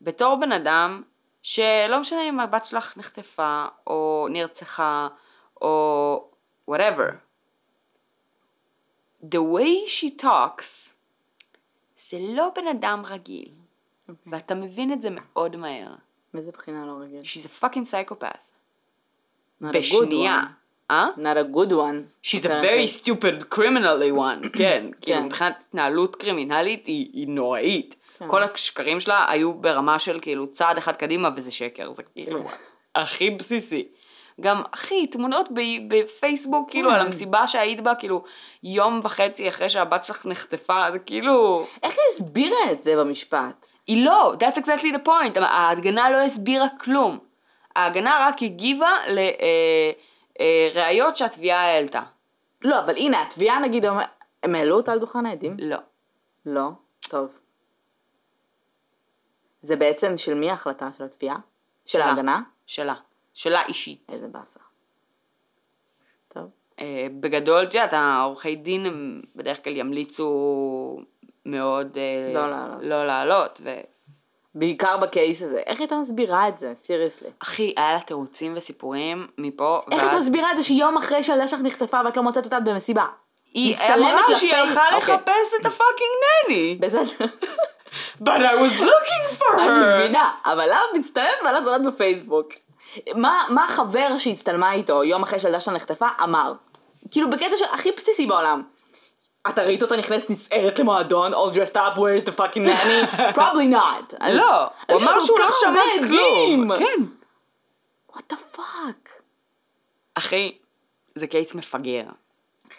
בתור 0.00 0.40
בן 0.40 0.52
אדם 0.52 1.02
שלא 1.42 2.00
משנה 2.00 2.28
אם 2.28 2.40
הבת 2.40 2.64
שלך 2.64 2.96
נחטפה 2.96 3.66
או 3.86 4.26
נרצחה 4.30 5.08
או 5.60 6.30
whatever, 6.70 7.10
the 9.24 9.40
way 9.54 9.88
she 9.88 10.22
talks 10.22 10.90
זה 12.10 12.18
לא 12.20 12.50
בן 12.56 12.66
אדם 12.66 13.02
רגיל. 13.06 13.48
אוקיי. 14.08 14.32
ואתה 14.32 14.54
מבין 14.54 14.92
את 14.92 15.02
זה 15.02 15.08
מאוד 15.10 15.56
מהר. 15.56 15.94
מאיזה 16.34 16.52
בחינה 16.52 16.86
לא 16.86 16.92
רגיל? 16.92 17.20
She's 17.20 17.46
a 17.46 17.64
fucking 17.64 17.92
psychopath. 17.92 18.50
Not 19.62 19.66
בשנייה. 19.72 20.40
אה? 20.90 21.08
Not 21.16 21.36
a 21.36 21.56
good 21.56 21.70
one. 21.70 22.26
She's 22.26 22.44
a 22.44 22.46
אוקיי. 22.46 22.84
very 22.84 22.86
stupid 22.86 23.54
criminally 23.54 24.18
one, 24.18 24.48
כן, 24.58 24.86
כאילו 25.00 25.18
כן. 25.18 25.26
מבחינת 25.26 25.64
התנהלות 25.68 26.16
קרימינלית 26.16 26.86
היא, 26.86 27.10
היא 27.12 27.28
נוראית. 27.28 27.94
כן. 28.20 28.28
כל 28.28 28.42
השקרים 28.42 29.00
שלה 29.00 29.26
היו 29.28 29.54
ברמה 29.54 29.98
של 29.98 30.18
כאילו 30.22 30.46
צעד 30.46 30.78
אחד 30.78 30.96
קדימה 30.96 31.28
וזה 31.36 31.50
שקר, 31.50 31.92
זה 31.92 32.02
כאילו 32.02 32.44
כן. 32.44 32.54
הכי 32.94 33.30
בסיסי. 33.30 33.88
גם, 34.40 34.62
אחי, 34.70 35.06
תמונות 35.06 35.48
בפייסבוק, 35.88 36.70
כאילו, 36.70 36.88
כן. 36.88 36.94
על 36.94 37.00
המסיבה 37.00 37.46
שהיית 37.46 37.80
בה, 37.80 37.94
כאילו, 37.94 38.24
יום 38.62 39.00
וחצי 39.04 39.48
אחרי 39.48 39.68
שהבת 39.68 40.04
שלך 40.04 40.26
נחטפה, 40.26 40.90
זה 40.92 40.98
כאילו... 40.98 41.66
איך 41.82 41.92
היא 41.92 42.14
הסבירה 42.14 42.72
את 42.72 42.82
זה 42.82 42.96
במשפט? 42.96 43.66
היא 43.86 44.04
לא, 44.04 44.34
that's 44.40 44.56
exactly 44.58 44.94
the 44.94 45.06
point, 45.06 45.40
ההגנה 45.40 46.10
לא 46.10 46.16
הסבירה 46.16 46.66
כלום. 46.80 47.18
ההגנה 47.76 48.18
רק 48.28 48.42
הגיבה 48.42 48.90
לראיות 50.40 51.16
שהתביעה 51.16 51.60
העלתה. 51.60 52.02
לא, 52.62 52.78
אבל 52.78 52.96
הנה, 52.96 53.22
התביעה 53.22 53.58
נגיד, 53.58 53.84
הם 54.42 54.54
העלו 54.54 54.76
אותה 54.76 54.92
על 54.92 54.98
דוכן 54.98 55.26
העדים? 55.26 55.56
לא. 55.58 55.78
לא. 56.46 56.68
טוב. 57.00 57.39
זה 59.62 59.76
בעצם 59.76 60.18
של 60.18 60.34
מי 60.34 60.50
ההחלטה 60.50 60.88
של 60.98 61.04
התביעה? 61.04 61.36
של 61.86 61.92
שלה. 61.98 62.04
ההגנה? 62.04 62.40
שלה. 62.66 62.94
שלה 63.34 63.62
אישית. 63.68 64.10
איזה 64.12 64.28
באסה. 64.28 64.60
טוב. 66.28 66.44
אה, 66.80 67.06
בגדול, 67.20 67.62
את 67.64 67.74
יודעת, 67.74 67.92
העורכי 67.92 68.56
דין 68.56 68.86
הם 68.86 69.22
בדרך 69.36 69.64
כלל 69.64 69.76
ימליצו 69.76 70.30
מאוד 71.46 71.98
אה, 71.98 72.32
לא 72.34 72.50
לעלות. 72.50 72.78
לא 72.82 73.06
לעלות. 73.06 73.60
ו... 73.64 73.70
בעיקר 74.54 74.96
בקייס 74.96 75.42
הזה. 75.42 75.58
איך 75.66 75.80
הייתה 75.80 75.96
מסבירה 75.96 76.48
את 76.48 76.58
זה? 76.58 76.72
סיריוסלי. 76.74 77.28
אחי, 77.38 77.74
היה 77.76 77.92
לה 77.92 78.00
תירוצים 78.00 78.52
וסיפורים 78.56 79.26
מפה. 79.38 79.80
איך 79.92 80.02
את 80.02 80.08
ועד- 80.08 80.16
מסבירה 80.18 80.50
את 80.52 80.56
זה 80.56 80.62
שיום 80.62 80.96
אחרי 80.96 81.22
שהילדה 81.22 81.48
שלך 81.48 81.60
נחטפה 81.60 82.00
ואת 82.04 82.16
לא 82.16 82.22
מוצאת 82.22 82.44
אותה 82.44 82.60
במסיבה? 82.60 83.06
היא 83.54 83.76
אמרה 83.76 84.20
שהיא 84.38 84.54
הלכה 84.54 84.94
אוקיי. 84.96 85.14
לחפש 85.14 85.54
את 85.60 85.66
הפאקינג 85.66 86.10
נני. 86.48 86.78
בסדר. 86.80 87.26
But 88.22 88.28
I 88.28 88.54
was 88.54 88.80
looking 88.80 89.38
for 89.38 89.54
אני 89.60 89.68
her. 89.68 89.98
מבינה, 89.98 90.30
אבל 90.44 90.64
למה 90.66 90.80
מצטלמת 90.94 91.28
בעלת 91.44 91.64
ברית 91.64 91.82
בפייסבוק? 91.94 92.48
מה, 93.14 93.44
מה 93.50 93.64
החבר 93.64 94.18
שהצטלמה 94.18 94.72
איתו 94.72 95.04
יום 95.04 95.22
אחרי 95.22 95.38
שהילדה 95.38 95.60
שלה 95.60 95.74
נחטפה 95.74 96.06
אמר? 96.22 96.52
כאילו 97.10 97.30
בקטע 97.30 97.56
של 97.56 97.64
הכי 97.72 97.92
בסיסי 97.92 98.26
בעולם. 98.26 98.62
אתה 99.48 99.62
ראית 99.62 99.82
אותה 99.82 99.96
נכנסת 99.96 100.30
נסערת 100.30 100.78
למועדון, 100.78 101.34
all 101.34 101.54
dressed 101.54 101.74
up, 101.76 101.96
where's 101.96 102.24
the 102.28 102.32
fucking 102.40 102.64
nanny? 102.66 103.16
probably 103.38 103.72
not. 103.74 104.14
אז- 104.20 104.34
לא, 104.34 104.66
הוא 104.90 105.00
אמר 105.02 105.20
שהוא 105.20 105.38
לא 105.38 105.46
שמע 105.60 106.08
כלום. 106.08 106.76
כן. 106.78 107.02
what 108.12 108.32
the 108.32 108.56
fuck? 108.58 109.08
אחי, 110.14 110.58
זה 111.14 111.26
קייס 111.26 111.54
מפגר. 111.54 112.02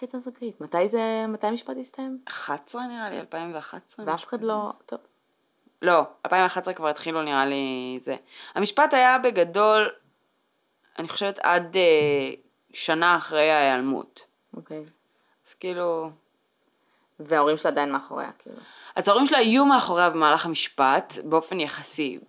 אתה 0.04 0.20
זכרית, 0.20 0.62
מתי 0.62 0.90
זה, 0.90 1.26
מתי 1.28 1.48
המשפט 1.48 1.78
הסתיים? 1.80 2.20
11 2.28 2.88
נראה 2.88 3.10
לי, 3.10 3.20
2011. 3.20 4.06
ואף 4.08 4.26
אחד 4.26 4.44
לא, 4.44 4.72
טוב. 4.86 5.00
לא, 5.82 6.04
2011 6.26 6.74
כבר 6.74 6.88
התחילו 6.88 7.22
נראה 7.22 7.46
לי 7.46 7.98
זה. 8.00 8.16
המשפט 8.56 8.94
היה 8.94 9.20
בגדול, 9.20 9.90
אני 11.00 11.08
חושבת 11.08 11.40
עד 11.40 11.76
אה, 11.78 12.34
שנה 12.74 13.18
אחרי 13.18 13.52
ההיעלמות. 13.52 14.28
אוקיי. 14.58 14.86
אז 15.48 15.54
כאילו... 15.54 16.10
וההורים 17.20 17.58
שלה 17.58 17.72
עדיין 17.72 17.92
מאחוריה, 17.92 18.32
כאילו. 18.40 18.58
אז 18.96 19.08
ההורים 19.08 19.28
שלה 19.28 19.38
היו 19.38 19.66
מאחוריה 19.66 20.10
במהלך 20.10 20.46
המשפט, 20.46 21.14
באופן 21.24 21.60
יחסי, 21.60 22.20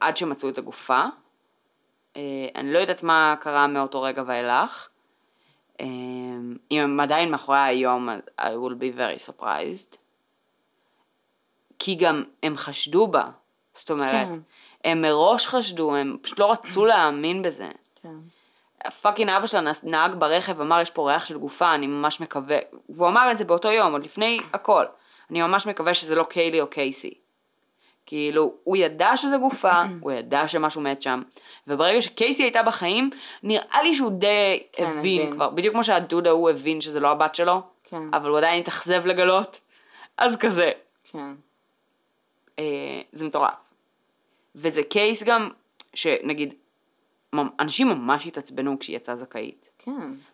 עד 0.00 0.16
שמצאו 0.16 0.48
את 0.48 0.58
הגופה. 0.58 1.04
אה, 2.16 2.22
אני 2.54 2.72
לא 2.72 2.78
יודעת 2.78 3.02
מה 3.02 3.34
קרה 3.40 3.66
מאותו 3.66 4.02
רגע 4.02 4.22
ואילך. 4.26 4.87
אה, 5.80 5.86
אם 6.70 6.82
הם 6.82 7.00
עדיין 7.00 7.30
מאחוריה 7.30 7.64
היום, 7.64 8.08
I 8.40 8.42
will 8.42 8.80
be 8.80 8.98
very 8.98 9.30
surprised. 9.30 9.96
כי 11.78 11.94
גם 11.94 12.24
הם 12.42 12.56
חשדו 12.56 13.06
בה. 13.06 13.24
זאת 13.74 13.90
אומרת, 13.90 14.28
כן. 14.28 14.40
הם 14.84 15.02
מראש 15.02 15.46
חשדו, 15.46 15.96
הם 15.96 16.16
פשוט 16.22 16.38
לא 16.38 16.52
רצו 16.52 16.86
להאמין 16.86 17.42
בזה. 17.42 17.68
כן. 18.02 18.14
פאקינג 19.00 19.30
אבא 19.30 19.46
שלה 19.46 19.72
נהג 19.82 20.14
ברכב, 20.14 20.60
אמר 20.60 20.80
יש 20.80 20.90
פה 20.90 21.10
ריח 21.10 21.26
של 21.26 21.38
גופה, 21.38 21.74
אני 21.74 21.86
ממש 21.86 22.20
מקווה, 22.20 22.58
והוא 22.88 23.08
אמר 23.08 23.30
את 23.32 23.38
זה 23.38 23.44
באותו 23.44 23.72
יום, 23.72 23.92
עוד 23.92 24.04
לפני 24.04 24.40
הכל, 24.52 24.84
אני 25.30 25.42
ממש 25.42 25.66
מקווה 25.66 25.94
שזה 25.94 26.14
לא 26.14 26.24
קיילי 26.24 26.60
או 26.60 26.66
קייסי. 26.66 27.14
כאילו, 28.08 28.52
הוא 28.64 28.76
ידע 28.76 29.16
שזה 29.16 29.36
גופה, 29.36 29.82
הוא 30.02 30.12
ידע 30.12 30.48
שמשהו 30.48 30.80
מת 30.80 31.02
שם, 31.02 31.22
וברגע 31.66 32.02
שקייסי 32.02 32.42
הייתה 32.42 32.62
בחיים, 32.62 33.10
נראה 33.42 33.82
לי 33.82 33.94
שהוא 33.94 34.12
די 34.12 34.60
כן, 34.72 34.84
הבין 34.86 34.98
הבין. 35.22 35.32
כבר, 35.32 35.50
בדיוק 35.50 35.72
כמו 35.74 35.84
שהדוד 35.84 36.26
ההוא 36.26 36.50
הבין 36.50 36.80
שזה 36.80 37.00
לא 37.00 37.10
הבת 37.10 37.34
שלו, 37.34 37.60
כן. 37.84 38.02
אבל 38.14 38.30
הוא 38.30 38.38
עדיין 38.38 38.60
התאכזב 38.60 39.06
לגלות, 39.06 39.60
אז 40.18 40.36
כזה, 40.36 40.70
כן. 41.12 41.32
אה, 42.58 42.64
זה 43.12 43.26
מטורף. 43.26 43.50
וזה 44.54 44.82
קייס 44.82 45.22
גם, 45.22 45.50
שנגיד, 45.94 46.54
אנשים 47.60 47.88
ממש 47.88 48.26
התעצבנו 48.26 48.78
כשהיא 48.78 48.96
יצאה 48.96 49.16
זכאית. 49.16 49.68
כן. 49.78 49.92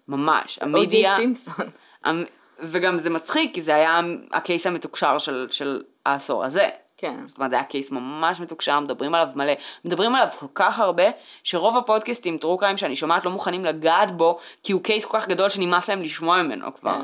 ממש. 0.09 0.59
או.ג'יי 0.59 0.79
המידיה, 0.79 1.17
סימפסון. 1.17 1.67
המ- 2.05 2.25
וגם 2.59 2.99
זה 2.99 3.11
מצחיק, 3.11 3.55
כי 3.55 3.63
זה 3.63 3.75
היה 3.75 4.01
הקייס 4.33 4.67
המתוקשר 4.67 5.19
של, 5.19 5.49
של 5.51 5.83
העשור 6.07 6.45
הזה. 6.45 6.69
כן. 7.05 7.27
זאת 7.27 7.37
אומרת, 7.39 7.51
זה 7.51 7.57
היה 7.57 7.65
קייס 7.65 7.91
ממש 7.91 8.41
מתוקשר, 8.41 8.81
מדברים 8.81 9.15
עליו 9.15 9.29
מלא. 9.37 9.53
מדברים 9.85 10.15
עליו 10.15 10.29
כל 10.39 10.47
כך 10.55 10.79
הרבה, 10.79 11.05
שרוב 11.43 11.77
הפודקאסטים, 11.77 12.39
טרו 12.39 12.59
קריים 12.59 12.77
שאני 12.77 12.97
שומעת, 12.97 13.25
לא 13.25 13.31
מוכנים 13.31 13.65
לגעת 13.65 14.17
בו, 14.17 14.39
כי 14.63 14.73
הוא 14.73 14.83
קייס 14.83 15.05
כל 15.05 15.21
כך 15.21 15.29
גדול 15.29 15.49
שנמאס 15.49 15.89
להם 15.89 16.03
לשמוע 16.03 16.43
ממנו 16.43 16.75
כבר. 16.75 17.01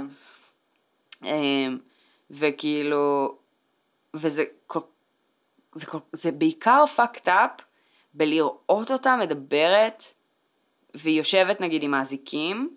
כן. 1.23 1.29
אמ, 1.29 1.79
וכאילו, 2.31 3.35
וזה 4.15 4.45
כל, 4.67 4.81
זה, 5.75 5.87
כל, 5.87 5.99
זה 6.13 6.33
בעיקר 6.33 6.85
fucked 6.97 7.27
up 7.27 7.63
בלראות 8.15 8.91
אותה 8.91 9.17
מדברת, 9.17 10.05
והיא 10.95 11.19
יושבת 11.19 11.61
נגיד 11.61 11.83
עם 11.83 11.95
האזיקים, 11.95 12.77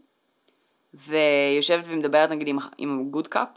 ויושבת 0.93 1.83
ומדברת 1.87 2.29
נגיד 2.29 2.47
עם, 2.47 2.57
עם 2.77 2.99
ה 2.99 3.05
good 3.05 3.27
cop, 3.27 3.49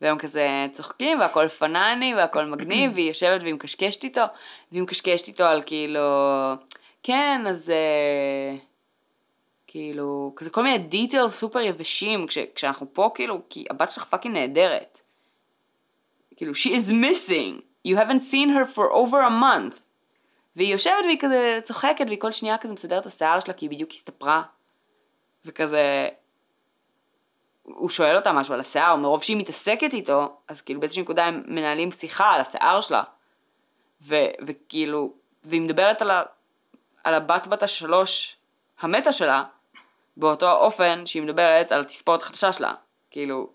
והם 0.00 0.18
כזה 0.18 0.66
צוחקים 0.72 1.20
והכל 1.20 1.48
פנאן 1.48 2.14
והכל 2.14 2.44
מגניב, 2.44 2.90
והיא 2.94 3.08
יושבת 3.08 3.42
והיא 3.42 3.54
מקשקשת 3.54 4.04
איתו, 4.04 4.24
והיא 4.72 4.82
מקשקשת 4.82 5.28
איתו 5.28 5.44
על 5.44 5.62
כאילו, 5.66 6.00
כן, 7.02 7.44
אז 7.48 7.70
אה, 7.70 8.56
כאילו, 9.66 10.32
כזה 10.36 10.50
כל 10.50 10.62
מיני 10.62 10.78
detail 10.78 11.28
סופר 11.28 11.60
יבשים, 11.60 12.26
כש, 12.26 12.38
כשאנחנו 12.38 12.86
פה 12.92 13.10
כאילו, 13.14 13.40
כי 13.50 13.64
הבת 13.70 13.90
שלך 13.90 14.04
פאקינג 14.04 14.34
נהדרת. 14.34 15.00
כאילו, 16.36 16.52
she 16.52 16.68
is 16.68 16.90
missing, 16.90 17.62
you 17.88 17.96
haven't 17.96 18.22
seen 18.32 18.48
her 18.48 18.76
for 18.76 18.92
over 18.92 19.20
a 19.28 19.30
month. 19.42 19.80
והיא 20.56 20.72
יושבת 20.72 21.04
והיא 21.04 21.18
כזה 21.20 21.58
צוחקת, 21.64 22.04
והיא 22.06 22.20
כל 22.20 22.32
שנייה 22.32 22.58
כזה 22.58 22.72
מסדרת 22.72 23.02
את 23.02 23.06
השיער 23.06 23.40
שלה, 23.40 23.54
כי 23.54 23.64
היא 23.66 23.70
בדיוק 23.70 23.90
הסתפרה. 23.90 24.42
וכזה, 25.44 26.08
הוא 27.74 27.88
שואל 27.88 28.16
אותה 28.16 28.32
משהו 28.32 28.54
על 28.54 28.60
השיער, 28.60 28.96
מרוב 28.96 29.22
שהיא 29.22 29.36
מתעסקת 29.36 29.92
איתו, 29.92 30.36
אז 30.48 30.62
כאילו 30.62 30.80
באיזושהי 30.80 31.02
נקודה 31.02 31.24
הם 31.24 31.42
מנהלים 31.46 31.92
שיחה 31.92 32.30
על 32.30 32.40
השיער 32.40 32.80
שלה. 32.80 33.02
ו- 34.02 34.30
וכאילו, 34.46 35.12
והיא 35.44 35.60
מדברת 35.60 36.02
על, 36.02 36.10
ה- 36.10 36.22
על 37.04 37.14
הבת 37.14 37.46
בת 37.46 37.62
השלוש 37.62 38.36
המתה 38.80 39.12
שלה, 39.12 39.44
באותו 40.16 40.48
האופן 40.48 41.06
שהיא 41.06 41.22
מדברת 41.22 41.72
על 41.72 41.80
התספורת 41.80 42.22
החדשה 42.22 42.52
שלה. 42.52 42.74
כאילו, 43.10 43.50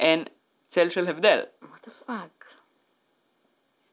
אין 0.00 0.24
צל 0.66 0.90
של 0.90 1.08
הבדל. 1.08 1.40
the 1.62 2.08
fuck. 2.08 2.44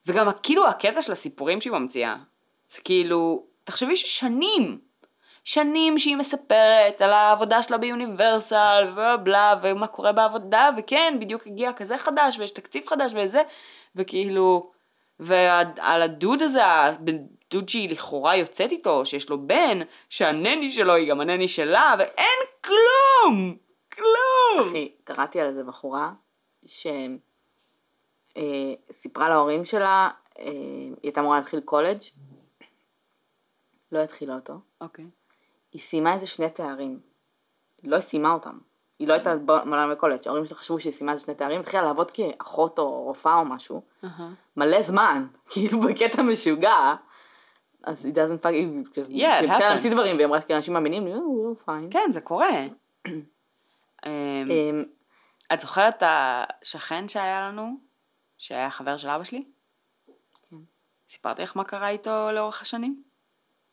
וגם 0.05 0.27
כאילו 0.43 0.67
הקטע 0.67 1.01
של 1.01 1.11
הסיפורים 1.11 1.61
שהיא 1.61 1.73
ממציאה, 1.73 2.15
זה 2.69 2.81
כאילו, 2.81 3.45
תחשבי 3.63 3.95
ששנים, 3.95 4.79
שנים 5.43 5.99
שהיא 5.99 6.17
מספרת 6.17 7.01
על 7.01 7.13
העבודה 7.13 7.63
שלה 7.63 7.77
ביוניברסל, 7.77 8.87
ובלה 8.91 9.17
בלה, 9.17 9.53
ומה 9.63 9.87
קורה 9.87 10.11
בעבודה, 10.11 10.69
וכן, 10.77 11.17
בדיוק 11.21 11.47
הגיע 11.47 11.73
כזה 11.73 11.97
חדש, 11.97 12.39
ויש 12.39 12.51
תקציב 12.51 12.87
חדש 12.87 13.13
וזה, 13.15 13.41
וכאילו, 13.95 14.71
ועל 15.19 16.01
הדוד 16.01 16.41
הזה, 16.41 16.61
הדוד 16.65 17.69
שהיא 17.69 17.89
לכאורה 17.89 18.35
יוצאת 18.35 18.71
איתו, 18.71 19.05
שיש 19.05 19.29
לו 19.29 19.47
בן, 19.47 19.79
שהנני 20.09 20.69
שלו 20.69 20.95
היא 20.95 21.09
גם 21.09 21.21
הנני 21.21 21.47
שלה, 21.47 21.95
ואין 21.99 22.39
כלום! 22.63 23.57
כלום! 23.93 24.67
אחי, 24.69 24.91
קראתי 25.03 25.41
על 25.41 25.47
איזה 25.47 25.63
בחורה 25.63 26.11
שסיפרה 28.35 29.29
להורים 29.29 29.65
שלה, 29.65 30.09
אה, 30.39 30.45
היא 30.45 30.95
הייתה 31.03 31.21
אמורה 31.21 31.37
להתחיל 31.37 31.59
קולג', 31.59 32.01
לא 33.91 33.99
התחילה 33.99 34.35
אותו. 34.35 34.53
אוקיי. 34.81 35.05
היא 35.71 35.81
סיימה 35.81 36.13
איזה 36.13 36.27
שני 36.27 36.49
תארים. 36.49 36.99
היא 37.81 37.91
לא 37.91 37.99
סיימה 37.99 38.31
אותם. 38.31 38.57
היא 38.99 39.07
לא 39.07 39.13
הייתה 39.13 39.35
מעולם 39.65 39.91
בקולג', 39.91 40.19
ההורים 40.25 40.45
שלה 40.45 40.57
חשבו 40.57 40.79
שהיא 40.79 40.93
סיימה 40.93 41.11
איזה 41.11 41.23
שני 41.23 41.35
תארים, 41.35 41.59
התחילה 41.59 41.83
לעבוד 41.83 42.11
כאחות 42.11 42.79
או 42.79 43.03
רופאה 43.03 43.39
או 43.39 43.45
משהו. 43.45 43.81
מלא 44.57 44.81
זמן, 44.81 45.27
כאילו 45.49 45.79
בקטע 45.79 46.21
משוגע. 46.21 46.95
אז 47.83 48.05
היא 48.05 48.13
doesn't 48.13 48.45
fuck, 48.45 48.49
היא 48.49 49.27
התחילה. 49.27 49.59
להמציא 49.59 49.91
דברים, 49.91 50.15
והיא 50.15 50.25
אמרה 50.25 50.39
שאנשים 50.47 50.73
מאמינים 50.73 51.05
לי, 51.05 51.13
הוא 51.13 51.55
פיין. 51.65 51.87
כן, 51.91 52.11
זה 52.11 52.21
קורה. 52.21 52.49
אמ, 54.07 54.11
אמ, 54.49 54.83
את 55.53 55.61
זוכרת 55.61 55.97
את 55.97 56.03
השכן 56.05 57.07
שהיה 57.07 57.41
לנו, 57.41 57.77
שהיה 58.37 58.71
חבר 58.71 58.97
של 58.97 59.09
אבא 59.09 59.23
שלי? 59.23 59.45
כן. 60.49 60.55
סיפרתי 61.09 61.43
לך 61.43 61.57
מה 61.57 61.63
קרה 61.63 61.89
איתו 61.89 62.31
לאורך 62.31 62.61
השנים? 62.61 63.03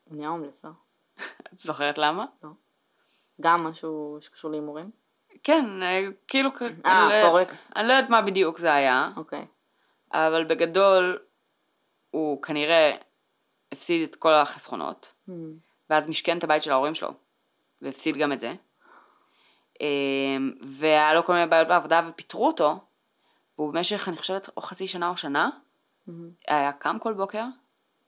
הוא 0.04 0.16
נהיה 0.16 0.28
הומלס, 0.28 0.64
לא? 0.64 0.70
את 1.52 1.58
זוכרת 1.58 1.98
למה? 1.98 2.26
גם 3.40 3.64
משהו 3.64 4.18
שקשור 4.20 4.50
להימורים? 4.50 4.90
כן, 5.42 5.82
אה, 5.82 6.00
כאילו... 6.28 6.50
אה, 6.86 7.22
לא- 7.22 7.28
פורקס. 7.28 7.70
אני 7.76 7.88
לא 7.88 7.92
יודעת 7.92 8.10
מה 8.10 8.22
בדיוק 8.22 8.58
זה 8.58 8.74
היה, 8.74 9.10
אוקיי. 9.16 9.46
אבל 10.12 10.44
בגדול 10.44 11.18
הוא 12.10 12.42
כנראה 12.42 12.96
הפסיד 13.72 14.08
את 14.08 14.16
כל 14.16 14.34
החסכונות, 14.34 15.14
Hmm. 15.28 15.32
ואז 15.90 16.08
משכן 16.08 16.38
את 16.38 16.44
הבית 16.44 16.62
של 16.62 16.70
ההורים 16.70 16.94
שלו, 16.94 17.08
והפסיד 17.82 18.16
גם 18.16 18.32
את 18.32 18.40
זה. 18.40 18.54
אמ, 19.80 20.52
והיה 20.66 21.14
לו 21.14 21.24
כל 21.24 21.32
מיני 21.32 21.46
בעיות 21.46 21.68
בעבודה 21.68 22.00
ופיטרו 22.10 22.46
אותו, 22.46 22.80
והוא 23.58 23.72
במשך, 23.72 24.08
אני 24.08 24.16
חושבת, 24.16 24.48
או 24.56 24.62
חצי 24.62 24.88
שנה 24.88 25.08
או 25.08 25.16
שנה, 25.16 25.50
Hmm. 26.08 26.10
היה 26.48 26.72
קם 26.72 26.96
כל 26.98 27.12
בוקר, 27.12 27.44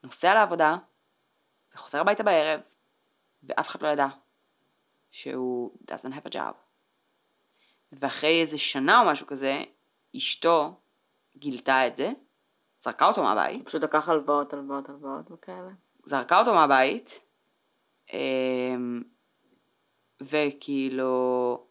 נוסע 0.04 0.34
לעבודה, 0.34 0.76
וחוזר 1.74 2.00
הביתה 2.00 2.22
בערב, 2.22 2.61
ואף 3.43 3.68
אחד 3.68 3.82
לא 3.82 3.88
ידע 3.88 4.07
שהוא 5.11 5.70
doesn't 5.91 6.12
have 6.12 6.28
a 6.28 6.34
job. 6.34 6.55
ואחרי 7.93 8.41
איזה 8.41 8.59
שנה 8.59 9.01
או 9.01 9.07
משהו 9.07 9.26
כזה, 9.26 9.62
אשתו 10.16 10.74
גילתה 11.36 11.86
את 11.86 11.97
זה, 11.97 12.12
זרקה 12.80 13.07
אותו 13.07 13.22
מהבית, 13.22 13.57
הוא 13.57 13.66
פשוט 13.66 13.82
לקח 13.82 14.09
הלוואות, 14.09 14.53
הלוואות, 14.53 14.88
הלוואות 14.88 15.30
וכאלה. 15.30 15.70
זרקה 16.05 16.38
אותו 16.38 16.55
מהבית, 16.55 17.20
אמ, 18.12 19.03
וכאילו, 20.22 21.66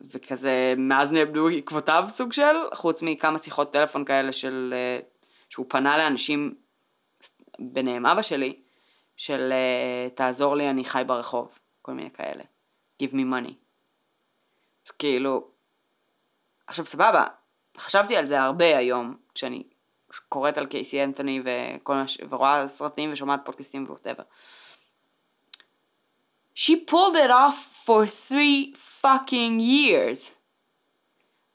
וכזה, 0.00 0.74
מאז 0.76 1.12
נאבדו 1.12 1.48
עקבותיו 1.48 2.04
סוג 2.08 2.32
של, 2.32 2.56
חוץ 2.74 3.02
מכמה 3.02 3.38
שיחות 3.38 3.72
טלפון 3.72 4.04
כאלה 4.04 4.32
של, 4.32 4.74
אה, 4.76 5.00
שהוא 5.48 5.66
פנה 5.68 5.98
לאנשים, 5.98 6.54
ביניהם 7.58 8.06
אבא 8.06 8.22
שלי, 8.22 8.62
של 9.18 9.52
אה, 9.52 10.10
תעזור 10.10 10.56
לי 10.56 10.70
אני 10.70 10.84
חי 10.84 11.02
ברחוב, 11.06 11.58
כל 11.82 11.92
מיני 11.92 12.10
כאלה, 12.10 12.42
give 13.02 13.12
me 13.12 13.24
money. 13.32 13.52
אז 14.86 14.90
כאילו, 14.90 15.48
עכשיו 16.66 16.86
סבבה, 16.86 17.24
חשבתי 17.78 18.16
על 18.16 18.26
זה 18.26 18.40
הרבה 18.40 18.78
היום, 18.78 19.16
כשאני 19.34 19.62
קוראת 20.28 20.58
על 20.58 20.66
קייסי 20.66 21.04
אנתוני 21.04 21.40
וכל 21.44 21.94
מה 21.94 22.08
ש... 22.08 22.18
ורואה 22.28 22.68
סרטים 22.68 23.12
ושומעת 23.12 23.40
פודקאסטים 23.44 23.84
ו 23.84 23.88
whatever. 23.88 24.22
She 26.54 26.76
pulled 26.90 27.16
it 27.16 27.30
off 27.30 27.86
for 27.86 28.06
three 28.06 28.74
fucking 29.02 29.60
years. 29.60 30.37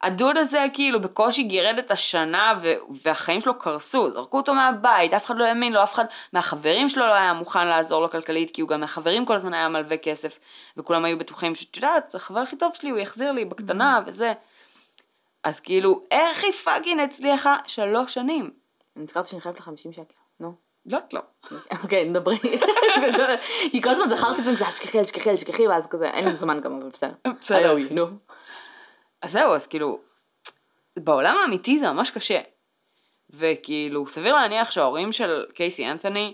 הדוד 0.04 0.38
הזה 0.38 0.66
כאילו 0.74 1.01
בקושי 1.01 1.43
גירד 1.43 1.78
את 1.80 1.91
השנה 1.91 2.54
ו- 2.62 2.74
והחיים 3.04 3.41
שלו 3.41 3.60
קרסו, 3.60 4.12
זרקו 4.12 4.38
אותו 4.38 4.54
מהבית, 4.54 5.14
אף 5.14 5.26
אחד 5.26 5.38
לא 5.38 5.45
האמין 5.45 5.74
לו, 5.74 5.84
אף 5.84 5.93
אחד 5.93 6.06
מהחברים 6.34 6.89
שלו 6.89 7.06
לא 7.08 7.14
היה 7.14 7.34
מוכן 7.34 7.68
לעזור 7.68 8.01
לו 8.01 8.10
כלכלית, 8.10 8.51
כי 8.51 8.62
הוא 8.62 8.70
גם 8.70 8.80
מהחברים 8.80 9.26
כל 9.26 9.36
הזמן 9.36 9.54
היה 9.54 9.70
מלווה 9.70 9.97
כסף, 9.97 10.39
וכולם 10.78 11.06
היו 11.06 11.18
בטוחים 11.18 11.56
שאת 11.56 11.76
יודעת, 11.76 12.10
זה 12.10 12.18
החבר 12.18 12.39
הכי 12.39 12.56
טוב 12.56 12.72
שלי, 12.74 12.89
הוא 12.89 12.99
יחזיר 12.99 13.32
לי 13.32 13.45
בקטנה 13.45 13.99
Mm-hmm. 13.99 14.10
וזה. 14.10 14.34
אז 15.43 15.60
כאילו, 15.60 16.04
איך 16.12 16.43
היא 16.43 16.51
fucking 16.51 17.01
הצליחה 17.01 17.58
שלוש 17.68 18.14
שנים? 18.14 18.51
אני 18.95 19.04
נזכרתי 19.04 19.30
שאני 19.30 19.41
חייבת 19.41 19.60
50 19.60 19.93
שקל, 19.93 20.14
נו. 20.39 20.54
לא, 20.86 20.99
לא. 21.14 21.22
אוקיי, 21.84 22.10
נדברי. 22.10 22.38
כי 23.72 23.82
כל 23.82 23.89
הזמן 23.89 24.10
זכרתי 24.10 24.39
את 24.39 24.45
זה, 24.45 24.51
"אל 24.66 24.72
תשכחי, 24.72 24.99
אל 24.99 25.04
תשכחי, 25.04 25.30
אל 25.30 25.36
תשכחי, 25.36 25.68
ואז 25.68 25.88
כזה, 25.88 26.06
אין 26.06 26.26
לי 26.26 26.32
מזומן 26.32 26.60
גם, 26.60 26.76
אבל 26.82 26.89
בסדר. 26.89 27.14
בסדר. 27.41 27.76
נו. 27.91 28.06
אז 29.24 29.32
זהו, 29.32 29.55
אז 29.55 29.67
כאילו, 29.67 29.99
בעולם 30.97 31.36
האמיתי 31.38 31.80
זה 31.80 31.91
ממש 31.91 32.11
קשה. 32.11 32.41
וכאילו, 33.30 34.07
סביר 34.07 34.36
להניח 34.36 34.71
שההורים 34.71 35.11
של 35.11 35.45
קייסי 35.53 35.91
אנתוני 35.91 36.34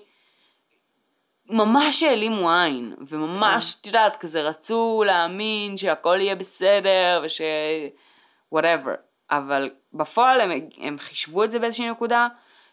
ממש 1.49 2.03
העלימו 2.03 2.51
עין, 2.51 2.95
וממש, 3.07 3.75
את 3.81 3.87
יודעת, 3.87 4.15
כזה 4.15 4.41
רצו 4.41 5.03
להאמין 5.05 5.77
שהכל 5.77 6.17
יהיה 6.21 6.35
בסדר, 6.35 7.21
וש... 7.23 7.41
whatever. 8.55 8.95
אבל 9.31 9.69
בפועל 9.93 10.41
הם, 10.41 10.51
הם 10.77 10.99
חישבו 10.99 11.43
את 11.43 11.51
זה 11.51 11.59
באיזושהי 11.59 11.89
נקודה, 11.89 12.27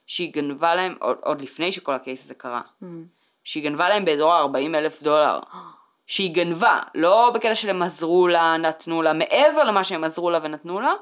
שהיא 0.06 0.32
גנבה 0.32 0.74
להם, 0.74 0.94
עוד, 1.00 1.18
עוד 1.22 1.40
לפני 1.40 1.72
שכל 1.72 1.94
הקייס 1.94 2.24
הזה 2.24 2.34
קרה, 2.34 2.60
שהיא 3.44 3.64
גנבה 3.64 3.88
להם 3.88 4.04
באזור 4.04 4.34
ה-40 4.34 4.76
אלף 4.76 5.02
דולר. 5.02 5.40
שהיא 6.07 6.34
גנבה, 6.34 6.78
לא 6.94 7.30
בקטע 7.34 7.54
של 7.54 7.70
הם 7.70 7.82
עזרו 7.82 8.28
לה, 8.28 8.57
נתנו 8.57 9.02
לה, 9.02 9.12
מעבר 9.12 9.64
למה 9.64 9.84
שהם 9.84 10.04
עזרו 10.04 10.30
לה 10.30 10.38
ונתנו 10.42 10.80
לה, 10.80 10.92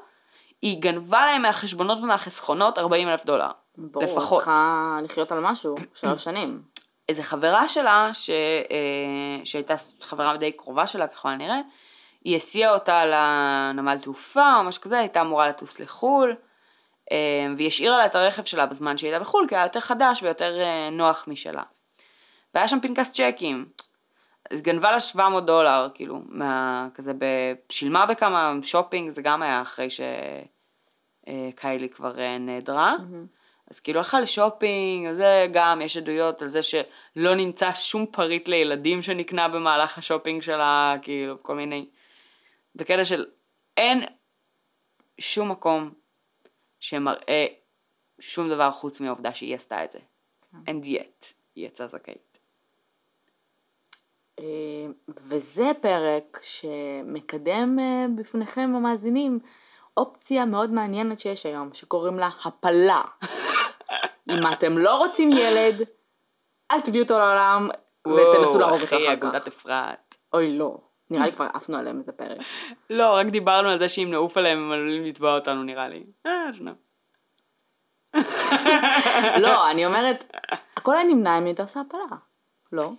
היא 0.61 0.81
גנבה 0.81 1.25
להם 1.25 1.41
מהחשבונות 1.41 1.99
ומהחסכונות 1.99 2.77
40 2.77 3.07
אלף 3.07 3.25
דולר. 3.25 3.51
ברור, 3.77 4.03
לפחות. 4.03 4.37
צריכה 4.37 4.97
לחיות 5.03 5.31
על 5.31 5.39
משהו, 5.39 5.75
שלוש 5.99 6.23
שנים. 6.23 6.61
איזה 7.09 7.23
חברה 7.23 7.69
שלה, 7.69 8.09
ש, 8.13 8.29
אה, 8.29 9.45
שהייתה 9.45 9.73
חברה 10.01 10.37
די 10.37 10.51
קרובה 10.51 10.87
שלה 10.87 11.07
ככל 11.07 11.29
הנראה, 11.29 11.59
היא 12.23 12.37
הסיעה 12.37 12.73
אותה 12.73 13.05
לנמל 13.05 13.97
תעופה 14.01 14.55
או 14.57 14.63
משהו 14.63 14.81
כזה, 14.81 14.99
הייתה 14.99 15.21
אמורה 15.21 15.47
לטוס 15.47 15.79
לחו"ל, 15.79 16.35
אה, 17.11 17.17
והיא 17.57 17.67
השאירה 17.67 17.97
לה 17.97 18.05
את 18.05 18.15
הרכב 18.15 18.43
שלה 18.43 18.65
בזמן 18.65 18.97
שהיא 18.97 19.11
הייתה 19.11 19.23
בחו"ל, 19.23 19.45
כי 19.49 19.55
היה 19.55 19.65
יותר 19.65 19.79
חדש 19.79 20.23
ויותר 20.23 20.61
אה, 20.61 20.89
נוח 20.89 21.23
משלה. 21.27 21.63
והיה 22.53 22.67
שם 22.67 22.79
פנקס 22.79 23.11
צ'קים. 23.11 23.65
אז 24.51 24.61
גנבה 24.61 24.91
לה 24.91 24.99
700 24.99 25.45
דולר, 25.45 25.87
כאילו, 25.93 26.21
מה, 26.27 26.87
כזה, 26.93 27.13
ב, 27.13 27.25
שילמה 27.69 28.05
בכמה 28.05 28.53
שופינג, 28.61 29.09
זה 29.09 29.21
גם 29.21 29.41
היה 29.41 29.61
אחרי 29.61 29.87
שקיילי 31.27 31.89
כבר 31.89 32.19
אה, 32.19 32.37
נעדרה. 32.37 32.95
אז 33.71 33.79
כאילו 33.79 33.99
הלכה 33.99 34.19
לשופינג, 34.19 35.07
וזה 35.09 35.47
גם, 35.53 35.81
יש 35.81 35.97
עדויות 35.97 36.41
על 36.41 36.47
זה 36.47 36.63
שלא 36.63 37.35
נמצא 37.35 37.73
שום 37.73 38.05
פריט 38.05 38.47
לילדים 38.47 39.01
שנקנה 39.01 39.47
במהלך 39.47 39.97
השופינג 39.97 40.41
שלה, 40.41 40.95
כאילו, 41.01 41.43
כל 41.43 41.55
מיני... 41.55 41.85
בקטע 42.75 43.05
של 43.05 43.25
אין 43.77 44.03
שום 45.19 45.51
מקום 45.51 45.93
שמראה 46.79 47.45
שום 48.19 48.49
דבר 48.49 48.71
חוץ 48.71 49.01
מהעובדה 49.01 49.33
שהיא 49.33 49.55
עשתה 49.55 49.83
את 49.83 49.91
זה. 49.91 49.99
And 50.53 50.85
yet, 50.85 51.25
היא 51.55 51.67
יצאה 51.67 51.87
זכאית. 51.87 52.34
וזה 55.27 55.71
פרק 55.81 56.39
שמקדם 56.41 57.77
אה, 57.79 58.05
בפניכם 58.17 58.73
המאזינים 58.75 59.39
אופציה 59.97 60.45
מאוד 60.45 60.71
מעניינת 60.71 61.19
שיש 61.19 61.45
היום, 61.45 61.69
שקוראים 61.73 62.19
לה 62.19 62.29
הפלה. 62.45 63.01
אם 64.29 64.51
אתם 64.53 64.77
לא 64.77 64.97
רוצים 64.97 65.31
ילד, 65.31 65.81
אל 66.71 66.81
תביאו 66.81 67.03
אותו 67.03 67.19
לעולם 67.19 67.69
ותנסו 68.07 68.59
להרוג 68.59 68.81
אותו 68.81 68.95
אחי, 68.95 69.05
אחר 69.05 69.13
אגודת 69.13 69.41
כך. 69.41 69.47
אפרת. 69.47 70.15
אוי 70.33 70.57
לא, 70.57 70.77
נראה 71.09 71.25
לי 71.25 71.31
כבר 71.35 71.47
עפנו 71.53 71.77
עליהם 71.77 71.99
איזה 71.99 72.11
פרק. 72.11 72.37
לא, 72.89 73.15
רק 73.15 73.27
דיברנו 73.27 73.69
על 73.69 73.79
זה 73.79 73.89
שאם 73.89 74.07
נעוף 74.11 74.37
עליהם 74.37 74.57
הם 74.57 74.71
עלולים 74.71 75.03
לתבוע 75.03 75.35
אותנו 75.35 75.63
נראה 75.63 75.87
לי. 75.87 76.03
אה. 76.25 76.49
לא, 79.41 79.71
אני 79.71 79.85
אומרת, 79.85 80.23
הכל 80.77 80.93
היה 80.93 81.03
נמנע 81.03 81.37
אם 81.37 81.43
היא 81.43 81.49
הייתה 81.49 81.63
עושה 81.63 81.81
הפלה. 81.81 82.17
לא? 82.71 82.91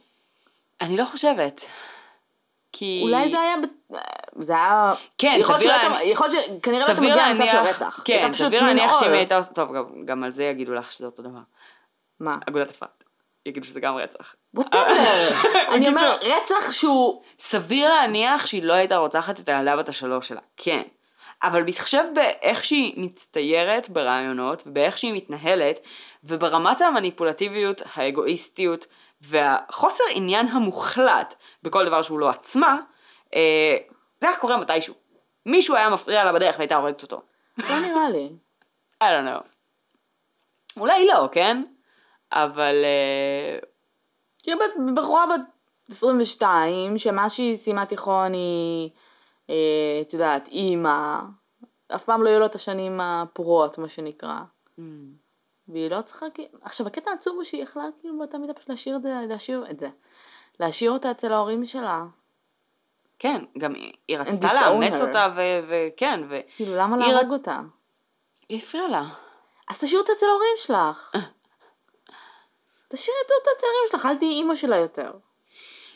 אני 0.80 0.96
לא 0.96 1.04
חושבת. 1.04 1.64
כי... 2.72 3.00
אולי 3.04 3.30
זה 3.30 3.40
היה, 3.40 3.54
זה 4.38 4.52
היה, 4.52 4.94
כן, 5.18 5.40
סביר 5.44 5.76
להניח- 5.76 6.00
יכול 6.02 6.28
להיות 6.28 6.44
שכנראה 6.44 6.80
לא 6.80 6.86
היית 6.86 6.96
סביר 6.98 7.10
מגיע 7.14 7.28
למצב 7.28 7.46
של 7.52 7.58
רצח. 7.58 8.02
כן, 8.04 8.32
סביר 8.32 8.62
להניח. 8.62 9.00
שאם 9.00 9.08
היא 9.08 9.16
הייתה 9.16 9.40
טוב, 9.54 9.68
גם- 10.04 10.24
על 10.24 10.30
זה 10.30 10.44
יגידו 10.44 10.74
לך 10.74 10.92
שזה 10.92 11.06
אותו 11.06 11.22
דבר. 11.22 11.38
מה? 12.20 12.36
אגודת 12.48 12.70
אפרת. 12.70 13.04
יגידו 13.46 13.66
שזה 13.66 13.80
גם 13.80 13.96
רצח. 13.96 14.34
ווטאבר. 14.54 15.28
אני. 15.74 15.88
אומר, 15.88 16.16
רצח 16.20 16.72
שהוא, 16.72 17.22
סביר 17.38 17.88
להניח 17.88 18.46
שהיא 18.46 18.62
לא 18.62 18.72
הייתה 18.72 18.96
רוצחת 18.96 19.40
את 19.40 19.48
הילדה 19.48 19.76
בת 19.76 19.88
השלוש 19.88 20.28
שלה, 20.28 20.40
כן. 20.56 20.82
אבל 21.42 21.62
בהתחשב 21.62 22.04
באיך 22.14 22.64
שהיא 22.64 22.94
מצטיירת 22.96 23.88
ברעיונות, 23.88 24.62
ובאיך 24.66 24.98
שהיא 24.98 25.12
מתנהלת, 25.14 25.78
וברמת 26.24 26.80
המניפולטיביות, 26.80 27.82
האגואיסטיות, 27.94 28.86
והחוסר 29.20 30.04
עניין 30.14 30.48
המוחלט 30.48 31.34
בכל 31.62 31.86
דבר 31.86 32.02
שהוא 32.02 32.18
לא 32.18 32.30
עצמה, 32.30 32.78
אה, 33.34 33.76
זה 34.20 34.28
היה 34.28 34.36
קורה 34.38 34.56
מתישהו. 34.56 34.94
מישהו 35.46 35.76
היה 35.76 35.90
מפריע 35.90 36.24
לה 36.24 36.32
בדרך 36.32 36.54
והייתה 36.58 36.76
הורגת 36.76 37.02
אותו. 37.02 37.22
לא 37.58 37.80
נראה 37.80 38.10
לי. 38.10 38.30
I 39.02 39.06
don't 39.06 39.26
know. 39.28 39.46
אולי 40.80 41.06
לא, 41.06 41.28
כן? 41.32 41.62
אבל... 42.32 42.74
אה, 42.84 43.58
כאילו 44.42 44.58
בת- 44.58 44.94
בחורה 44.96 45.24
בת 45.26 45.40
22, 45.90 46.98
שמאז 46.98 47.32
שהיא 47.32 47.56
סיימה 47.56 47.86
תיכון 47.86 48.32
היא, 48.32 48.90
אה, 49.50 49.54
את 50.00 50.12
יודעת, 50.12 50.48
אימא, 50.48 51.18
אף 51.94 52.04
פעם 52.04 52.22
לא 52.22 52.28
יהיו 52.28 52.40
לו 52.40 52.46
את 52.46 52.54
השנים 52.54 53.00
הפרועות, 53.00 53.78
מה 53.78 53.88
שנקרא. 53.88 54.38
והיא 55.68 55.90
לא 55.90 56.02
צריכה, 56.02 56.26
כאילו- 56.34 56.48
עכשיו 56.62 56.86
הקטע 56.86 57.10
העצוב 57.10 57.34
הוא 57.36 57.44
שהיא 57.44 57.62
יכלה 57.62 57.82
כאילו 58.00 58.18
באותה 58.18 58.38
מידה 58.38 58.54
פשוט 58.54 58.68
להשאיר 58.68 58.96
את 58.96 59.02
זה, 59.02 59.14
להשאיר 59.28 59.64
את 59.70 59.80
זה. 59.80 59.88
להשאיר 60.60 60.90
אותה 60.90 61.10
אצל 61.10 61.32
ההורים 61.32 61.64
שלה. 61.64 62.04
כן, 63.18 63.44
גם 63.58 63.74
היא, 63.74 63.92
היא 64.08 64.18
רצתה 64.18 64.46
לאמץ. 64.70 65.00
אותה, 65.00 65.28
ו- 65.36 65.68
וכן, 65.68 66.20
והיא 66.28 66.42
כאילו 66.56 66.76
למה 66.76 67.04
היא 67.04 67.14
להרוג 67.14 67.32
אותה? 67.32 67.60
הפריעה 68.50 68.88
לה. 68.88 69.02
אז 69.68 69.78
תשאיר 69.78 70.00
אותה 70.00 70.12
אצל 70.12 70.26
ההורים 70.26 70.54
שלך. 70.56 71.10
תשאירי 72.88 73.18
אותה 73.24 73.50
אצל 73.56 73.66
ההורים 73.66 73.88
שלך, 73.90 74.06
אל 74.06 74.16
תהיי 74.16 74.28
אימא 74.30 74.54
שלה 74.54 74.76
יותר. 74.76 75.12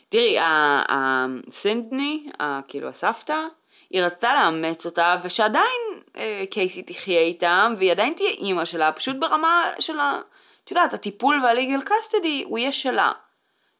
תראי, 0.08 0.38
ה- 0.38 0.82
ה- 0.92 1.26
סינדני, 1.50 2.30
ה- 2.40 2.60
כאילו 2.68 2.88
הסבתא, 2.88 3.46
היא 3.90 4.02
רצתה 4.02 4.34
לאמץ 4.34 4.86
אותה, 4.86 5.16
ושעדיין 5.24 5.79
אה, 6.20 6.44
קייסי 6.50 6.82
תחיה 6.82 7.20
איתם, 7.20 7.74
והיא 7.78 7.90
עדיין 7.90 8.12
תהיה 8.14 8.30
אימא 8.30 8.64
שלה, 8.64 8.92
פשוט 8.92 9.16
ברמה 9.16 9.70
של 9.78 9.98
ה... 9.98 10.20
את 10.64 10.70
יודעת, 10.70 10.94
הטיפול 10.94 11.40
והליגל 11.44 11.80
קסטדי, 11.82 12.44
הוא 12.46 12.58
יהיה 12.58 12.72
שלה. 12.72 13.12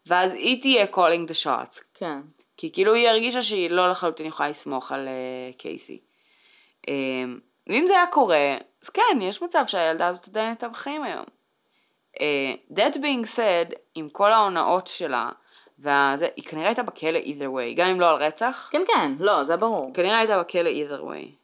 ואז 0.07 0.33
היא 0.33 0.61
תהיה 0.61 0.85
calling 0.85 1.31
the 1.31 1.45
shots. 1.45 1.81
כן. 1.95 2.21
כי 2.57 2.73
כאילו 2.73 2.95
היא 2.95 3.09
הרגישה 3.09 3.43
שהיא 3.43 3.71
לא 3.71 3.91
לחלוטין 3.91 4.27
יכולה 4.27 4.49
לסמוך 4.49 4.93
על 4.93 5.09
uh, 5.09 5.59
קייסי. 5.59 6.01
Um, 6.87 6.91
ואם 7.67 7.87
זה 7.87 7.95
היה 7.95 8.07
קורה, 8.07 8.57
אז 8.83 8.89
כן, 8.89 9.19
יש 9.21 9.43
מצב 9.43 9.65
שהילדה 9.67 10.07
הזאת 10.07 10.29
עדיין 10.29 10.47
הייתה 10.47 10.69
בחיים 10.69 11.03
היום. 11.03 11.25
Uh, 12.17 12.75
that 12.75 12.97
being 12.97 13.37
said, 13.37 13.75
עם 13.95 14.09
כל 14.09 14.33
ההונאות 14.33 14.87
שלה, 14.87 15.29
והזה, 15.79 16.29
היא 16.37 16.45
כנראה 16.45 16.67
הייתה 16.67 16.83
בכלא 16.83 17.19
either 17.19 17.49
way, 17.55 17.77
גם 17.77 17.89
אם 17.89 18.01
לא 18.01 18.11
על 18.11 18.17
רצח, 18.17 18.69
כן, 18.73 18.83
כן, 18.87 19.13
לא, 19.19 19.45
זה 19.45 19.57
ברור. 19.57 19.91
כנראה 19.95 20.19
הייתה 20.19 20.41
בכלא 20.41 20.71
either 20.71 21.01
way. 21.01 21.40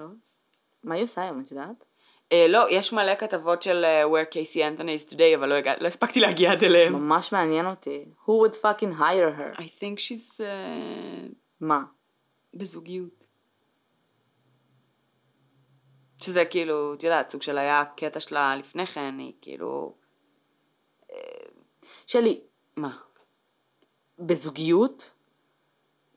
טוב. 0.00 0.14
מה 0.84 0.94
היא 0.94 1.04
עושה 1.04 1.22
היום, 1.22 1.40
את 1.40 1.50
יודעת? 1.50 1.84
Uh, 2.28 2.34
לא, 2.48 2.66
יש 2.70 2.92
מלא 2.92 3.14
כתבות 3.14 3.62
של 3.62 3.84
uh, 3.84 4.10
where 4.12 4.34
Casey 4.34 4.56
Anthony 4.56 5.08
is 5.08 5.12
today, 5.12 5.36
אבל 5.36 5.48
לא, 5.48 5.54
הגע, 5.54 5.74
לא 5.80 5.86
הספקתי 5.86 6.20
להגיע 6.20 6.52
עד 6.52 6.64
אליהם. 6.64 6.92
ממש 6.92 7.32
מעניין 7.32 7.66
אותי. 7.66 8.04
Who 8.26 8.30
would 8.30 8.54
fucking 8.54 9.00
hire 9.00 9.38
her? 9.38 9.60
I 9.60 9.62
think 9.62 9.98
she's 9.98 10.40
uh, 10.40 11.34
מה? 11.60 11.82
בזוגיות. 12.54 13.24
שזה 16.22 16.44
כאילו, 16.44 16.94
את 16.94 17.02
יודעת, 17.02 17.30
סוג 17.30 17.42
של 17.42 17.58
היה 17.58 17.84
קטע 17.96 18.20
שלה 18.20 18.56
לפני 18.56 18.86
כן, 18.86 19.18
היא 19.18 19.32
כאילו... 19.40 19.94
שלי, 22.06 22.40
מה? 22.76 22.96
בזוגיות, 24.18 25.10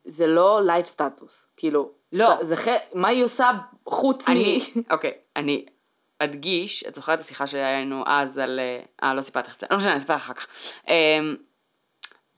זה 0.05 0.27
לא 0.27 0.61
live 0.65 0.85
status, 0.85 1.47
כאילו, 1.57 1.91
לא. 2.11 2.35
זה, 2.39 2.45
זה, 2.45 2.57
ח- 2.57 2.93
מה 2.93 3.07
היא 3.07 3.23
עושה 3.23 3.51
חוץ 3.85 4.29
אני, 4.29 4.59
מ... 4.75 4.79
אוקיי, 4.93 5.11
אני 5.35 5.65
אדגיש, 6.19 6.83
את 6.87 6.95
זוכרת 6.95 7.19
את 7.19 7.23
השיחה 7.23 7.47
שהיינו 7.47 8.03
אז 8.07 8.37
על, 8.37 8.59
אה, 9.03 9.13
לא 9.13 9.21
סיפרתי 9.21 9.47
לך 9.49 9.55
את 9.55 9.59
זה, 9.59 9.67
לא 9.71 9.77
משנה, 9.77 9.91
אני 9.91 9.99
אספר 9.99 10.15
אחר 10.15 10.33
כך. 10.33 10.47
אמ, 10.87 11.35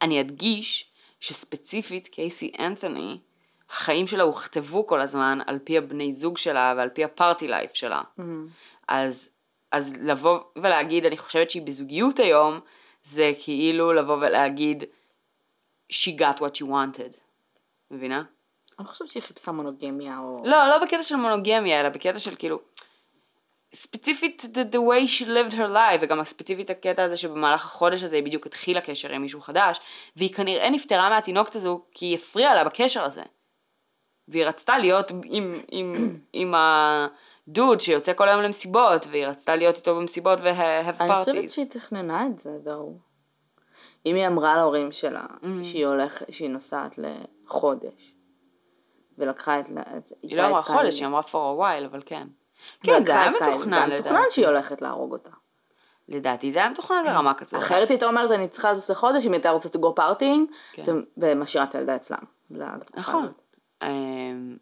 אני 0.01 0.21
אדגיש 0.21 0.91
שספציפית 1.19 2.07
קייסי 2.07 2.51
אנתוני, 2.59 3.19
החיים 3.69 4.07
שלה 4.07 4.23
הוכתבו 4.23 4.87
כל 4.87 5.01
הזמן 5.01 5.39
על 5.47 5.59
פי 5.63 5.77
הבני 5.77 6.13
זוג 6.13 6.37
שלה 6.37 6.73
ועל 6.77 6.89
פי 6.89 7.03
ה 7.03 7.11
party 7.11 7.47
life 7.47 7.73
שלה. 7.73 8.01
אז, 8.87 9.29
אז 9.71 9.93
לבוא 10.01 10.39
ולהגיד, 10.55 11.05
אני 11.05 11.17
חושבת 11.17 11.49
שהיא 11.49 11.63
בזוגיות 11.63 12.19
היום, 12.19 12.59
זה 13.03 13.31
כאילו 13.39 13.93
לבוא 13.93 14.15
ולהגיד, 14.15 14.83
she 15.93 16.19
got 16.19 16.39
what 16.39 16.55
she 16.57 16.65
wanted. 16.65 17.24
מבינה? 17.95 18.23
אני 18.79 18.87
חושבת 18.87 19.07
שהיא 19.07 19.23
חיפשה 19.23 19.51
מונוגמיה 19.51 20.19
או... 20.19 20.41
לא, 20.45 20.67
לא 20.69 20.77
בקטע 20.77 21.03
של 21.03 21.15
מונוגמיה, 21.15 21.79
אלא 21.79 21.89
בקטע 21.89 22.19
של 22.19 22.35
כאילו, 22.35 22.59
ספציפית 23.75 24.45
the, 24.53 24.75
the 24.75 24.77
way 24.77 25.07
she 25.19 25.25
lived 25.25 25.53
her 25.53 25.73
life, 25.73 25.99
וגם 26.01 26.23
ספציפית 26.23 26.69
הקטע 26.69 27.03
הזה 27.03 27.17
שבמהלך 27.17 27.65
החודש 27.65 28.03
הזה 28.03 28.15
היא 28.15 28.23
בדיוק 28.23 28.45
התחילה 28.45 28.81
קשר 28.81 29.11
עם 29.11 29.21
מישהו 29.21 29.41
חדש, 29.41 29.79
והיא 30.15 30.33
כנראה 30.33 30.69
נפטרה 30.69 31.09
מהתינוקת 31.09 31.55
הזו 31.55 31.85
כי 31.91 32.05
היא 32.05 32.17
הפריעה 32.17 32.55
לה 32.55 32.63
בקשר 32.63 33.03
הזה. 33.03 33.23
והיא 34.27 34.45
רצתה 34.45 34.77
להיות 34.77 35.11
עם, 35.23 35.61
עם, 35.71 36.19
עם 36.33 36.53
הדוד 36.55 37.79
שיוצא 37.79 38.13
כל 38.13 38.29
היום 38.29 38.41
למסיבות, 38.41 39.07
והיא 39.11 39.25
רצתה 39.25 39.55
להיות 39.55 39.75
איתו 39.75 39.95
במסיבות 39.95 40.39
ו-have 40.39 41.03
אני 41.03 41.15
חושבת 41.19 41.35
parties. 41.35 41.49
שהיא 41.49 41.65
תכננה 41.69 42.25
את 42.25 42.39
זה, 42.39 42.49
דור. 42.63 42.99
אם 44.05 44.15
היא 44.15 44.27
אמרה 44.27 44.55
להורים 44.55 44.91
שלה 44.91 45.25
Mm. 45.41 45.45
שהיא 45.63 45.87
הולכת, 45.87 46.33
שהיא 46.33 46.49
נוסעת 46.49 46.95
לחודש, 46.97 48.15
ולקחה 49.17 49.59
את... 49.59 49.65
היא 50.21 50.37
לא 50.37 50.47
אמרה. 50.47 50.61
חודש, 50.61 50.99
היא 50.99 51.07
אמרה 51.07 51.21
for 51.21 51.25
a 51.25 51.59
while, 51.59 51.85
אבל 51.85 52.01
כן. 52.05 52.27
כן, 52.83 53.03
זה 53.05 53.19
היה 53.19 53.29
מתוכנן 53.29 53.73
והיה 53.73 53.87
מתוכנן 53.87 53.89
לדעתי. 53.89 54.31
שהיא 54.31 54.47
הולכת 54.47 54.81
להרוג 54.81 55.11
אותה. 55.11 55.29
לדעתי 56.09 56.51
זה 56.51 56.59
היה 56.59 56.69
מתוכנן 56.69 57.03
ברמה 57.05 57.33
כזאת. 57.33 57.59
אחרת 57.59 57.89
היא 57.89 57.95
הייתה 57.95 58.05
אומרת, 58.05 58.31
אני 58.31 58.47
צריכה 58.47 58.71
לטוס 58.71 58.89
לחודש, 58.91 59.25
אם 59.25 59.31
היא 59.31 59.37
הייתה 59.37 59.49
רוצה 59.49 59.69
to 59.69 59.81
go 59.81 59.99
partying, 59.99 60.53
כן. 60.73 60.83
ומשאירה 61.17 61.65
את 61.65 61.75
הילדה 61.75 61.95
אצלם. 61.95 62.17
נכון. 62.95 63.31
אמ, 63.83 64.57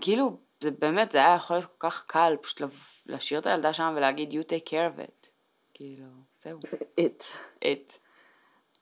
כאילו, 0.00 0.36
זה 0.60 0.70
באמת, 0.70 1.12
זה 1.12 1.18
היה 1.18 1.34
יכול 1.36 1.56
להיות 1.56 1.64
כל 1.78 1.90
כך 1.90 2.04
קל 2.06 2.36
פשוט 2.40 2.60
להשאיר 3.06 3.40
את 3.40 3.46
הילדה 3.46 3.72
שם 3.72 3.92
ולהגיד 3.96 4.32
you 4.32 4.44
take 4.44 4.68
care 4.68 4.96
of 4.96 5.02
it. 5.02 5.28
כאילו, 5.74 6.06
זהו, 6.42 6.58
it. 7.00 7.24
it. 7.64 7.92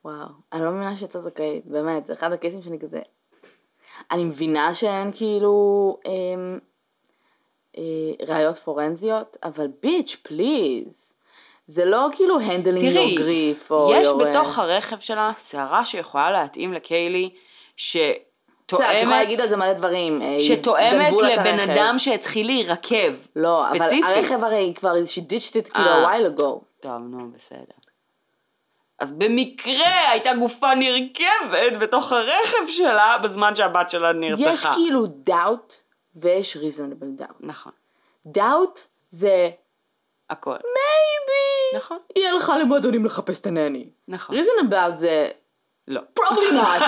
וואו, 0.05 0.29
אני 0.53 0.63
לא 0.63 0.71
מבינה 0.71 0.97
שיצאה 0.97 1.21
זכאית, 1.21 1.67
באמת, 1.67 2.07
זה 2.07 2.13
אחד 2.13 2.33
הקייסים 2.33 2.63
שאני 2.63 2.79
כזה... 2.79 3.01
אני 4.11 4.25
מבינה 4.25 4.75
שאין 4.75 5.13
כאילו 5.13 5.99
אמ, 6.07 6.59
אה, 7.79 7.83
ראיות 8.29 8.57
פורנזיות, 8.57 9.37
אבל 9.45 9.67
ביץ', 9.83 10.17
פליז. 10.23 11.13
זה 11.67 11.85
לא 11.85 12.09
כאילו 12.13 12.39
תראי, 12.39 13.15
your 13.15 13.19
grief 13.19 13.71
או 13.71 13.93
יש 13.95 14.09
your... 14.09 14.25
בתוך 14.25 14.59
הרכב 14.59 14.99
שלה 14.99 15.33
שערה 15.37 15.85
שיכולה 15.85 16.31
להתאים 16.31 16.73
לקיילי, 16.73 17.31
בסדר, 17.77 18.13
את 18.67 18.73
יכולה 18.73 18.99
שתואמת, 18.99 19.19
להגיד 19.19 19.41
על 19.41 19.49
זה 19.49 19.57
מלא 19.57 19.73
דברים. 19.73 20.23
אה, 20.23 20.37
שתואמת 20.41 21.13
את 21.13 21.39
לבן. 21.39 21.59
אדם 21.59 21.95
שהתחיל 21.99 22.47
להירקב. 22.47 23.15
לא, 23.37 23.69
אבל 23.71 23.79
ספציפית. 23.79 24.05
הרכב 24.05 24.45
הרי 24.45 24.73
כבר, 24.77 24.93
ditched 25.29 25.53
it 25.53 25.71
כאילו 25.73 25.89
אה. 25.89 26.05
a 26.05 26.07
while 26.07 26.39
ago. 26.39 26.66
טוב, 26.81 26.93
נו, 26.93 27.31
בסדר. 27.31 27.75
אז 28.99 29.13
במקרה 29.13 30.11
הייתה 30.11 30.31
גופה 30.35 30.75
נרכבת 30.75 31.81
בתוך 31.81 32.13
הרכב 32.13 32.69
שלה 32.69 33.19
בזמן 33.19 33.57
שהבת 33.57 33.91
שלה 33.91 34.13
נרצחה. 34.13 34.51
יש 34.51 34.67
כאילו 34.67 35.07
doubt 35.31 35.75
ויש 36.15 36.57
reasonable 36.57 37.21
doubt. 37.23 37.35
נכון, 37.41 37.73
doubt 38.37 38.79
זה 39.11 39.51
הכל. 40.31 40.57
maybe 40.57 41.77
נכון. 41.77 41.99
היא 42.15 42.29
הלכה 42.29 42.59
למועדונים 42.59 43.05
לחפש 43.05 43.41
את 43.41 43.47
הנני. 43.47 43.91
נכון. 44.09 44.37
reasonable 44.37 44.95
זה 44.95 45.29
לא. 45.89 46.01
probably 46.19 46.53
not. 46.53 46.83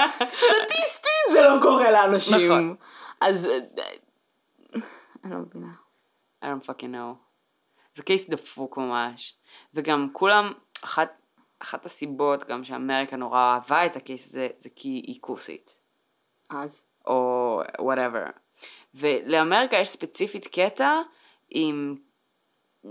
סטטיסטית 0.46 1.32
זה 1.32 1.40
לא 1.40 1.62
קורה 1.62 1.90
לאנשים. 1.90 2.52
נכון. 2.52 2.76
אז 3.20 3.46
אה, 3.46 3.58
אני 5.24 5.32
לא 5.32 5.38
מבינה. 5.38 5.72
I 6.42 6.46
don't 6.46 6.66
fucking 6.66 6.92
know. 6.94 7.23
זה 7.94 8.02
קייס 8.02 8.28
דפוק 8.30 8.76
ממש. 8.76 9.34
וגם 9.74 10.08
כולם, 10.12 10.52
אחת, 10.84 11.12
אחת 11.58 11.86
הסיבות 11.86 12.44
גם 12.48 12.64
שאמריקה 12.64 13.16
נורא 13.16 13.38
אהבה 13.40 13.86
את 13.86 13.96
הקייס 13.96 14.26
הזה, 14.26 14.48
זה 14.58 14.70
כי 14.76 14.88
היא 14.88 15.18
כוסית. 15.20 15.78
אז 16.50 16.86
או 17.06 17.60
whatever. 17.78 18.30
ולאמריקה 18.94 19.76
יש 19.76 19.88
ספציפית 19.88 20.46
קטע 20.46 21.00
עם... 21.50 21.96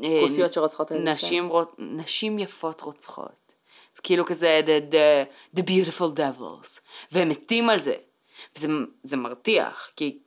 אה, 0.04 0.20
כוסיות 0.22 0.54
שרוצחות 0.54 0.92
על 0.92 0.98
נשים, 0.98 1.48
רו- 1.48 1.64
נשים 1.78 2.40
יפות 2.40 2.82
רוצחות. 2.82 3.54
זה 3.96 4.02
כאילו 4.02 4.26
כזה 4.26 4.62
the, 4.66 4.94
the, 4.94 5.60
the 5.60 5.64
beautiful 5.64 6.18
devils. 6.18 6.80
והם 7.12 7.30
מתים 7.30 7.70
על 7.70 7.80
זה. 7.80 7.96
וזה 8.56 8.68
זה 9.04 9.18
מרתיח, 9.18 9.90
כי 9.96 10.20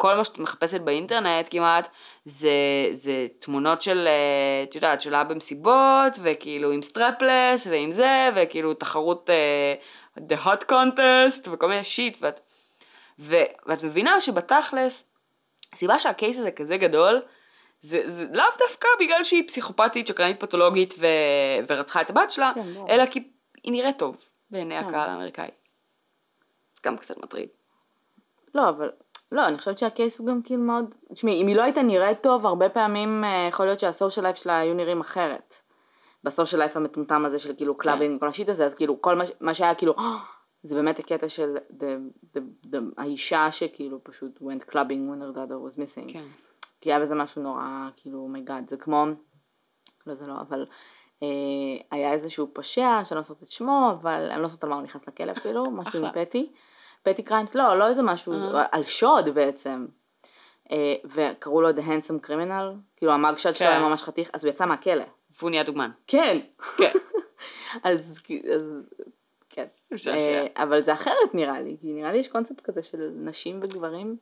כל 0.00 0.14
מה 0.14 0.24
שאת 0.24 0.38
מחפשת 0.38 0.80
באינטרנט 0.80 1.48
כמעט, 1.50 1.88
זה, 2.24 2.50
זה 2.92 3.26
תמונות 3.38 3.82
של, 3.82 4.08
אה, 4.08 4.62
את 4.62 4.74
יודעת, 4.74 5.00
שלה 5.00 5.24
במסיבות, 5.24 6.18
וכאילו 6.22 6.70
עם 6.70 6.82
strapless, 6.82 7.66
ועם 7.66 7.90
זה, 7.90 8.28
וכאילו 8.36 8.74
תחרות 8.74 9.30
אה, 9.30 9.74
the 10.18 10.46
hot 10.46 10.64
contest, 10.70 11.48
וכל 11.52 11.68
מיני 11.68 11.84
shit, 11.84 12.18
ואת, 12.20 12.40
ו, 13.18 13.36
ואת 13.66 13.82
מבינה 13.82 14.20
שבתכלס, 14.20 15.04
הסיבה 15.72 15.98
שה 15.98 16.15
case 16.15 16.38
הזה 16.38 16.50
כזה 16.50 16.76
גדול, 16.76 17.22
זה, 17.80 18.10
זה 18.12 18.26
לאו 18.32 18.44
דווקא 18.58 18.88
בגלל 19.00 19.24
שהיא 19.24 19.48
פסיכופתית, 19.48 20.06
שקרנית 20.06 20.40
פתולוגית 20.40 20.94
ו, 20.98 21.06
ורצחה 21.68 22.00
את 22.00 22.10
הבת 22.10 22.30
שלה, 22.30 22.52
כן, 22.54 22.74
ברור. 22.74 22.90
אלא 22.90 23.06
כי 23.06 23.28
היא 23.62 23.72
נראית 23.72 23.98
טוב 23.98 24.16
בעיני 24.50 24.80
כן. 24.80 24.88
הקהל 24.88 25.08
האמריקאי. 25.08 25.48
זה 26.74 26.80
גם 26.84 26.96
קצת 26.96 27.18
מטריד. 27.18 27.48
לא, 28.54 28.68
אבל, 28.68 28.90
לא, 29.32 29.48
אני 29.48 29.58
חושבת 29.58 29.78
שה 29.78 29.95
case 29.95 30.18
הוא 30.18 30.26
גם 30.26 30.42
כאילו 30.42 30.62
מאוד, 30.62 30.94
תשמעי, 31.12 31.42
אם 31.42 31.46
היא 31.46 31.56
לא 31.56 31.62
הייתה 31.62 31.82
נראית 31.82 32.22
טוב, 32.22 32.46
הרבה 32.46 32.68
פעמים 32.68 33.24
אה, 33.24 33.46
יכול 33.48 33.66
להיות 33.66 33.80
שה 33.80 33.95
social 33.95 34.26
life 34.26 34.36
שלה 34.36 34.58
היו 34.58 34.74
נראים 34.74 35.00
אחרת. 35.00 35.54
ב 36.24 36.29
social 36.29 36.60
life 36.60 36.76
המטומטם 36.76 37.24
הזה 37.24 37.38
של 37.38 37.54
כאילו 37.56 37.74
clubbing 37.78 38.16
וכל 38.16 38.28
ה 38.28 38.32
shit 38.32 38.48
הזה, 38.48 38.66
אז 38.66 38.74
כאילו 38.74 39.02
כל 39.02 39.20
מה, 39.40 39.54
שהיה 39.54 39.74
כאילו, 39.74 39.94
"אה, 39.98 40.16
זה 40.62 40.74
באמת 40.74 40.98
הקטע 40.98 41.28
של 41.28 41.56
the, 41.70 41.84
the, 42.36 42.40
the, 42.66 42.76
האישה 42.98 43.52
שכאילו 43.52 44.04
פשוט 44.04 44.38
went 44.38 44.70
clubbing 44.72 44.74
when 45.10 45.22
her 45.22 45.36
daughter 45.36 45.74
was 45.74 45.76
missing. 45.78 46.12
כן. 46.12 46.24
כי 46.80 46.90
היה 46.92 47.00
בזה 47.00 47.14
משהו 47.14 47.42
נורא, 47.42 47.62
כאילו, 47.96 48.18
oh 48.18 48.30
my 48.30 48.43
god, 48.43 48.68
זה 48.70 48.76
כמו, 48.76 49.04
לא 50.06 50.14
זה 50.14 50.26
לא, 50.26 50.34
אבל 50.40 50.66
אה, 51.22 51.28
היה 51.90 52.12
איזשהו 52.12 52.54
פושע, 52.54 53.04
שאני 53.04 53.16
לא 53.16 53.22
זוכרת 53.22 53.42
את 53.42 53.50
שמו, 53.50 53.90
אבל 54.00 54.28
אני 54.30 54.42
לא 54.42 54.48
זוכרת 54.48 54.64
על 54.64 54.70
מה 54.70 54.76
הוא 54.76 54.82
נכנס 54.84 55.08
לכלא 55.08 55.32
אפילו, 55.32 55.70
משהו 55.70 56.06
עם. 56.06 56.12
petty, 56.24 56.52
petty 57.02 57.22
crimes, 57.22 57.54
לא, 57.54 57.78
לא 57.78 57.88
איזה 57.88 58.02
משהו, 58.02 58.32
אה. 58.32 58.64
על 58.72 58.84
שוד 58.84 59.28
בעצם, 59.28 59.86
אה, 60.72 60.94
וקראו 61.04 61.62
לו 61.62 61.70
The 61.70 61.80
Handsome 61.80 62.26
Criminal, 62.26 62.74
כאילו 62.96 63.12
ה 63.12 63.17
mugshot 63.17 63.54
שלו 63.54 63.66
כן. 63.68 63.72
היה 63.72 63.80
ממש 63.80 64.02
חתיך, 64.02 64.30
אז 64.32 64.44
הוא 64.44 64.50
יצא 64.50 64.66
מהכלא. 64.66 65.04
והוא 65.38 65.50
נהיה 65.50 65.62
דוגמן. 65.62 65.90
כן. 66.06 66.38
כן. 66.76 66.90
אז, 67.84 68.10
אז 68.10 68.18
כן. 69.50 69.66
אה, 70.08 70.46
אבל 70.56 70.82
זה 70.82 70.92
אחרת 70.92 71.34
נראה 71.34 71.60
לי, 71.60 71.76
כי 71.80 71.86
נראה 71.86 72.12
לי 72.12 72.18
יש 72.18 72.28
קונספט 72.28 72.60
כזה 72.60 72.82
של 72.82 73.10
נשים 73.16 73.60
וגברים. 73.62 74.16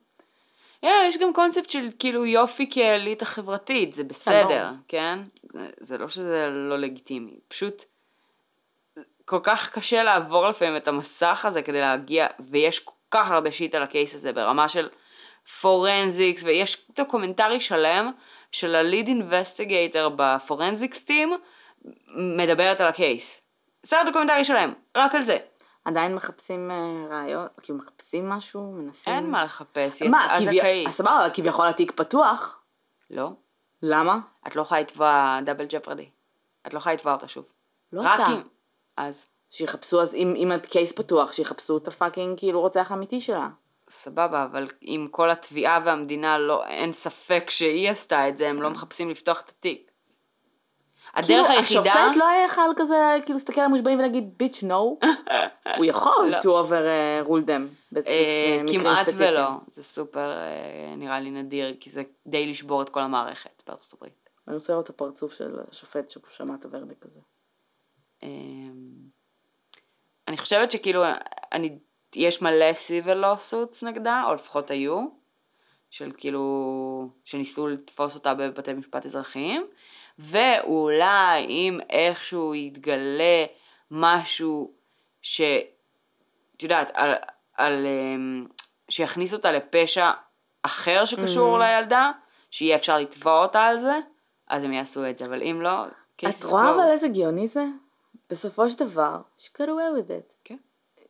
Yeah, 0.85 0.89
יש 1.09 1.18
גם 1.18 1.33
קונספט 1.33 1.70
של 1.70 1.89
כאילו 1.99 2.26
יופי 2.26 2.70
כאליטה 2.70 3.24
חברתית, 3.24 3.95
זה 3.95 4.05
בסדר, 4.05 4.70
כן? 4.89 5.18
זה- 5.53 5.70
זה 5.81 5.99
לא 5.99 6.09
שזה 6.09 6.49
לא 6.51 6.79
לגיטימי, 6.79 7.39
פשוט 7.49 7.85
כל 9.29 9.41
כך 9.43 9.70
קשה 9.70 10.03
לעבור 10.03 10.49
לפעמים 10.49 10.76
את 10.76 10.89
המסך 10.89 11.45
הזה 11.45 11.62
כדי 11.62 11.81
להגיע, 11.81 12.26
ויש 12.51 12.79
כל 12.79 12.93
כך 13.11 13.31
הרבה 13.31 13.53
shit 13.53 13.74
על 13.74 13.83
ה 13.82 13.89
case 13.89 14.14
הזה 14.14 14.33
ברמה 14.33 14.68
של 14.68 14.89
forensics, 15.61 16.42
ויש 16.43 16.91
דוקומנטרי 16.97 17.61
שלם 17.61 18.12
של 18.53 18.74
ה 18.74 18.81
lead 18.81 19.09
investigator 19.09 20.09
ב 20.16 20.25
forensics 20.25 21.05
team 21.05 21.32
מדברת 22.16 22.81
על 22.81 22.87
ה 22.86 22.96
case. 22.96 23.42
סרט 23.87 24.07
דוקומנטרי 24.07 24.45
שלם, 24.45 24.72
רק 24.97 25.14
על 25.14 25.22
זה. 25.22 25.39
עדיין 25.85 26.14
מחפשים 26.14 26.70
אה, 26.70 27.07
ראיות, 27.11 27.61
כאילו 27.62 27.79
מחפשים 27.79 28.29
משהו, 28.29 28.72
מנסים. 28.72 29.12
אין 29.12 29.31
מה 29.31 29.45
לחפש, 29.45 30.03
מה, 30.03 30.18
יצאה 30.24 30.53
זכאית. 30.53 30.89
אז 30.89 30.95
סבבה, 30.95 31.26
כביכול 31.35 31.66
התיק 31.66 31.93
פתוח. 31.93 32.62
לא, 33.11 33.31
למה? 33.83 34.18
את 34.47 34.57
לא 34.57 34.62
יכולה 34.62 34.81
לתבוע 34.81 35.39
דאבל 35.45 35.66
ג'פרדי. 35.66 36.09
את 36.66 36.74
לא 36.74 36.79
יכולה 36.79 36.95
לתבוע 36.95 37.12
אותה 37.12 37.29
שוב. 37.29 37.45
לא 37.93 38.03
רק 38.03 38.20
אתה. 38.20 38.26
אם... 38.26 38.57
אז 38.99 39.26
שיחפשו 39.51 40.03
אז 40.03 40.14
אם, 40.14 40.34
אם 40.36 40.53
הקייס 40.53 40.92
פתוח, 40.92 41.32
שיחפשו 41.32 41.76
את 41.76 41.88
הפאקינג 41.88 42.38
כאילו 42.38 42.61
רוצח 42.61 42.92
אמיתי 42.92 43.20
שלה. 43.20 43.49
סבבה, 43.90 44.44
אבל 44.44 44.68
אם 44.82 45.09
כל 45.11 45.30
התביעה 45.30 45.80
והמדינה 45.84 46.38
לא, 46.38 46.66
אין 46.66 46.92
ספק 46.92 47.51
שהיא 47.51 47.90
עשתה 47.90 48.28
את 48.28 48.38
זה, 48.38 48.49
הם 48.49 48.62
לא 48.62 48.70
מחפשים 48.70 49.11
לפתוח 49.11 49.40
את 49.40 49.49
התיק. 49.49 49.90
הדרך 51.14 51.28
כאילו, 51.28 51.49
היחידה... 51.49 51.80
השופט 51.80 52.16
לא 52.16 52.28
היה 52.28 52.44
יכול 52.44 52.74
כזה, 52.76 52.94
כאילו, 53.22 53.36
להסתכל 53.36 53.61
על 53.61 53.66
המושבעים 53.66 53.99
ולהגיד, 53.99 54.38
ביץ' 54.38 54.62
נו. 54.62 54.99
הוא 55.76 55.84
יכול 55.84 56.28
לא. 56.30 56.38
to 56.38 56.44
over 56.44 56.82
rule 57.28 57.46
them. 57.46 57.96
אה, 58.07 58.59
במקרים 58.61 58.80
כמעט. 58.80 59.07
ולא, 59.16 59.49
זה 59.72 59.82
סופר 59.82 60.30
אה, 60.30 60.94
נראה 60.96 61.20
לי 61.20 61.30
נדיר, 61.30 61.76
כי 61.80 61.90
זה 61.90 62.03
די 62.26 62.46
לשבור 62.46 62.82
את 62.82 62.88
כל 62.88 63.01
המערכת 63.01 63.62
בארצות 63.66 63.92
הברית. 63.92 64.28
אני 64.49 64.57
רוצה 64.57 64.72
לראות 64.72 64.84
את 64.84 64.90
הפרצוף 64.90 65.34
של 65.34 65.57
השופט 65.70 66.11
שהוא 66.11 66.22
שמע 66.30 66.55
את 66.55 66.64
הוורדיק 66.64 67.05
הזה. 67.05 67.20
אמ, 68.22 68.28
אני 70.28 70.36
חושבת 70.36 70.70
שכאילו, 70.70 71.02
אני, 71.52 71.78
יש 72.14 72.42
מלא 72.42 72.74
סיבל 72.74 73.14
לוסוטס 73.14 73.84
נגדה, 73.84 74.22
או 74.26 74.34
לפחות 74.34 74.70
היו, 74.70 75.06
של 75.90 76.12
כאילו, 76.16 77.08
שניסו 77.24 77.66
לתפוס 77.68 78.14
אותה 78.14 78.34
בבתי 78.34 78.72
משפט 78.72 79.06
אזרחיים, 79.06 79.66
ואולי 80.18 81.44
אם 81.48 81.78
איכשהו 81.90 82.54
יתגלה 82.54 83.44
משהו 83.90 84.72
ש... 85.22 85.40
את 86.56 86.62
יודעת, 86.62 86.90
על, 86.94 87.14
על, 87.56 87.86
אמ, 87.86 88.46
שיכניס 88.88 89.32
אותה 89.34 89.52
לפשע 89.52 90.10
אחר 90.62 91.04
שקשור 91.04 91.56
Mhm. 91.56 91.60
לילדה, 91.60 92.10
שיהיה 92.50 92.76
אפשר 92.76 92.98
לתבוע 92.98 93.42
אותה 93.42 93.60
על 93.62 93.78
זה, 93.78 93.98
אז 94.48 94.64
הם 94.64 94.72
יעשו 94.72 95.10
את 95.10 95.18
זה, 95.18 95.24
אבל 95.24 95.42
אם 95.42 95.60
לא, 95.62 95.84
את 96.16 96.24
רואה 96.44 96.74
אבל. 96.74 96.90
איזה 96.92 97.08
גאוני 97.08 97.46
זה? 97.46 97.64
בסופו 98.31 98.68
של 98.68 98.79
דבר, 98.79 99.20
she 99.39 99.43
got 99.57 99.64
away 99.64 99.99
with 99.99 100.11
it. 100.11 100.35
כן. 100.45 100.57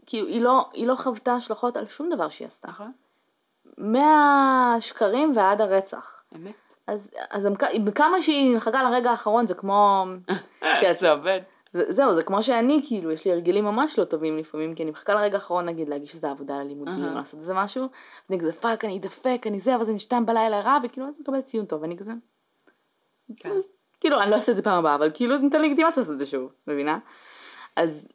כאילו, 0.07 0.27
היא 0.29 0.43
לא, 0.43 0.71
היא 0.73 0.87
לא 0.87 0.95
חוותה 0.95 1.35
השלכות 1.35 1.77
על 1.77 1.89
שום 1.89 2.09
דבר 2.11 2.29
שהיא 2.29 2.47
עשתה. 2.47 2.69
נכון, 2.69 2.93
מהשקרים 3.79 5.33
ועד 5.37 5.61
הרצח. 5.61 6.23
אמת. 6.37 6.55
אז, 6.87 7.11
אז 7.31 7.49
כמה 7.95 8.23
שהיא 8.23 8.57
מחכה 8.57 8.91
לרגע 8.91 9.11
האחרון 9.11 9.47
זה 9.47 9.55
כמו... 9.55 10.05
שאת- 10.81 10.99
זה 10.99 11.11
עובד. 11.11 11.41
זה, 11.73 11.85
זהו, 11.93 12.15
זה 12.15 12.23
כמו 12.23 12.43
שאני, 12.43 12.81
כאילו, 12.87 13.11
יש 13.13 13.25
לי 13.27 13.33
הרגלים 13.33 13.65
ממש 13.65 13.99
לא 13.99 14.05
טובים 14.05 14.39
לפעמים, 14.39 14.75
כי 14.75 14.83
אני 14.83 14.91
מחכה 14.91 15.15
לרגע 15.15 15.35
האחרון, 15.35 15.65
נגיד, 15.65 15.89
להגיש 15.89 16.15
איזה 16.15 16.31
עבודה 16.31 16.59
ללימודים. 16.59 16.95
או 17.11 17.15
לעשות 17.15 17.41
איזה 17.41 17.55
משהו, 17.55 17.83
אז 17.85 17.89
אני 18.31 18.41
כזה, 18.41 18.53
fuck, 18.53 18.85
אני 18.85 18.99
אדפק, 18.99 19.43
אני 19.47 19.61
זה, 19.61 19.75
אבל 19.77 19.85
זה 19.85 19.93
נשתם 19.93 20.27
בלילה 20.27 20.61
רע, 20.61 20.79
וכאילו, 20.85 21.07
אז 21.07 21.15
אני 21.15 21.23
מקבלת 21.23 21.45
ציון 21.45 21.67
טוב, 21.67 21.83
ואני 21.83 21.97
כזה... 21.99 22.13
כן. 23.37 23.51
כאילו, 24.01 24.21
אני 24.23 24.31
לא 24.31 24.37
אעשה 24.37 24.53
את 24.53 24.57
זה 24.57 24.63
פעם 24.63 24.79
הבאה, 24.79 24.95
אבל 24.95 25.11
כאילו, 25.15 25.39
ניתן 25.39 25.63
לגיטימציה 25.63 26.01
לעשות 26.03 26.15
את 26.15 26.19
זה 26.19 26.27
שוב, 26.27 26.53
מבינה? 26.67 26.99
אז, 27.77 28.09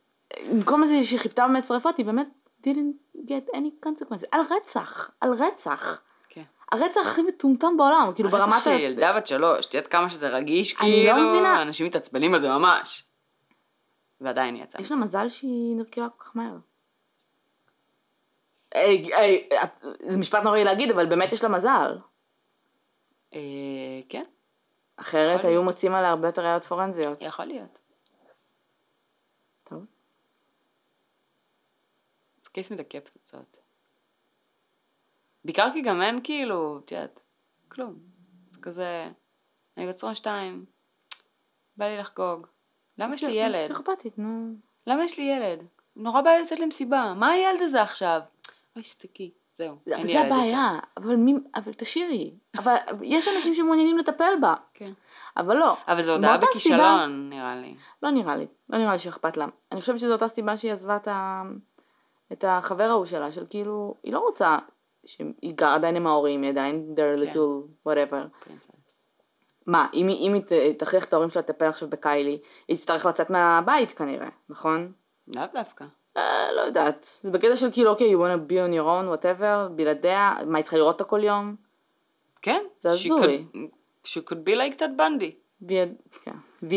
במקום 0.50 0.86
זה 0.86 1.04
שהיא 1.04 1.20
חיפתה 1.20 1.48
באמת 1.48 1.66
שרפות, 1.66 1.98
היא 1.98 2.06
באמת 2.06 2.28
didn't 2.64 3.18
get 3.18 3.56
any 3.56 3.86
consequences, 3.88 4.26
על 4.32 4.42
רצח, 4.50 5.10
על 5.22 5.34
רצח. 5.34 6.02
כן. 6.30 6.44
הרצח 6.72 7.02
הכי 7.02 7.22
מטומטם 7.22 7.78
בעולם, 7.78 8.12
כאילו, 8.16 8.30
ברמת... 8.30 8.54
הרצח 8.54 8.64
של 8.64 8.70
ילדה 8.72 9.14
בת 9.14 9.28
שלוש, 9.28 9.66
את 9.66 9.74
יודעת 9.74 9.92
כמה 9.92 10.10
שזה 10.10 10.30
רגיש, 10.30 10.76
אני 10.82 11.06
לא 11.08 11.14
כאילו, 11.14 11.30
מבינה. 11.30 11.62
אנשים 11.62 11.86
מתעצבנים 11.86 12.34
על 12.34 12.40
זה 12.40 12.50
ממש. 12.50 13.04
ועדיין 14.22 14.56
יצא. 14.56 14.82
יש 14.82 14.92
לה 14.92 14.98
מזל 14.98 15.30
שהיא 15.30 15.76
נרקבה 15.76 16.08
כל 16.18 16.24
כך 16.24 16.36
מהר. 16.36 16.56
היי, 18.74 19.10
את- 19.64 19.84
זה 20.08 20.18
משפט 20.18 20.44
נוראי 20.44 20.64
להגיד, 20.64 20.92
אבל 20.92 21.06
באמת 21.06 21.32
יש 21.32 21.44
לה 21.44 21.50
מזל. 21.50 21.98
אה, 23.34 23.40
כן, 24.10 24.24
אחרת 24.96 25.46
היו. 25.46 25.64
מוצאים 25.64 25.94
עליה 25.94 26.10
הרבה 26.10 26.28
יותר 26.28 26.42
ראיות 26.42 26.66
פורנזיות. 26.66 27.22
יכול 27.22 27.46
להיות. 27.46 27.80
טוב. 29.64 29.86
קייס 32.52 32.72
מדכא 32.72 33.00
פצצות. 33.00 33.58
בעיקר 35.46 35.68
כי 35.74 35.82
גם 35.82 36.02
אין 36.02 36.20
כאילו, 36.24 36.82
את 36.86 36.92
יודעת, 36.92 37.22
כלום. 37.68 38.00
זה 38.52 38.62
כזה, 38.62 39.08
אני 39.78 39.88
בת 39.88 39.96
22, 39.96 40.66
בא 41.78 41.86
לי 41.86 41.98
לחגוג. 41.98 42.48
למה 42.98 43.14
יש 43.14 43.24
לי 43.24 43.32
ילד? 43.32 43.64
פסיכופתית, 43.64 44.18
נו. 44.18 44.56
למה 44.88 45.04
יש 45.04 45.18
לי 45.18 45.24
ילד? 45.24 45.68
נורא 45.96 46.22
בעיה 46.22 46.42
לצאת 46.42 46.60
למסיבה, 46.60 47.14
מה 47.18 47.32
הילד 47.32 47.62
הזה 47.62 47.82
עכשיו? 47.82 48.22
אוי, 48.76 48.84
שתקי, 48.84 49.32
זהו. 49.54 49.76
אין 49.88 50.08
לי 50.08 50.14
זה. 50.14 50.20
הבעיה. 50.20 50.80
אבל 50.98 51.16
מי, 51.16 51.34
אבל 51.56 51.74
תשאירי. 51.74 52.34
אבל 52.58 52.76
יש 53.02 53.28
אנשים 53.36 53.54
שמעוניינים 53.54 53.98
לטפל 53.98 54.34
בה. 54.42 54.54
כן. 54.74 54.92
אבל 55.38 55.56
לא. 55.58 55.78
אבל 55.88 56.02
זו 56.02 56.12
הודעה 56.12 56.32
מאותה 56.32 56.46
סיבה- 56.48 56.76
בכישלון, 56.76 57.30
נראה 57.30 57.56
לי. 57.56 57.76
לא 58.04 58.10
נראה 58.10 58.36
לי. 58.36 58.48
לא 58.70 58.78
נראה 58.78 58.92
לי 58.92 59.00
שאכפת 59.00 59.38
לה. 59.38 59.46
אני 59.72 59.82
חושבת 59.82 60.00
שזו 60.00 60.14
אותה 60.14 60.28
סיבה 60.28 60.58
שהיא 60.58 60.72
עזבה 60.72 60.96
את, 60.96 61.08
ה... 61.08 61.42
את 62.32 62.44
החבר 62.48 62.84
ההוא 62.84 63.06
שלה, 63.06 63.32
של 63.32 63.46
כאילו, 63.50 63.96
היא 64.04 64.14
לא 64.14 64.20
רוצה 64.20 64.58
שהיא 65.06 65.54
גרה 65.56 65.76
עדיין 65.76 65.96
עם 65.96 66.08
ההורים, 66.08 66.42
היא 66.42 66.50
עדיין 66.52 66.96
their 66.96 67.20
כן. 67.26 67.30
little 67.40 67.88
whatever. 67.90 68.44
פרינסס. 68.46 68.70
מה, 69.68 69.88
אם, 69.94 70.10
אם 70.10 70.34
היא 70.34 70.74
תכריח 70.78 71.06
את 71.06 71.14
ההורים 71.14 71.30
שלה 71.30 71.42
לטפל 71.42 71.66
עכשיו 71.66 71.90
בקיילי, 71.90 72.40
היא 72.68 72.78
תצטרך 72.78 73.06
לצאת 73.06 73.30
מהבית 73.30 73.92
כנראה, 73.92 74.30
נכון? 74.50 74.92
לאו 75.28 75.44
דווקא. 75.54 75.86
אה, 76.18 76.52
לא 76.56 76.62
יודעת. 76.62 77.20
זה 77.22 77.32
בקטע 77.32 77.56
של 77.58 77.72
כאילו, 77.72 77.90
אוקיי, 77.92 78.16
you 78.16 78.18
wanna 78.18 78.50
be 78.52 78.54
on 78.54 78.74
your 78.74 78.86
own, 78.86 79.24
whatever, 79.24 79.70
בלעדיה, 79.76 80.34
מה, 80.48 80.58
היא 80.58 80.64
צריכה 80.64 80.78
לראות 80.78 80.94
אותה 80.94 81.04
כל 81.04 81.24
יום? 81.24 81.56
כן. 82.42 82.62
זה 82.80 82.90
הזוי. 82.90 83.46
she 84.06 84.20
could 84.30 84.50
be 84.50 84.56
like 84.56 84.80
that 84.80 84.88
בנדי. 84.98 85.36
והיא, 85.62 85.82
כן. 86.22 86.32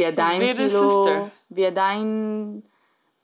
עדיין 0.07 0.55
כאילו. 0.57 1.07
והיא 1.51 1.67
עדיין 1.67 2.61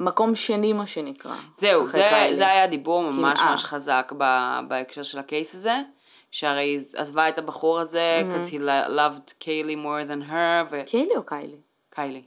מקום 0.00 0.34
שני 0.34 0.72
מה 0.72 0.86
שנקרא. 0.86 1.36
זהו, 1.54 1.86
זה, 1.86 2.06
קיילי. 2.10 2.36
זה 2.36 2.48
היה 2.48 2.66
דיבור 2.66 3.02
ממש 3.02 3.14
כמעט. 3.14 3.38
ממש 3.50 3.64
חזק 3.64 4.12
ב, 4.18 4.24
בהקשר 4.68 5.02
של 5.02 5.18
הקייס 5.18 5.54
הזה, 5.54 5.82
שהרי 6.30 6.60
היא 6.64 6.80
עזבה 6.96 7.28
את 7.28 7.38
הבחור 7.38 7.80
הזה, 7.80 8.20
Mm-hmm. 8.22 8.34
because 8.34 8.52
he 8.52 8.58
lo- 8.58 8.90
loved 8.98 9.32
קיילי 9.38 9.74
more 9.74 10.08
than 10.10 10.30
her, 10.30 10.86
קיילי 10.90 11.16
או 11.16 11.22
קיילי? 11.22 11.56
וקיילי, 11.92 12.22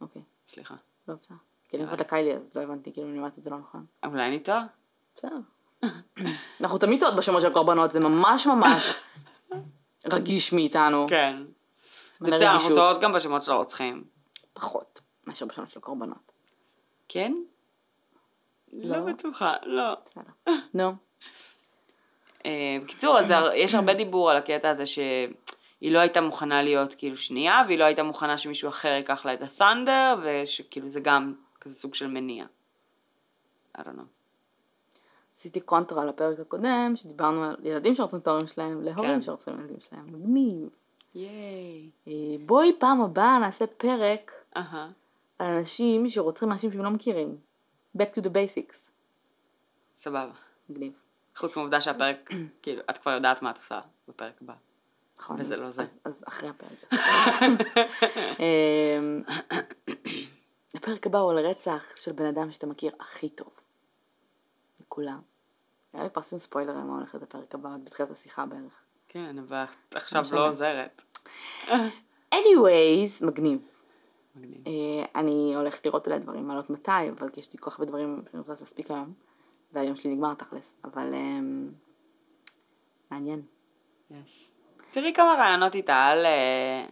אוקיי, 0.00 0.22
סליחה. 0.46 0.74
לא 1.08 1.14
בסדר. 1.22 1.36
כאילו, 1.76 1.88
אני 1.88 1.96
קוראת 1.96 2.00
לה 2.00 2.18
קיילי, 2.18 2.36
אז 2.36 2.54
לא 2.56 2.62
הבנתי, 2.62 2.92
כאילו, 2.92 3.08
אני 3.08 3.18
אומרת 3.18 3.38
את 3.38 3.42
זה 3.44 3.50
לא 3.50 3.58
נכון. 3.58 3.86
אולי 4.04 4.26
אני 4.26 4.40
טועה? 4.40 4.64
בסדר. 5.16 5.36
אנחנו 6.60 6.78
תמיד 6.78 7.00
טועות 7.00 7.16
בשמות 7.16 7.42
של 7.42 7.52
קורבנות, 7.52 7.92
זה 7.92 8.00
ממש 8.00 8.46
ממש 8.46 8.94
רגיש 10.12 10.52
מאיתנו. 10.52 11.06
כן. 11.08 11.36
בסדר, 12.20 12.52
אנחנו. 12.52 12.74
טועות 12.74 13.00
גם 13.00 13.12
בשמות 13.12 13.42
של 13.42 13.52
הרוצחים. 13.52 14.04
פחות 14.52 15.00
מאשר 15.26 15.46
בשמות 15.46 15.70
של 15.70 15.80
קורבנות. 15.80 16.32
כן? 17.08 17.34
לא. 18.72 18.96
לא 18.96 19.12
בטוחה, 19.12 19.54
לא. 19.62 19.94
בסדר. 20.04 20.52
נו. 20.74 20.92
אה, 22.46 22.76
בקיצור, 22.82 23.18
אז 23.18 23.32
יש 23.54 23.74
הרבה 23.74 23.94
דיבור 23.94 24.30
על 24.30 24.36
הקטע 24.36 24.70
הזה 24.70 24.86
שהיא 24.86 25.92
לא 25.92 25.98
הייתה 25.98 26.20
מוכנה 26.20 26.62
להיות 26.62 26.94
כאילו 26.94 27.16
שנייה, 27.16 27.62
והיא 27.66 27.78
לא 27.78 27.84
הייתה 27.84 28.02
מוכנה 28.02 28.38
שמישהו 28.38 28.68
אחר 28.68 28.88
ייקח 28.88 29.26
לה 29.26 29.34
את 29.34 29.42
הסנדר, 29.42 30.14
ושכאילו 30.22 30.90
זה 30.90 31.00
גם 31.00 31.34
כזה 31.66 31.74
סוג 31.74 31.94
של 31.94 32.06
מניע. 32.06 32.46
I 33.78 33.80
don't 33.80 33.84
know. 33.84 34.06
עשיתי 35.36 35.60
קונטרה 35.60 36.04
לפרק 36.04 36.40
הקודם, 36.40 36.92
שדיברנו 36.94 37.44
על 37.44 37.56
ילדים 37.62 37.94
שרוצים 37.94 38.18
את 38.18 38.26
ההורים 38.26 38.46
שלהם, 38.46 38.82
להורים 38.82 39.14
כן. 39.14 39.22
שרוצים 39.22 39.54
את 39.54 39.58
הילדים 39.58 39.80
שלהם. 39.80 40.06
מגניב. 40.12 40.68
ייי. 41.14 41.90
אה, 42.08 42.12
בואי 42.46 42.72
פעם 42.78 43.00
הבאה 43.00 43.38
נעשה 43.38 43.66
פרק 43.66 44.32
אהה. 44.56 44.90
על 45.38 45.46
אנשים 45.46 46.08
שרוצחים 46.08 46.52
אנשים 46.52 46.72
שהם 46.72 46.82
לא 46.82 46.90
מכירים. 46.90 47.36
Back 47.98 48.18
to 48.18 48.22
the 48.22 48.28
basics. 48.28 48.76
סבבה. 49.96 50.32
מגניב. 50.68 50.92
חוץ 51.36 51.56
מהעובדה 51.56 51.80
שהפרק, 51.80 52.30
כאילו, 52.62 52.82
את 52.90 52.98
כבר 52.98 53.10
יודעת 53.10 53.42
מה 53.42 53.50
את 53.50 53.56
עושה 53.56 53.80
בפרק 54.08 54.42
הבא. 54.42 54.54
נכון, 55.18 55.40
וזה 55.40 55.54
אז, 55.54 55.60
לא 55.60 55.70
זה. 55.70 55.82
אז, 55.82 55.98
אז 56.04 56.24
אחרי 56.28 56.48
הפרק. 56.48 56.92
הפרק 60.76 61.06
הבא 61.06 61.18
הוא 61.18 61.30
על 61.30 61.38
רצח 61.38 61.96
של 61.96 62.12
בן 62.12 62.26
אדם 62.26 62.50
שאתה 62.50 62.66
מכיר 62.66 62.92
הכי 63.00 63.28
טוב. 63.28 63.50
מכולם. 64.80 65.20
היה 65.92 66.04
לי 66.04 66.10
פרסום 66.10 66.38
ספוילר 66.38 66.72
על 66.72 66.82
מה 66.82 66.96
הולך 66.96 67.14
להיות 67.14 67.22
הפרק 67.22 67.54
הבא, 67.54 67.68
עוד 67.68 67.84
בתחילת 67.84 68.10
השיחה 68.10 68.46
בערך. 68.46 68.80
כן, 69.08 69.38
אבל 69.38 69.64
עכשיו. 69.94 70.24
לא 70.32 70.48
עוזרת. 70.48 71.02
anyways, 72.34 73.24
מגניב. 73.26 73.68
מגניב. 74.36 74.62
אה, 74.66 75.20
אני 75.20 75.52
הולכת 75.56 75.86
לראות 75.86 76.06
עליה 76.06 76.18
דברים, 76.18 76.48
מעלות 76.48 76.70
מתי, 76.70 76.90
אבל 77.18 77.28
יש 77.36 77.52
לי 77.52 77.58
כל 77.58 77.70
כך 77.70 77.78
הרבה 77.78 77.90
דברים 77.90 78.22
שאני 78.30 78.38
רוצה 78.38 78.52
להספיק 78.52 78.90
היום, 78.90 79.12
והיום 79.72 79.96
שלי 79.96 80.14
נגמר 80.14 80.34
תכלס, 80.34 80.74
אבל 80.84 81.14
אמ, 81.14 81.68
מעניין. 83.10 83.42
Yes. 84.10 84.50
תראי 84.90 85.12
כמה 85.14 85.34
רעיונות 85.38 85.74
איתה 85.74 85.96
על, 85.96 86.26
אה, 86.26 86.86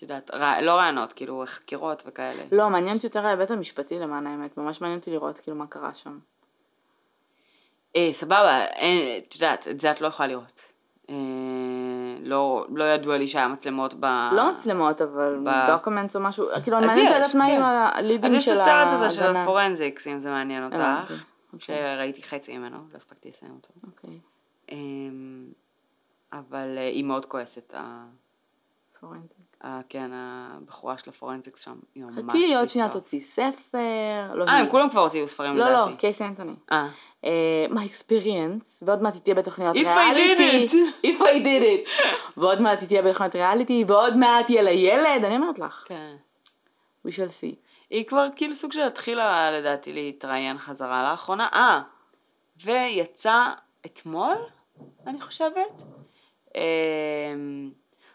את 0.00 0.10
יודעת, 0.10 0.30
רע- 0.34 0.60
לא 0.60 0.72
רעיונות, 0.74 1.12
כאילו 1.12 1.44
חקירות 1.46 2.02
וכאלה. 2.06 2.42
לא, 2.52 2.70
מעניין 2.70 2.96
אותי 2.96 3.06
יותר 3.06 3.26
ההיבט 3.26 3.50
המשפטי 3.50 3.98
למען 3.98 4.26
האמת, 4.26 4.56
ממש 4.58 4.80
מעניין 4.80 4.98
אותי 4.98 5.10
לראות 5.10 5.38
כאילו 5.38 5.56
מה 5.56 5.66
קרה 5.66 5.94
שם. 5.94 6.18
אה, 7.96 8.08
סבבה, 8.12 8.64
אין, 8.64 9.22
את 9.28 9.34
יודעת, 9.34 9.68
את 9.68 9.80
זה 9.80 9.90
את 9.90 10.00
לא 10.00 10.06
יכולה 10.06 10.26
לראות. 10.28 10.60
אה, 11.10 11.14
לא, 12.22 12.66
לא 12.74 12.84
ידוע 12.84 13.18
לי 13.18 13.28
שהיה 13.28 13.48
מצלמות 13.48 13.94
ב... 13.94 14.04
לא 14.32 14.52
מצלמות, 14.52 15.02
אבל 15.02 15.38
ב- 15.44 15.66
documents 15.66 16.16
או 16.16 16.20
משהו, 16.20 16.46
כאילו 16.62 16.76
אז 16.78 16.84
מעניין 16.84 17.06
יש, 17.06 17.12
לדעת 17.16 17.34
מה 17.34 17.46
כן. 17.46 17.50
היו 17.52 17.62
אז 17.64 17.90
הלידים 17.94 18.34
יש 18.34 18.44
של 18.44 18.50
את 18.52 18.56
ההגנה. 18.56 18.82
הסרט 18.82 18.94
הזה 19.04 19.10
של 19.16 19.36
ה 19.36 19.42
forensics, 19.42 20.06
אם 20.06 20.20
זה 20.20 20.30
מעניין 20.30 20.64
אותך, 20.64 20.76
אוקיי. 21.12 21.16
שראיתי 21.58 22.22
חצי 22.22 22.58
ממנו, 22.58 22.76
לא 22.92 22.96
הספקתי 22.96 23.28
לסיים 23.28 23.52
אותו. 23.52 23.68
אוקיי, 23.86 24.18
אמ, 24.70 25.46
אבל 26.32 26.74
אה, 26.78 26.86
היא 26.88 27.04
מאוד 27.04 27.26
כועסת, 27.26 27.74
ה- 27.74 28.04
forensic. 29.00 29.30
אה, 29.38 29.49
כן, 29.88 30.10
הבחורה 30.14 30.98
של 30.98 31.10
ה 31.10 31.15
forensics 31.15 31.64
שם, 31.64 31.74
היא 31.94 32.04
ממש 32.04 32.14
חכי, 32.28 32.54
עוד 32.54 32.68
שנייה. 32.68 32.88
תוציא 32.88 33.20
ספר. 33.20 34.34
לא 34.34 34.44
אה. 34.44 34.58
הם 34.58 34.68
כולם 34.70 34.90
כבר 34.90 35.00
הוציאו 35.00 35.28
ספרים 35.28 35.56
לא, 35.56 35.68
לדעתי. 35.68 35.90
לא, 35.90 35.96
קייס 35.96 36.22
אנטוני. 36.22 36.52
אה, 37.24 37.66
מה 37.70 37.84
אקספיריאנס, 37.84 38.82
ועוד 38.86 39.02
מעט 39.02 39.14
היא 39.14 39.22
תהיה 39.22 39.34
בתוכניות 39.34 39.76
If 39.76 39.80
I 39.80 39.82
did 39.82 40.38
ריאליטי. 40.38 40.66
it. 40.66 41.06
If 41.06 41.20
I 41.20 41.44
did 41.44 41.62
it. 41.62 42.06
ועוד 42.36 42.60
מעט 42.60 42.80
היא 42.80 42.88
תהיה 42.88 43.02
בתוכניות 43.02 43.36
ריאליטי, 43.36 43.84
ועוד 43.86 44.16
מעט 44.16 44.50
יהיה 44.50 44.62
לה 44.62 44.70
ילד, 44.70 45.24
אני 45.24 45.36
אומרת 45.36 45.58
לך. 45.58 45.84
כן. 45.86 46.16
We 47.06 47.10
shall 47.10 47.30
see. 47.42 47.56
היא 47.90 48.04
כבר 48.06 48.26
כאילו 48.36 48.54
סוג 48.54 48.72
של 48.72 48.82
התחילה 48.82 49.50
לדעתי 49.50 49.92
להתראיין 49.92 50.58
חזרה 50.58 51.10
לאחרונה. 51.10 51.48
אה, 51.54 51.80
ויצא 52.64 53.44
אתמול, 53.86 54.36
אני 55.06 55.20
חושבת, 55.20 55.82
אה, 56.56 56.62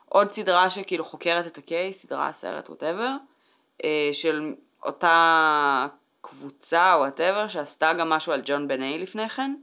עוד 0.09 0.31
סדרה 0.31 0.69
שכאילו 0.69 1.03
חוקרת 1.03 1.47
את 1.47 1.57
הקייס, 1.57 2.01
סדרה, 2.01 2.33
סרט, 2.33 2.69
ווטאבר, 2.69 3.11
אה, 3.83 4.09
של 4.13 4.53
אותה 4.85 5.87
קבוצה 6.21 6.93
או 6.93 6.99
whatever, 6.99 7.47
שעשתה 7.47 7.93
גם 7.93 8.09
משהו 8.09 8.33
על 8.33 8.41
ג'ון 8.45 8.67
בני 8.67 8.99
לפני 8.99 9.29
כן. 9.29 9.55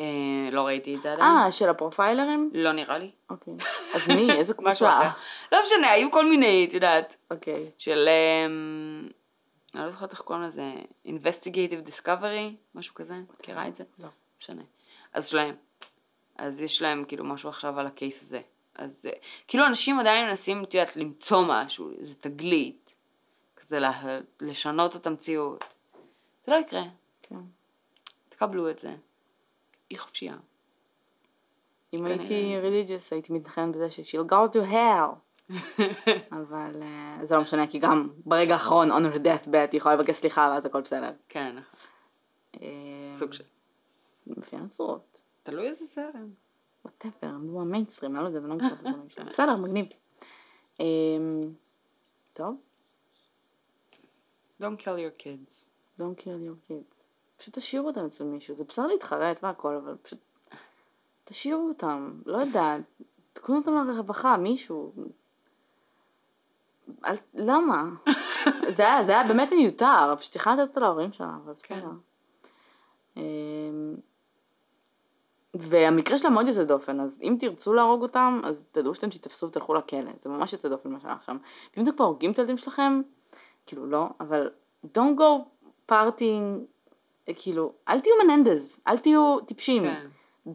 אה, 0.00 0.48
לא 0.52 0.66
ראיתי 0.66 0.94
את 0.94 1.02
זה 1.02 1.12
עדיין. 1.12 1.30
אה, 1.30 1.50
של 1.50 1.68
הפרופיילרים? 1.68 2.50
לא 2.54 2.72
נראה 2.72 2.98
לי. 2.98 3.10
אוקיי. 3.30 3.54
אז 3.94 4.08
מי? 4.08 4.30
איזה 4.30 4.54
קבוצה? 4.58 5.10
לא 5.52 5.58
משנה, 5.62 5.90
היו 5.90 6.10
כל 6.10 6.26
מיני, 6.30 6.66
את 6.68 6.74
יודעת. 6.74 7.16
אוקיי. 7.30 7.70
של, 7.78 8.08
אמ, 8.08 9.08
אני 9.74 9.82
לא 9.82 9.90
זוכרת 9.90 10.12
איך 10.12 10.20
קוראים 10.20 10.44
לזה, 10.44 10.72
investigative 11.06 11.88
discovery, 11.88 12.54
משהו 12.74 12.94
כזה, 12.94 13.14
מכירה 13.38 13.68
את 13.68 13.76
זה? 13.76 13.84
לא. 13.98 14.08
משנה. 14.40 14.62
אז 15.12 15.28
שלהם. 15.28 15.54
אז 16.38 16.60
יש 16.60 16.82
להם 16.82 17.04
כאילו 17.08 17.24
משהו 17.24 17.48
עכשיו 17.48 17.80
על 17.80 17.86
ה 17.86 17.93
case 17.93 18.22
הזה. 18.22 18.40
אז 18.74 19.06
אה, 19.06 19.18
כאילו 19.48 19.66
אנשים 19.66 20.00
עדיין 20.00 20.26
מנסים, 20.26 20.64
את 20.64 20.74
יודעת, 20.74 20.96
למצוא 20.96 21.44
משהו, 21.48 21.90
איזה 22.00 22.14
תגלית, 22.14 22.94
כזה 23.56 23.78
לה, 23.78 24.18
לשנות 24.40 24.96
את 24.96 25.06
המציאות. 25.06 25.64
זה 26.46 26.52
לא 26.52 26.56
יקרה, 26.56 26.82
כן. 27.22 27.36
תקבלו 28.28 28.70
את 28.70 28.78
זה. 28.78 28.96
היא 29.90 29.98
חופשייה. 29.98 30.36
אם. 31.92 32.06
הייתי 32.06 32.56
religious 32.62 33.08
הייתי 33.10 33.32
מתנחמת 33.32 33.76
בזה 33.76 33.90
ש- 33.90 34.14
she'll 34.14 34.30
go 34.30 34.56
to 34.56 34.70
hell. 34.72 35.50
אבל 36.38 36.82
אה, 36.82 37.18
זה 37.22 37.34
לא 37.34 37.42
משנה, 37.42 37.66
כי 37.66 37.78
גם 37.78 38.08
ברגע 38.16 38.54
האחרון 38.54 38.90
honor 38.90 39.16
death 39.16 39.46
bet 39.46 39.70
היא 39.72 39.78
יכולה 39.78 39.94
לבקש 39.94 40.16
סליחה 40.16 40.50
ואז 40.54 40.66
הכל 40.66 40.80
בסדר. 40.80 41.10
כן, 41.28 41.56
אה, 42.62 43.12
סוג 43.16 43.32
של. 43.32 43.44
לפי 44.26 44.56
הנצרות. 44.56 45.20
תלוי 45.42 45.68
איזה 45.68 45.84
זרם. 45.84 46.43
ווטאבר, 46.84 47.30
נו 47.30 47.60
המיינסטרים, 47.60 48.16
אני 48.16 48.22
לא 48.22 48.28
יודעת, 48.28 48.42
אני 48.42 48.50
לא 48.50 48.56
מכירה 48.56 48.72
את 48.72 48.78
הזרמים 48.78 49.08
שלהם. 49.10 49.28
בסדר, 49.28 49.56
מגניב. 49.56 49.86
אמ, 50.80 51.52
טוב, 52.32 52.56
Don't 54.60 54.78
kill 54.78 54.96
your 54.98 55.22
kids. 55.24 55.66
don't 55.98 56.16
kill 56.16 56.38
your 56.48 56.68
kids. 56.70 57.04
פשוט 57.36 57.58
תשאירו 57.58 57.86
אותם 57.86 58.04
אצל 58.04 58.24
מישהו, 58.24 58.54
זה 58.54 58.64
בסדר 58.64 58.86
להתחרט 58.86 59.44
והכל, 59.44 59.76
אבל 59.76 59.96
פשוט 60.02 60.18
תשאירו 61.24 61.68
אותם, 61.68 62.12
לא 62.26 62.36
יודעת, 62.38 62.80
תקנו 63.32 63.56
אותם 63.56 63.88
לרווחה, 63.88 64.36
מישהו. 64.36 64.92
אל, 67.04 67.16
למה? 67.34 67.84
זה 68.76 68.82
היה, 68.82 69.02
זה 69.02 69.12
היה 69.12 69.28
באמת 69.28 69.48
מיותר, 69.50 70.14
פשוט 70.18 70.36
יכולת 70.36 70.58
לתת 70.58 70.68
אותו 70.68 70.80
להורים 70.80 71.12
שלה, 71.12 71.36
אבל 71.44 71.52
בסדר. 71.52 71.90
אמ, 73.16 73.94
והמקרה 75.54 76.18
שלה 76.18 76.30
מאוד 76.30 76.46
יוצא 76.46 76.64
דופן, 76.64 77.00
אז 77.00 77.20
אם 77.22 77.36
תרצו 77.40 77.74
להרוג 77.74 78.02
אותם, 78.02 78.40
אז 78.44 78.66
תדעו 78.72 78.94
שאתם 78.94 79.10
תתפסו 79.10 79.46
ותלכו 79.46 79.74
לכלא, 79.74 80.10
זה 80.16 80.30
ממש 80.30 80.52
יוצא 80.52 80.68
דופן 80.68 80.90
מה 80.90 81.00
שהלך 81.00 81.24
שם. 81.24 81.36
ואם 81.76 81.84
אתם 81.84 81.92
כבר 81.92 82.04
הורגים 82.04 82.32
את 82.32 82.38
הילדים 82.38 82.58
שלכם, 82.58 83.00
כאילו 83.66 83.86
לא, 83.86 84.06
אבל 84.20 84.50
don't 84.86 85.18
go 85.18 85.22
partying, 85.92 86.64
כאילו, 87.34 87.72
אל 87.88 88.00
תהיו 88.00 88.14
מננדז, 88.24 88.80
אל 88.88 88.98
תהיו 88.98 89.40
טיפשים. 89.40 89.82
כן. 89.82 90.06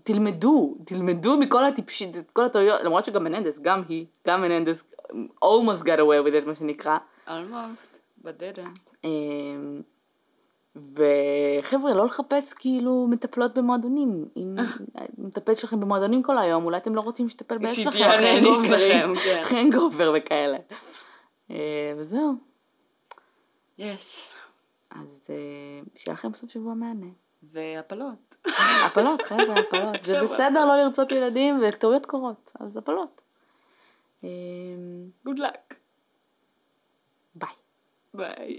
תלמדו, 0.04 0.76
תלמדו 0.86 1.38
מכל 1.38 1.66
הטיפשים, 1.66 2.12
כל 2.34 2.46
הטעויות, 2.46 2.82
למרות 2.84 3.06
שגם 3.06 3.24
מננדס, 3.24 3.60
גם 3.60 3.82
היא, 3.90 4.06
גם 4.28 4.42
מננדס, 4.42 4.84
almost 5.46 5.82
got 5.82 6.00
away 6.00 6.26
with 6.26 6.44
it, 6.44 6.48
מה 6.48 6.56
שנקרא. 6.56 6.98
almost, 7.28 8.24
but 8.24 8.28
didn't. 8.28 9.06
וחבר'ה, 10.94 11.94
לא 11.94 12.06
לחפש 12.06 12.54
כאילו 12.54 13.08
מטפלות 13.10 13.58
במועדונים. 13.58 14.26
אם 14.38 14.56
מטפל 15.18 15.56
שלכם 15.56 15.80
במועדונים 15.80 16.24
כל 16.24 16.38
היום, 16.38 16.66
אולי 16.66 16.78
אתם 16.78 16.96
לא 16.96 17.02
רוצים 17.02 17.30
שתטפל 17.30 17.58
בילד 17.58 17.74
שלכם, 17.74 17.92
שיתרענן 17.92 18.44
hangover, 18.44 18.68
שלכם, 18.68 19.14
כן. 19.24 19.70
hangover 19.72 20.04
וכאלה. 20.18 20.58
אה, 21.52 21.94
וזהו. 21.98 22.34
yes. 23.80 23.84
אז 24.90 25.28
אה, 25.30 25.36
שיהיה 25.96 26.14
לכם 26.14 26.34
סוף 26.34 26.52
שבוע 26.52 26.74
מהנה. 26.74 27.08
והפלות. 27.44 28.36
הפלות, 28.86 29.22
חבר'ה, 29.22 29.60
הפלות. 29.60 30.06
זה. 30.06 30.22
בסדר 30.24 30.66
לא 30.66 30.78
לרצות 30.78 31.12
ילדים, 31.12 31.62
וטעויות 31.68 32.06
קורות, 32.06 32.52
אז 32.60 32.78
הפלות. 32.78 33.22
good 35.28 35.38
luck. 35.38 35.76
ביי. 37.36 37.50
ביי. 38.14 38.58